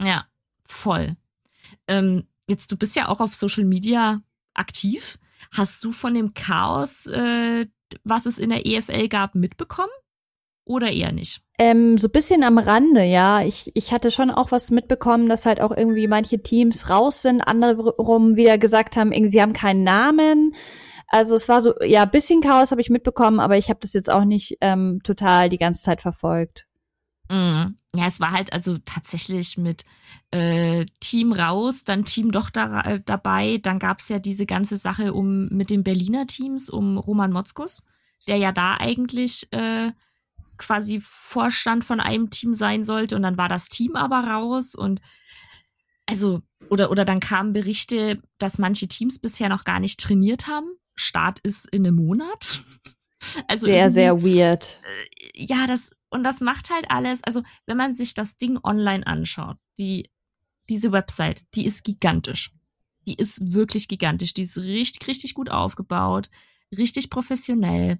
Ja, 0.00 0.26
voll. 0.68 1.16
Ähm, 1.88 2.26
jetzt, 2.46 2.70
du 2.70 2.76
bist 2.76 2.94
ja 2.94 3.08
auch 3.08 3.20
auf 3.20 3.34
Social 3.34 3.64
Media 3.64 4.20
aktiv. 4.54 5.18
Hast 5.52 5.82
du 5.82 5.92
von 5.92 6.14
dem 6.14 6.34
Chaos, 6.34 7.06
äh, 7.06 7.66
was 8.04 8.26
es 8.26 8.38
in 8.38 8.50
der 8.50 8.66
EFL 8.66 9.08
gab, 9.08 9.34
mitbekommen? 9.34 9.90
Oder 10.66 10.90
eher 10.90 11.12
nicht? 11.12 11.42
Ähm, 11.58 11.96
so 11.96 12.08
bisschen 12.08 12.42
am 12.42 12.58
Rande, 12.58 13.04
ja. 13.04 13.42
Ich, 13.42 13.70
ich 13.74 13.92
hatte 13.92 14.10
schon 14.10 14.30
auch 14.30 14.50
was 14.50 14.70
mitbekommen, 14.72 15.28
dass 15.28 15.46
halt 15.46 15.60
auch 15.60 15.70
irgendwie 15.74 16.08
manche 16.08 16.42
Teams 16.42 16.90
raus 16.90 17.22
sind, 17.22 17.40
andere 17.40 17.94
rum 17.96 18.34
wieder 18.34 18.58
gesagt 18.58 18.96
haben, 18.96 19.12
irgendwie, 19.12 19.30
sie 19.30 19.40
haben 19.40 19.52
keinen 19.52 19.84
Namen. 19.84 20.54
Also 21.06 21.36
es 21.36 21.48
war 21.48 21.62
so, 21.62 21.72
ja, 21.84 22.04
bisschen 22.04 22.40
Chaos 22.40 22.72
habe 22.72 22.80
ich 22.80 22.90
mitbekommen, 22.90 23.38
aber 23.38 23.56
ich 23.56 23.68
habe 23.70 23.78
das 23.80 23.92
jetzt 23.92 24.10
auch 24.10 24.24
nicht 24.24 24.58
ähm, 24.60 25.00
total 25.04 25.48
die 25.48 25.58
ganze 25.58 25.82
Zeit 25.82 26.02
verfolgt. 26.02 26.66
Mhm. 27.30 27.78
Ja, 27.94 28.06
es 28.08 28.20
war 28.20 28.32
halt 28.32 28.52
also 28.52 28.76
tatsächlich 28.84 29.56
mit 29.56 29.84
äh, 30.32 30.84
Team 30.98 31.32
raus, 31.32 31.84
dann 31.84 32.04
Team 32.04 32.32
doch 32.32 32.50
da, 32.50 32.80
äh, 32.80 33.00
dabei. 33.04 33.58
Dann 33.62 33.78
gab's 33.78 34.08
ja 34.08 34.18
diese 34.18 34.46
ganze 34.46 34.76
Sache 34.76 35.14
um 35.14 35.46
mit 35.48 35.70
den 35.70 35.84
Berliner 35.84 36.26
Teams, 36.26 36.68
um 36.68 36.98
Roman 36.98 37.32
Motzkus, 37.32 37.84
der 38.26 38.36
ja 38.36 38.50
da 38.50 38.76
eigentlich 38.78 39.46
äh, 39.52 39.92
quasi 40.58 41.00
Vorstand 41.00 41.84
von 41.84 42.00
einem 42.00 42.30
Team 42.30 42.54
sein 42.54 42.84
sollte 42.84 43.16
und 43.16 43.22
dann 43.22 43.36
war 43.36 43.48
das 43.48 43.68
Team 43.68 43.96
aber 43.96 44.20
raus 44.20 44.74
und 44.74 45.00
also, 46.06 46.42
oder, 46.70 46.90
oder 46.90 47.04
dann 47.04 47.20
kamen 47.20 47.52
Berichte, 47.52 48.22
dass 48.38 48.58
manche 48.58 48.86
Teams 48.86 49.18
bisher 49.18 49.48
noch 49.48 49.64
gar 49.64 49.80
nicht 49.80 49.98
trainiert 49.98 50.46
haben. 50.46 50.68
Start 50.94 51.40
ist 51.40 51.66
in 51.70 51.86
einem 51.86 51.96
Monat. 51.96 52.62
Also 53.48 53.66
sehr, 53.66 53.90
sehr 53.90 54.22
weird. 54.22 54.78
Äh, 54.84 55.46
ja, 55.46 55.66
das, 55.66 55.90
und 56.10 56.22
das 56.22 56.40
macht 56.40 56.70
halt 56.70 56.90
alles, 56.90 57.24
also 57.24 57.42
wenn 57.64 57.76
man 57.76 57.94
sich 57.94 58.14
das 58.14 58.36
Ding 58.36 58.58
online 58.62 59.04
anschaut, 59.04 59.56
die, 59.78 60.10
diese 60.68 60.92
Website, 60.92 61.44
die 61.54 61.64
ist 61.66 61.82
gigantisch. 61.82 62.52
Die 63.06 63.14
ist 63.14 63.54
wirklich 63.54 63.88
gigantisch. 63.88 64.34
Die 64.34 64.42
ist 64.42 64.58
richtig, 64.58 65.08
richtig 65.08 65.34
gut 65.34 65.50
aufgebaut, 65.50 66.30
richtig 66.76 67.10
professionell. 67.10 67.98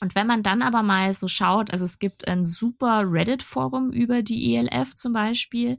Und 0.00 0.14
wenn 0.14 0.26
man 0.26 0.42
dann 0.42 0.62
aber 0.62 0.82
mal 0.82 1.12
so 1.12 1.28
schaut, 1.28 1.72
also 1.72 1.84
es 1.84 1.98
gibt 1.98 2.28
ein 2.28 2.44
super 2.44 3.02
Reddit-Forum 3.04 3.90
über 3.90 4.22
die 4.22 4.54
ELF 4.54 4.94
zum 4.94 5.12
Beispiel, 5.12 5.78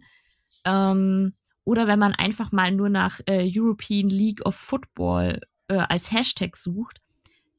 ähm, 0.65 1.33
oder 1.63 1.87
wenn 1.87 1.99
man 1.99 2.15
einfach 2.15 2.51
mal 2.51 2.71
nur 2.71 2.89
nach 2.89 3.19
äh, 3.27 3.49
European 3.53 4.09
League 4.09 4.45
of 4.45 4.55
Football 4.55 5.39
äh, 5.67 5.77
als 5.77 6.11
Hashtag 6.11 6.57
sucht, 6.57 6.99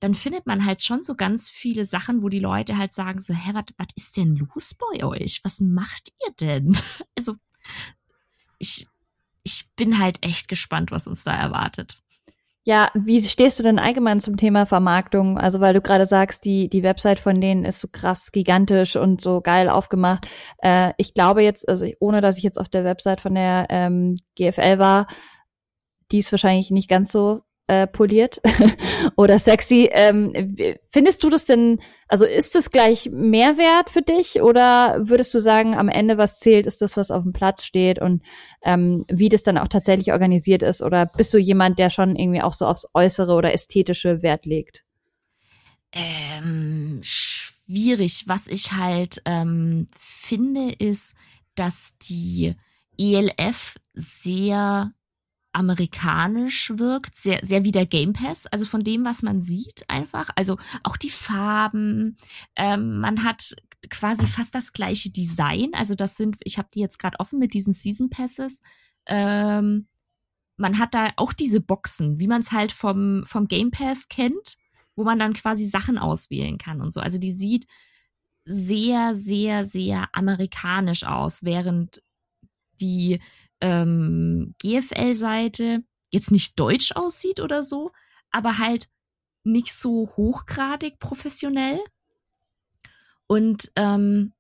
dann 0.01 0.15
findet 0.15 0.47
man 0.47 0.65
halt 0.65 0.83
schon 0.83 1.03
so 1.03 1.15
ganz 1.15 1.51
viele 1.51 1.85
Sachen, 1.85 2.23
wo 2.23 2.29
die 2.29 2.39
Leute 2.39 2.77
halt 2.77 2.95
sagen 2.95 3.21
so, 3.21 3.35
hä, 3.35 3.53
was 3.55 3.89
ist 3.95 4.17
denn 4.17 4.35
los 4.35 4.75
bei 4.75 5.05
euch? 5.05 5.41
Was 5.45 5.61
macht 5.61 6.13
ihr 6.27 6.35
denn? 6.35 6.77
Also 7.17 7.37
ich, 8.59 8.87
ich 9.43 9.69
bin 9.77 9.99
halt 9.99 10.25
echt 10.25 10.49
gespannt, 10.49 10.91
was 10.91 11.07
uns 11.07 11.23
da 11.23 11.35
erwartet. 11.35 12.03
Ja, 12.65 12.89
wie 12.95 13.23
stehst 13.23 13.59
du 13.59 13.63
denn 13.63 13.79
allgemein 13.79 14.21
zum 14.21 14.37
Thema 14.37 14.67
Vermarktung? 14.67 15.39
Also 15.39 15.61
weil 15.61 15.73
du 15.73 15.81
gerade 15.81 16.05
sagst, 16.05 16.45
die, 16.45 16.69
die 16.69 16.83
Website 16.83 17.19
von 17.19 17.41
denen 17.41 17.65
ist 17.65 17.81
so 17.81 17.89
krass 17.91 18.33
gigantisch 18.33 18.97
und 18.97 19.23
so 19.23 19.41
geil 19.41 19.71
aufgemacht. 19.71 20.29
Äh, 20.59 20.93
ich 20.99 21.15
glaube 21.15 21.43
jetzt, 21.43 21.67
also 21.69 21.87
ohne 22.01 22.21
dass 22.21 22.37
ich 22.37 22.45
jetzt 22.45 22.59
auf 22.61 22.69
der 22.69 22.85
Website 22.85 23.23
von 23.23 23.35
der 23.35 23.67
ähm, 23.71 24.17
GFL 24.37 24.79
war, 24.79 25.07
die 26.13 26.19
ist 26.19 26.33
wahrscheinlich 26.33 26.71
nicht 26.71 26.91
ganz 26.91 27.11
so 27.13 27.41
äh, 27.71 27.87
poliert 27.87 28.41
oder 29.17 29.39
sexy. 29.39 29.89
Ähm, 29.93 30.57
findest 30.89 31.23
du 31.23 31.31
das 31.31 31.45
denn, 31.45 31.81
also 32.09 32.27
ist 32.27 32.57
das 32.57 32.73
gleich 32.73 33.09
Mehrwert 33.13 33.91
für 33.91 34.03
dich 34.03 34.43
oder 34.43 34.99
würdest 35.01 35.33
du 35.35 35.39
sagen, 35.39 35.77
am 35.77 35.89
Ende 35.89 36.19
was 36.19 36.37
zählt, 36.37 36.67
ist 36.67 36.83
das, 36.83 36.97
was 36.97 37.13
auf 37.13 37.23
dem 37.23 37.33
Platz 37.33 37.65
steht 37.65 38.01
und 38.01 38.23
ähm, 38.65 39.05
wie 39.09 39.29
das 39.29 39.45
dann 39.45 39.57
auch 39.57 39.69
tatsächlich 39.69 40.11
organisiert 40.11 40.65
ist? 40.65 40.83
Oder 40.83 41.07
bist 41.07 41.33
du 41.33 41.39
jemand, 41.39 41.79
der 41.79 41.91
schon 41.91 42.17
irgendwie 42.17 42.43
auch 42.43 42.55
so 42.55 42.67
aufs 42.67 42.89
Äußere 42.93 43.35
oder 43.35 43.55
Ästhetische 43.55 44.21
Wert 44.21 44.47
legt? 44.47 44.85
Ähm, 45.93 46.99
schwierig. 47.03 48.25
Was 48.27 48.49
ich 48.49 48.73
halt 48.73 49.23
ähm, 49.27 49.87
finde, 49.97 50.73
ist, 50.73 51.15
dass 51.55 51.93
die 52.03 52.57
ELF 52.99 53.77
sehr 53.95 54.93
amerikanisch 55.53 56.73
wirkt, 56.77 57.19
sehr, 57.19 57.41
sehr 57.43 57.65
wie 57.65 57.73
der 57.73 57.87
Game 57.87 58.13
Pass, 58.13 58.47
also 58.47 58.65
von 58.65 58.85
dem, 58.85 59.05
was 59.05 59.23
man 59.23 59.41
sieht 59.41 59.89
einfach. 59.89 60.31
Also 60.37 60.59
auch 60.83 60.97
die 60.97 61.11
Farben, 61.11 62.17
ähm, 62.57 63.01
man 63.01 63.25
hat 63.25 63.57
quasi 63.89 64.27
fast 64.27 64.55
das 64.55 64.73
gleiche 64.73 65.11
Design. 65.11 65.71
Also 65.75 65.95
das 65.95 66.17
sind, 66.17 66.37
ich 66.45 66.59
habe 66.59 66.69
die 66.73 66.81
jetzt 66.81 66.99
gerade 66.99 67.19
offen 67.19 67.39
mit 67.39 67.55
diesen 67.55 67.75
Season 67.75 68.11
Passes. 68.11 68.61
Ähm, 69.07 69.89
man 70.57 70.79
hat 70.79 70.95
da 70.95 71.11
auch 71.17 71.33
diese 71.33 71.61
Boxen, 71.61 72.19
wie 72.21 72.27
man 72.27 72.43
es 72.43 72.53
halt 72.53 72.71
vom, 72.71 73.25
vom 73.27 73.49
Game 73.49 73.71
Pass 73.71 74.09
kennt, 74.09 74.57
wo 74.95 75.05
man 75.05 75.19
dann 75.19 75.33
quasi 75.33 75.65
Sachen 75.65 75.99
auswählen 75.99 76.59
kann 76.59 76.81
und 76.81 76.93
so. 76.93 77.01
Also 77.01 77.19
die 77.19 77.33
sieht 77.33 77.67
sehr, 78.45 79.15
sehr, 79.15 79.65
sehr 79.65 80.09
amerikanisch 80.13 81.05
aus, 81.05 81.43
während 81.45 82.03
die 82.81 83.21
ähm, 83.61 84.55
GFL-Seite 84.59 85.85
jetzt 86.11 86.31
nicht 86.31 86.59
deutsch 86.59 86.93
aussieht 86.93 87.41
oder 87.41 87.63
so, 87.63 87.93
aber 88.31 88.59
halt 88.59 88.89
nicht 89.45 89.75
so 89.75 90.11
hochgradig 90.17 90.99
professionell. 90.99 91.81
Und 93.27 93.71
ähm, 93.77 94.33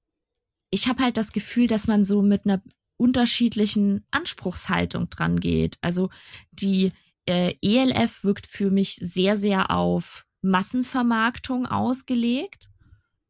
ich 0.70 0.88
habe 0.88 1.02
halt 1.02 1.16
das 1.16 1.32
Gefühl, 1.32 1.66
dass 1.66 1.86
man 1.86 2.04
so 2.04 2.22
mit 2.22 2.44
einer 2.44 2.62
unterschiedlichen 2.96 4.04
Anspruchshaltung 4.10 5.08
dran 5.10 5.40
geht. 5.40 5.78
Also 5.80 6.10
die 6.52 6.92
äh, 7.26 7.54
ELF 7.62 8.24
wirkt 8.24 8.46
für 8.46 8.70
mich 8.70 8.96
sehr, 8.96 9.36
sehr 9.36 9.70
auf 9.70 10.26
Massenvermarktung 10.42 11.66
ausgelegt 11.66 12.68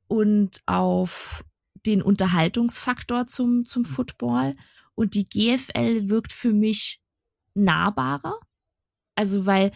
und 0.08 0.62
auf 0.66 1.44
den 1.86 2.02
Unterhaltungsfaktor 2.02 3.26
zum, 3.26 3.64
zum 3.64 3.84
Football. 3.84 4.56
Und 5.00 5.14
die 5.14 5.26
GFL 5.26 6.10
wirkt 6.10 6.30
für 6.30 6.52
mich 6.52 7.00
nahbarer. 7.54 8.38
Also, 9.14 9.46
weil 9.46 9.70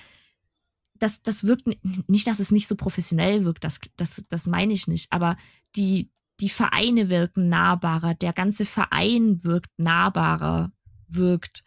das, 0.98 1.22
das 1.22 1.44
wirkt 1.44 1.66
nicht, 2.10 2.26
dass 2.26 2.40
es 2.40 2.50
nicht 2.50 2.68
so 2.68 2.76
professionell 2.76 3.42
wirkt, 3.46 3.64
das, 3.64 3.80
das, 3.96 4.22
das 4.28 4.46
meine 4.46 4.74
ich 4.74 4.86
nicht, 4.86 5.10
aber 5.10 5.38
die, 5.76 6.10
die 6.40 6.50
Vereine 6.50 7.08
wirken 7.08 7.48
nahbarer, 7.48 8.12
der 8.12 8.34
ganze 8.34 8.66
Verein 8.66 9.42
wirkt 9.44 9.70
nahbarer, 9.78 10.72
wirkt 11.08 11.64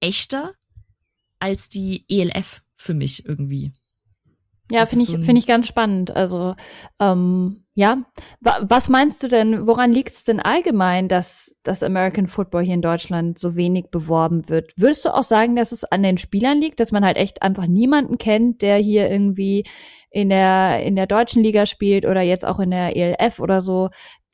echter 0.00 0.52
als 1.38 1.70
die 1.70 2.04
ELF 2.10 2.62
für 2.76 2.92
mich 2.92 3.24
irgendwie. 3.24 3.72
Ja, 4.70 4.84
finde 4.84 5.04
ich, 5.04 5.10
so 5.12 5.16
finde 5.16 5.38
ich 5.38 5.46
ganz 5.46 5.66
spannend. 5.66 6.10
Also, 6.10 6.56
ähm, 7.00 7.64
ja. 7.78 8.02
Was 8.40 8.88
meinst 8.88 9.22
du 9.22 9.28
denn, 9.28 9.68
woran 9.68 9.92
liegt 9.92 10.10
es 10.10 10.24
denn 10.24 10.40
allgemein, 10.40 11.06
dass 11.06 11.56
das 11.62 11.84
American 11.84 12.26
Football 12.26 12.64
hier 12.64 12.74
in 12.74 12.82
Deutschland 12.82 13.38
so 13.38 13.54
wenig 13.54 13.92
beworben 13.92 14.48
wird? 14.48 14.72
Würdest 14.76 15.04
du 15.04 15.14
auch 15.14 15.22
sagen, 15.22 15.54
dass 15.54 15.70
es 15.70 15.84
an 15.84 16.02
den 16.02 16.18
Spielern 16.18 16.60
liegt, 16.60 16.80
dass 16.80 16.90
man 16.90 17.04
halt 17.04 17.16
echt 17.16 17.40
einfach 17.40 17.68
niemanden 17.68 18.18
kennt, 18.18 18.62
der 18.62 18.78
hier 18.78 19.08
irgendwie 19.08 19.62
in 20.10 20.28
der, 20.28 20.82
in 20.82 20.96
der 20.96 21.06
deutschen 21.06 21.44
Liga 21.44 21.66
spielt 21.66 22.04
oder 22.04 22.20
jetzt 22.20 22.44
auch 22.44 22.58
in 22.58 22.72
der 22.72 22.96
ELF 22.96 23.38
oder 23.38 23.60
so, 23.60 23.90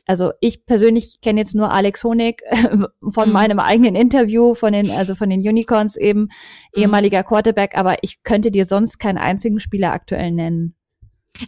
also 0.06 0.32
ich 0.40 0.64
persönlich 0.64 1.20
kenne 1.20 1.40
jetzt 1.40 1.54
nur 1.54 1.70
Alex 1.70 2.02
Honig 2.02 2.42
von 3.10 3.28
mhm. 3.28 3.32
meinem 3.34 3.58
eigenen 3.58 3.94
Interview 3.94 4.54
von 4.54 4.72
den, 4.72 4.90
also 4.90 5.14
von 5.14 5.28
den 5.28 5.40
Unicorns 5.40 5.96
eben, 5.96 6.20
mhm. 6.22 6.28
ehemaliger 6.76 7.22
Quarterback, 7.24 7.76
aber 7.76 7.96
ich 8.00 8.22
könnte 8.22 8.50
dir 8.50 8.64
sonst 8.64 8.96
keinen 8.96 9.18
einzigen 9.18 9.60
Spieler 9.60 9.92
aktuell 9.92 10.30
nennen. 10.30 10.76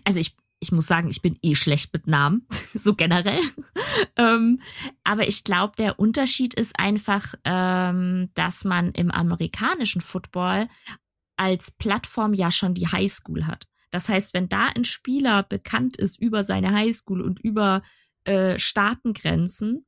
Also 0.04 0.20
ich, 0.20 0.36
ich 0.60 0.72
muss 0.72 0.86
sagen, 0.86 1.08
ich 1.08 1.22
bin 1.22 1.38
eh 1.42 1.54
schlecht 1.54 1.92
mit 1.92 2.06
Namen, 2.06 2.46
so 2.74 2.94
generell. 2.94 3.42
ähm, 4.16 4.60
aber 5.04 5.28
ich 5.28 5.44
glaube, 5.44 5.74
der 5.76 5.98
Unterschied 5.98 6.54
ist 6.54 6.78
einfach, 6.78 7.34
ähm, 7.44 8.30
dass 8.34 8.64
man 8.64 8.92
im 8.92 9.10
amerikanischen 9.10 10.00
Football 10.00 10.68
als 11.36 11.70
Plattform 11.70 12.32
ja 12.32 12.50
schon 12.50 12.74
die 12.74 12.88
Highschool 12.88 13.46
hat. 13.46 13.66
Das 13.90 14.08
heißt, 14.08 14.34
wenn 14.34 14.48
da 14.48 14.66
ein 14.66 14.84
Spieler 14.84 15.42
bekannt 15.42 15.96
ist 15.96 16.18
über 16.18 16.42
seine 16.42 16.72
Highschool 16.72 17.20
und 17.20 17.38
über 17.40 17.82
äh, 18.24 18.58
Staatengrenzen, 18.58 19.86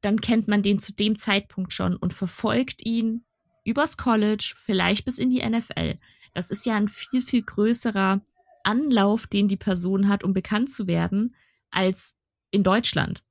dann 0.00 0.20
kennt 0.20 0.48
man 0.48 0.62
den 0.62 0.78
zu 0.78 0.94
dem 0.94 1.18
Zeitpunkt 1.18 1.72
schon 1.72 1.96
und 1.96 2.12
verfolgt 2.12 2.84
ihn 2.84 3.24
übers 3.64 3.96
College, 3.96 4.54
vielleicht 4.56 5.04
bis 5.04 5.18
in 5.18 5.30
die 5.30 5.46
NFL. 5.46 5.98
Das 6.34 6.50
ist 6.50 6.66
ja 6.66 6.76
ein 6.76 6.88
viel, 6.88 7.22
viel 7.22 7.42
größerer 7.42 8.20
Anlauf, 8.64 9.26
den 9.26 9.48
die 9.48 9.56
Person 9.56 10.08
hat, 10.08 10.24
um 10.24 10.32
bekannt 10.32 10.70
zu 10.70 10.86
werden, 10.86 11.34
als 11.70 12.16
in 12.50 12.62
Deutschland. 12.62 13.22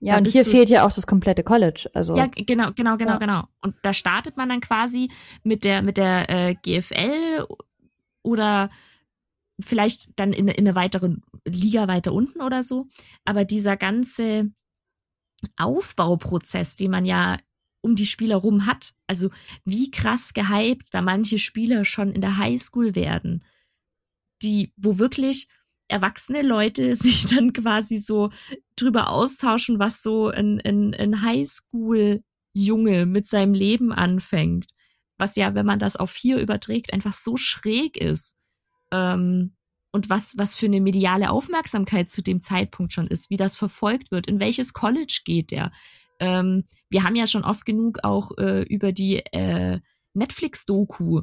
Ja, 0.00 0.12
da 0.12 0.18
und 0.18 0.28
hier 0.28 0.44
fehlt 0.44 0.70
ja 0.70 0.86
auch 0.86 0.92
das 0.92 1.06
komplette 1.06 1.42
College. 1.42 1.90
Also 1.92 2.16
ja, 2.16 2.26
genau, 2.26 2.72
genau, 2.72 2.96
genau, 2.96 3.12
ja. 3.12 3.18
genau. 3.18 3.44
Und 3.60 3.74
da 3.82 3.92
startet 3.92 4.36
man 4.36 4.48
dann 4.48 4.60
quasi 4.60 5.10
mit 5.42 5.64
der 5.64 5.82
mit 5.82 5.96
der 5.96 6.30
äh, 6.30 6.54
GFL 6.54 7.44
oder 8.22 8.70
vielleicht 9.60 10.18
dann 10.18 10.32
in, 10.32 10.46
in 10.46 10.66
eine 10.66 10.76
weitere 10.76 11.16
Liga 11.44 11.88
weiter 11.88 12.12
unten 12.12 12.40
oder 12.42 12.62
so. 12.62 12.86
Aber 13.24 13.44
dieser 13.44 13.76
ganze 13.76 14.52
Aufbauprozess, 15.56 16.76
den 16.76 16.92
man 16.92 17.04
ja 17.04 17.38
um 17.80 17.96
die 17.96 18.06
Spieler 18.06 18.36
rum 18.36 18.66
hat, 18.66 18.94
also 19.06 19.30
wie 19.64 19.90
krass 19.90 20.32
gehypt 20.34 20.92
da 20.92 21.02
manche 21.02 21.38
Spieler 21.38 21.84
schon 21.84 22.12
in 22.12 22.20
der 22.20 22.38
Highschool 22.38 22.94
werden, 22.94 23.44
die, 24.42 24.72
wo 24.76 24.98
wirklich 24.98 25.48
erwachsene 25.88 26.42
Leute 26.42 26.94
sich 26.96 27.26
dann 27.26 27.52
quasi 27.52 27.98
so 27.98 28.30
drüber 28.76 29.10
austauschen, 29.10 29.78
was 29.78 30.02
so 30.02 30.28
ein, 30.28 30.60
ein, 30.60 30.94
ein 30.94 31.22
Highschool-Junge 31.22 33.06
mit 33.06 33.26
seinem 33.26 33.54
Leben 33.54 33.92
anfängt. 33.92 34.66
Was 35.16 35.34
ja, 35.34 35.54
wenn 35.54 35.66
man 35.66 35.80
das 35.80 35.96
auf 35.96 36.14
hier 36.14 36.38
überträgt, 36.38 36.92
einfach 36.92 37.12
so 37.12 37.36
schräg 37.36 37.96
ist 37.96 38.36
ähm, 38.92 39.56
und 39.90 40.08
was, 40.08 40.38
was 40.38 40.54
für 40.54 40.66
eine 40.66 40.80
mediale 40.80 41.30
Aufmerksamkeit 41.30 42.08
zu 42.08 42.22
dem 42.22 42.40
Zeitpunkt 42.40 42.92
schon 42.92 43.08
ist, 43.08 43.28
wie 43.28 43.36
das 43.36 43.56
verfolgt 43.56 44.12
wird, 44.12 44.28
in 44.28 44.38
welches 44.38 44.72
College 44.74 45.22
geht 45.24 45.50
der. 45.50 45.72
Ähm, 46.20 46.68
wir 46.88 47.02
haben 47.02 47.16
ja 47.16 47.26
schon 47.26 47.44
oft 47.44 47.64
genug 47.64 48.04
auch 48.04 48.30
äh, 48.38 48.62
über 48.62 48.92
die 48.92 49.16
äh, 49.32 49.80
Netflix-Doku 50.14 51.22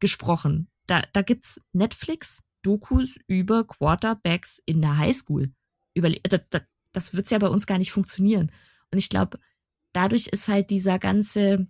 gesprochen. 0.00 0.68
Da, 0.86 1.02
da 1.12 1.22
gibt's 1.22 1.60
Netflix-Dokus 1.72 3.16
über 3.26 3.64
Quarterbacks 3.64 4.60
in 4.66 4.80
der 4.80 4.98
Highschool. 4.98 5.52
Überle 5.94 6.20
das, 6.22 6.40
das, 6.50 6.62
das 6.92 7.14
wird's 7.14 7.30
ja 7.30 7.38
bei 7.38 7.48
uns 7.48 7.66
gar 7.66 7.78
nicht 7.78 7.92
funktionieren. 7.92 8.50
Und 8.90 8.98
ich 8.98 9.08
glaube, 9.08 9.38
dadurch 9.92 10.28
ist 10.28 10.48
halt 10.48 10.70
dieser 10.70 10.98
ganze 10.98 11.66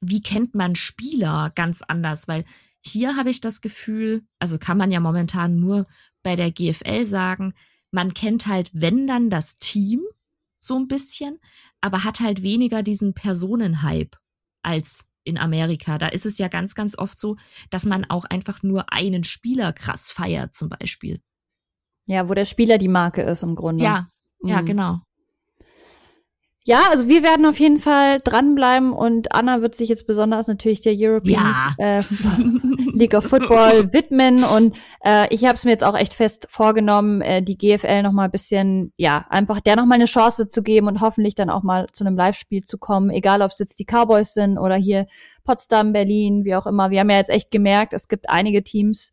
wie 0.00 0.22
kennt 0.22 0.54
man 0.54 0.74
Spieler 0.74 1.52
ganz 1.54 1.82
anders, 1.82 2.28
weil 2.28 2.44
hier 2.84 3.16
habe 3.16 3.30
ich 3.30 3.40
das 3.40 3.60
Gefühl, 3.60 4.22
also 4.38 4.58
kann 4.58 4.78
man 4.78 4.90
ja 4.90 5.00
momentan 5.00 5.58
nur 5.58 5.86
bei 6.22 6.36
der 6.36 6.52
GFL 6.52 7.04
sagen, 7.04 7.54
man 7.90 8.14
kennt 8.14 8.46
halt, 8.46 8.70
wenn 8.72 9.06
dann 9.06 9.30
das 9.30 9.58
Team 9.58 10.02
so 10.58 10.76
ein 10.76 10.88
bisschen, 10.88 11.38
aber 11.80 12.04
hat 12.04 12.20
halt 12.20 12.42
weniger 12.42 12.82
diesen 12.82 13.14
Personenhype 13.14 14.18
als 14.62 15.08
in 15.26 15.38
Amerika. 15.38 15.98
Da 15.98 16.08
ist 16.08 16.26
es 16.26 16.38
ja 16.38 16.48
ganz, 16.48 16.74
ganz 16.74 16.96
oft 16.96 17.18
so, 17.18 17.36
dass 17.70 17.84
man 17.84 18.04
auch 18.04 18.24
einfach 18.24 18.62
nur 18.62 18.92
einen 18.92 19.24
Spieler 19.24 19.72
krass 19.72 20.10
feiert, 20.10 20.54
zum 20.54 20.68
Beispiel. 20.68 21.20
Ja, 22.06 22.28
wo 22.28 22.34
der 22.34 22.44
Spieler 22.44 22.78
die 22.78 22.88
Marke 22.88 23.22
ist 23.22 23.42
im 23.42 23.56
Grunde. 23.56 23.84
Ja, 23.84 24.06
mhm. 24.40 24.48
ja, 24.48 24.60
genau. 24.62 25.00
Ja, 26.68 26.88
also 26.90 27.08
wir 27.08 27.22
werden 27.22 27.46
auf 27.46 27.60
jeden 27.60 27.78
Fall 27.78 28.18
dranbleiben 28.24 28.92
und 28.92 29.32
Anna 29.32 29.62
wird 29.62 29.76
sich 29.76 29.88
jetzt 29.88 30.04
besonders 30.04 30.48
natürlich 30.48 30.80
der 30.80 30.94
European 30.96 31.54
ja. 31.78 31.98
äh, 31.98 32.02
League 32.92 33.14
of 33.14 33.22
Football 33.22 33.88
widmen 33.92 34.42
und 34.42 34.76
äh, 35.04 35.32
ich 35.32 35.44
habe 35.44 35.54
es 35.54 35.64
mir 35.64 35.70
jetzt 35.70 35.84
auch 35.84 35.96
echt 35.96 36.12
fest 36.12 36.48
vorgenommen, 36.50 37.20
äh, 37.20 37.40
die 37.40 37.56
GFL 37.56 38.02
noch 38.02 38.10
mal 38.10 38.24
ein 38.24 38.32
bisschen, 38.32 38.92
ja, 38.96 39.26
einfach 39.30 39.60
der 39.60 39.76
noch 39.76 39.86
mal 39.86 39.94
eine 39.94 40.06
Chance 40.06 40.48
zu 40.48 40.64
geben 40.64 40.88
und 40.88 41.00
hoffentlich 41.00 41.36
dann 41.36 41.50
auch 41.50 41.62
mal 41.62 41.86
zu 41.92 42.04
einem 42.04 42.16
Live-Spiel 42.16 42.64
zu 42.64 42.78
kommen, 42.78 43.10
egal 43.10 43.42
ob 43.42 43.52
es 43.52 43.60
jetzt 43.60 43.78
die 43.78 43.84
Cowboys 43.84 44.34
sind 44.34 44.58
oder 44.58 44.74
hier 44.74 45.06
Potsdam, 45.44 45.92
Berlin, 45.92 46.44
wie 46.44 46.56
auch 46.56 46.66
immer. 46.66 46.90
Wir 46.90 46.98
haben 46.98 47.10
ja 47.10 47.18
jetzt 47.18 47.30
echt 47.30 47.52
gemerkt, 47.52 47.92
es 47.92 48.08
gibt 48.08 48.28
einige 48.28 48.64
Teams, 48.64 49.12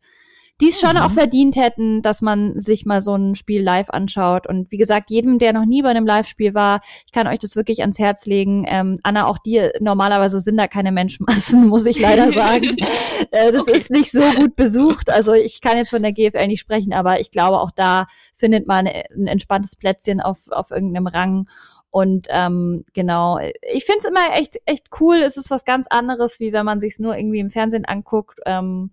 die 0.60 0.68
es 0.68 0.80
schon 0.80 0.92
mhm. 0.92 0.98
auch 0.98 1.10
verdient 1.10 1.56
hätten, 1.56 2.00
dass 2.00 2.20
man 2.22 2.58
sich 2.58 2.86
mal 2.86 3.00
so 3.00 3.14
ein 3.16 3.34
Spiel 3.34 3.60
live 3.62 3.90
anschaut. 3.90 4.46
Und 4.46 4.70
wie 4.70 4.76
gesagt, 4.76 5.10
jedem, 5.10 5.38
der 5.40 5.52
noch 5.52 5.64
nie 5.64 5.82
bei 5.82 5.88
einem 5.88 6.06
Live-Spiel 6.06 6.54
war, 6.54 6.80
ich 7.06 7.12
kann 7.12 7.26
euch 7.26 7.40
das 7.40 7.56
wirklich 7.56 7.80
ans 7.80 7.98
Herz 7.98 8.24
legen. 8.26 8.64
Ähm, 8.68 8.96
Anna, 9.02 9.26
auch 9.26 9.38
dir, 9.38 9.72
normalerweise 9.80 10.38
sind 10.38 10.56
da 10.56 10.68
keine 10.68 10.92
Menschenmassen, 10.92 11.66
muss 11.68 11.86
ich 11.86 11.98
leider 11.98 12.30
sagen. 12.30 12.76
äh, 13.32 13.50
das 13.50 13.62
okay. 13.62 13.76
ist 13.76 13.90
nicht 13.90 14.12
so 14.12 14.22
gut 14.36 14.54
besucht. 14.54 15.10
Also 15.10 15.32
ich 15.32 15.60
kann 15.60 15.76
jetzt 15.76 15.90
von 15.90 16.02
der 16.02 16.12
GFL 16.12 16.46
nicht 16.46 16.60
sprechen, 16.60 16.92
aber 16.92 17.18
ich 17.18 17.32
glaube, 17.32 17.58
auch 17.58 17.72
da 17.72 18.06
findet 18.32 18.68
man 18.68 18.86
ein 18.86 19.26
entspanntes 19.26 19.74
Plätzchen 19.74 20.20
auf, 20.20 20.50
auf 20.50 20.70
irgendeinem 20.70 21.08
Rang. 21.08 21.48
Und 21.90 22.26
ähm, 22.30 22.84
genau, 22.92 23.38
ich 23.72 23.84
finde 23.84 24.00
es 24.00 24.04
immer 24.04 24.36
echt, 24.36 24.60
echt 24.66 24.86
cool. 25.00 25.16
Es 25.16 25.36
ist 25.36 25.50
was 25.50 25.64
ganz 25.64 25.86
anderes, 25.88 26.38
wie 26.38 26.52
wenn 26.52 26.64
man 26.64 26.80
sich 26.80 26.98
nur 27.00 27.16
irgendwie 27.16 27.40
im 27.40 27.50
Fernsehen 27.50 27.84
anguckt. 27.84 28.40
Ähm, 28.46 28.90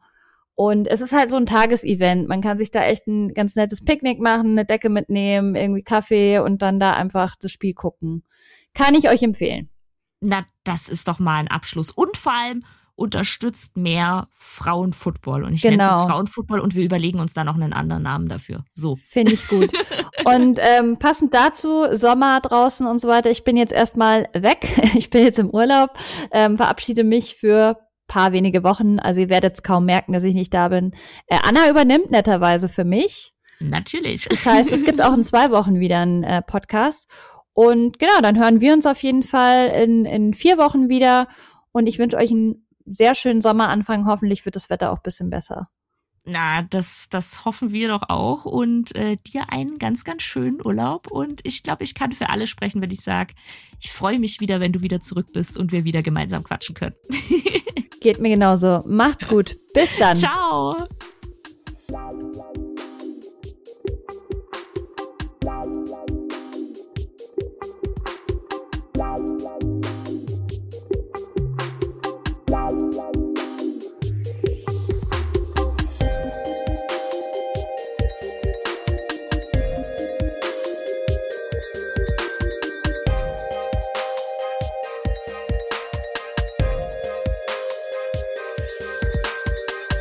und 0.56 0.88
es 0.88 1.02
ist 1.02 1.14
halt 1.14 1.30
so 1.30 1.38
ein 1.38 1.46
Tagesevent. 1.46 2.28
Man 2.28 2.42
kann 2.42 2.58
sich 2.58 2.72
da 2.72 2.84
echt 2.84 3.08
ein 3.08 3.34
ganz 3.34 3.56
nettes 3.56 3.84
Picknick 3.84 4.20
machen, 4.20 4.52
eine 4.52 4.66
Decke 4.66 4.90
mitnehmen, 4.90 5.56
irgendwie 5.56 5.84
Kaffee 5.84 6.40
und 6.40 6.62
dann 6.62 6.80
da 6.80 6.94
einfach 6.94 7.36
das 7.36 7.52
Spiel 7.52 7.74
gucken. 7.74 8.24
Kann 8.74 8.96
ich 8.96 9.10
euch 9.10 9.24
empfehlen. 9.24 9.70
Na, 10.20 10.42
das 10.64 10.88
ist 10.88 11.08
doch 11.08 11.20
mal 11.20 11.38
ein 11.38 11.48
Abschluss. 11.48 11.92
Und 11.92 12.16
vor 12.16 12.34
allem 12.34 12.64
unterstützt 12.96 13.78
mehr 13.78 14.28
Frauenfootball. 14.32 15.44
Und 15.44 15.54
ich 15.54 15.64
genau. 15.64 15.78
nenne 15.78 15.94
es 15.94 16.00
jetzt 16.00 16.10
Frauenfootball 16.10 16.60
und 16.60 16.76
wir 16.76 16.86
überlegen 16.86 17.20
uns 17.20 17.34
da 17.34 17.44
noch 17.44 17.56
einen 17.56 17.74
anderen 17.74 18.04
Namen 18.04 18.30
dafür. 18.30 18.64
So. 18.74 18.96
Finde 18.96 19.34
ich 19.34 19.48
gut. 19.48 19.72
und 20.26 20.60
ähm, 20.62 20.98
passend 21.00 21.34
dazu, 21.34 21.88
Sommer 21.94 22.40
draußen 22.42 22.86
und 22.86 23.00
so 23.00 23.08
weiter. 23.08 23.32
Ich 23.32 23.44
bin 23.44 23.58
jetzt 23.58 23.74
erstmal 23.74 24.30
weg. 24.34 24.68
Ich 24.94 25.10
bin 25.10 25.24
jetzt 25.24 25.40
im 25.40 25.50
Urlaub, 25.50 25.98
ähm, 26.32 26.58
verabschiede 26.58 27.04
mich 27.04 27.36
für 27.36 27.78
paar 28.12 28.34
wenige 28.34 28.64
Wochen. 28.64 29.00
Also 29.00 29.22
ihr 29.22 29.30
werdet 29.30 29.54
es 29.54 29.64
kaum 29.64 29.86
merken, 29.86 30.12
dass 30.12 30.24
ich 30.24 30.36
nicht 30.36 30.54
da 30.54 30.68
bin. 30.68 30.92
Äh, 31.28 31.38
Anna 31.44 31.70
übernimmt 31.70 32.12
netterweise 32.12 32.68
für 32.68 32.84
mich. 32.84 33.34
Natürlich. 33.62 34.26
Das 34.26 34.46
heißt, 34.46 34.72
es 34.74 34.84
gibt 34.84 35.02
auch 35.02 35.14
in 35.14 35.24
zwei 35.24 35.50
Wochen 35.52 35.80
wieder 35.80 36.00
einen 36.00 36.24
äh, 36.24 36.42
Podcast. 36.42 37.10
Und 37.54 38.00
genau, 38.00 38.20
dann 38.22 38.38
hören 38.38 38.60
wir 38.60 38.74
uns 38.74 38.86
auf 38.86 39.02
jeden 39.02 39.24
Fall 39.24 39.70
in, 39.70 40.06
in 40.06 40.34
vier 40.34 40.58
Wochen 40.58 40.90
wieder. 40.90 41.30
Und 41.72 41.88
ich 41.88 42.00
wünsche 42.00 42.18
euch 42.18 42.32
einen 42.32 42.68
sehr 42.86 43.16
schönen 43.16 43.42
Sommeranfang. 43.42 44.06
Hoffentlich 44.08 44.44
wird 44.44 44.58
das 44.58 44.70
Wetter 44.70 44.92
auch 44.92 45.00
bisschen 45.00 45.30
besser. 45.30 45.70
Na, 46.26 46.64
das, 46.64 47.08
das 47.10 47.46
hoffen 47.46 47.72
wir 47.72 47.88
doch 47.88 48.10
auch. 48.10 48.44
Und 48.44 48.94
äh, 48.94 49.16
dir 49.26 49.54
einen 49.54 49.80
ganz, 49.80 50.04
ganz 50.04 50.22
schönen 50.24 50.60
Urlaub. 50.66 51.10
Und 51.10 51.40
ich 51.46 51.64
glaube, 51.64 51.86
ich 51.86 51.96
kann 51.96 52.12
für 52.12 52.30
alle 52.30 52.48
sprechen, 52.48 52.82
wenn 52.82 52.92
ich 52.92 53.02
sage, 53.02 53.36
ich 53.80 53.90
freue 53.90 54.20
mich 54.20 54.42
wieder, 54.42 54.60
wenn 54.60 54.74
du 54.74 54.82
wieder 54.82 55.00
zurück 55.00 55.28
bist 55.34 55.58
und 55.58 55.72
wir 55.72 55.86
wieder 55.86 56.04
gemeinsam 56.04 56.44
quatschen 56.44 56.76
können. 56.76 56.96
Geht 58.02 58.20
mir 58.20 58.30
genauso. 58.30 58.82
Macht's 58.86 59.28
gut. 59.28 59.56
Bis 59.74 59.96
dann. 59.98 60.18
Ciao. 60.18 60.76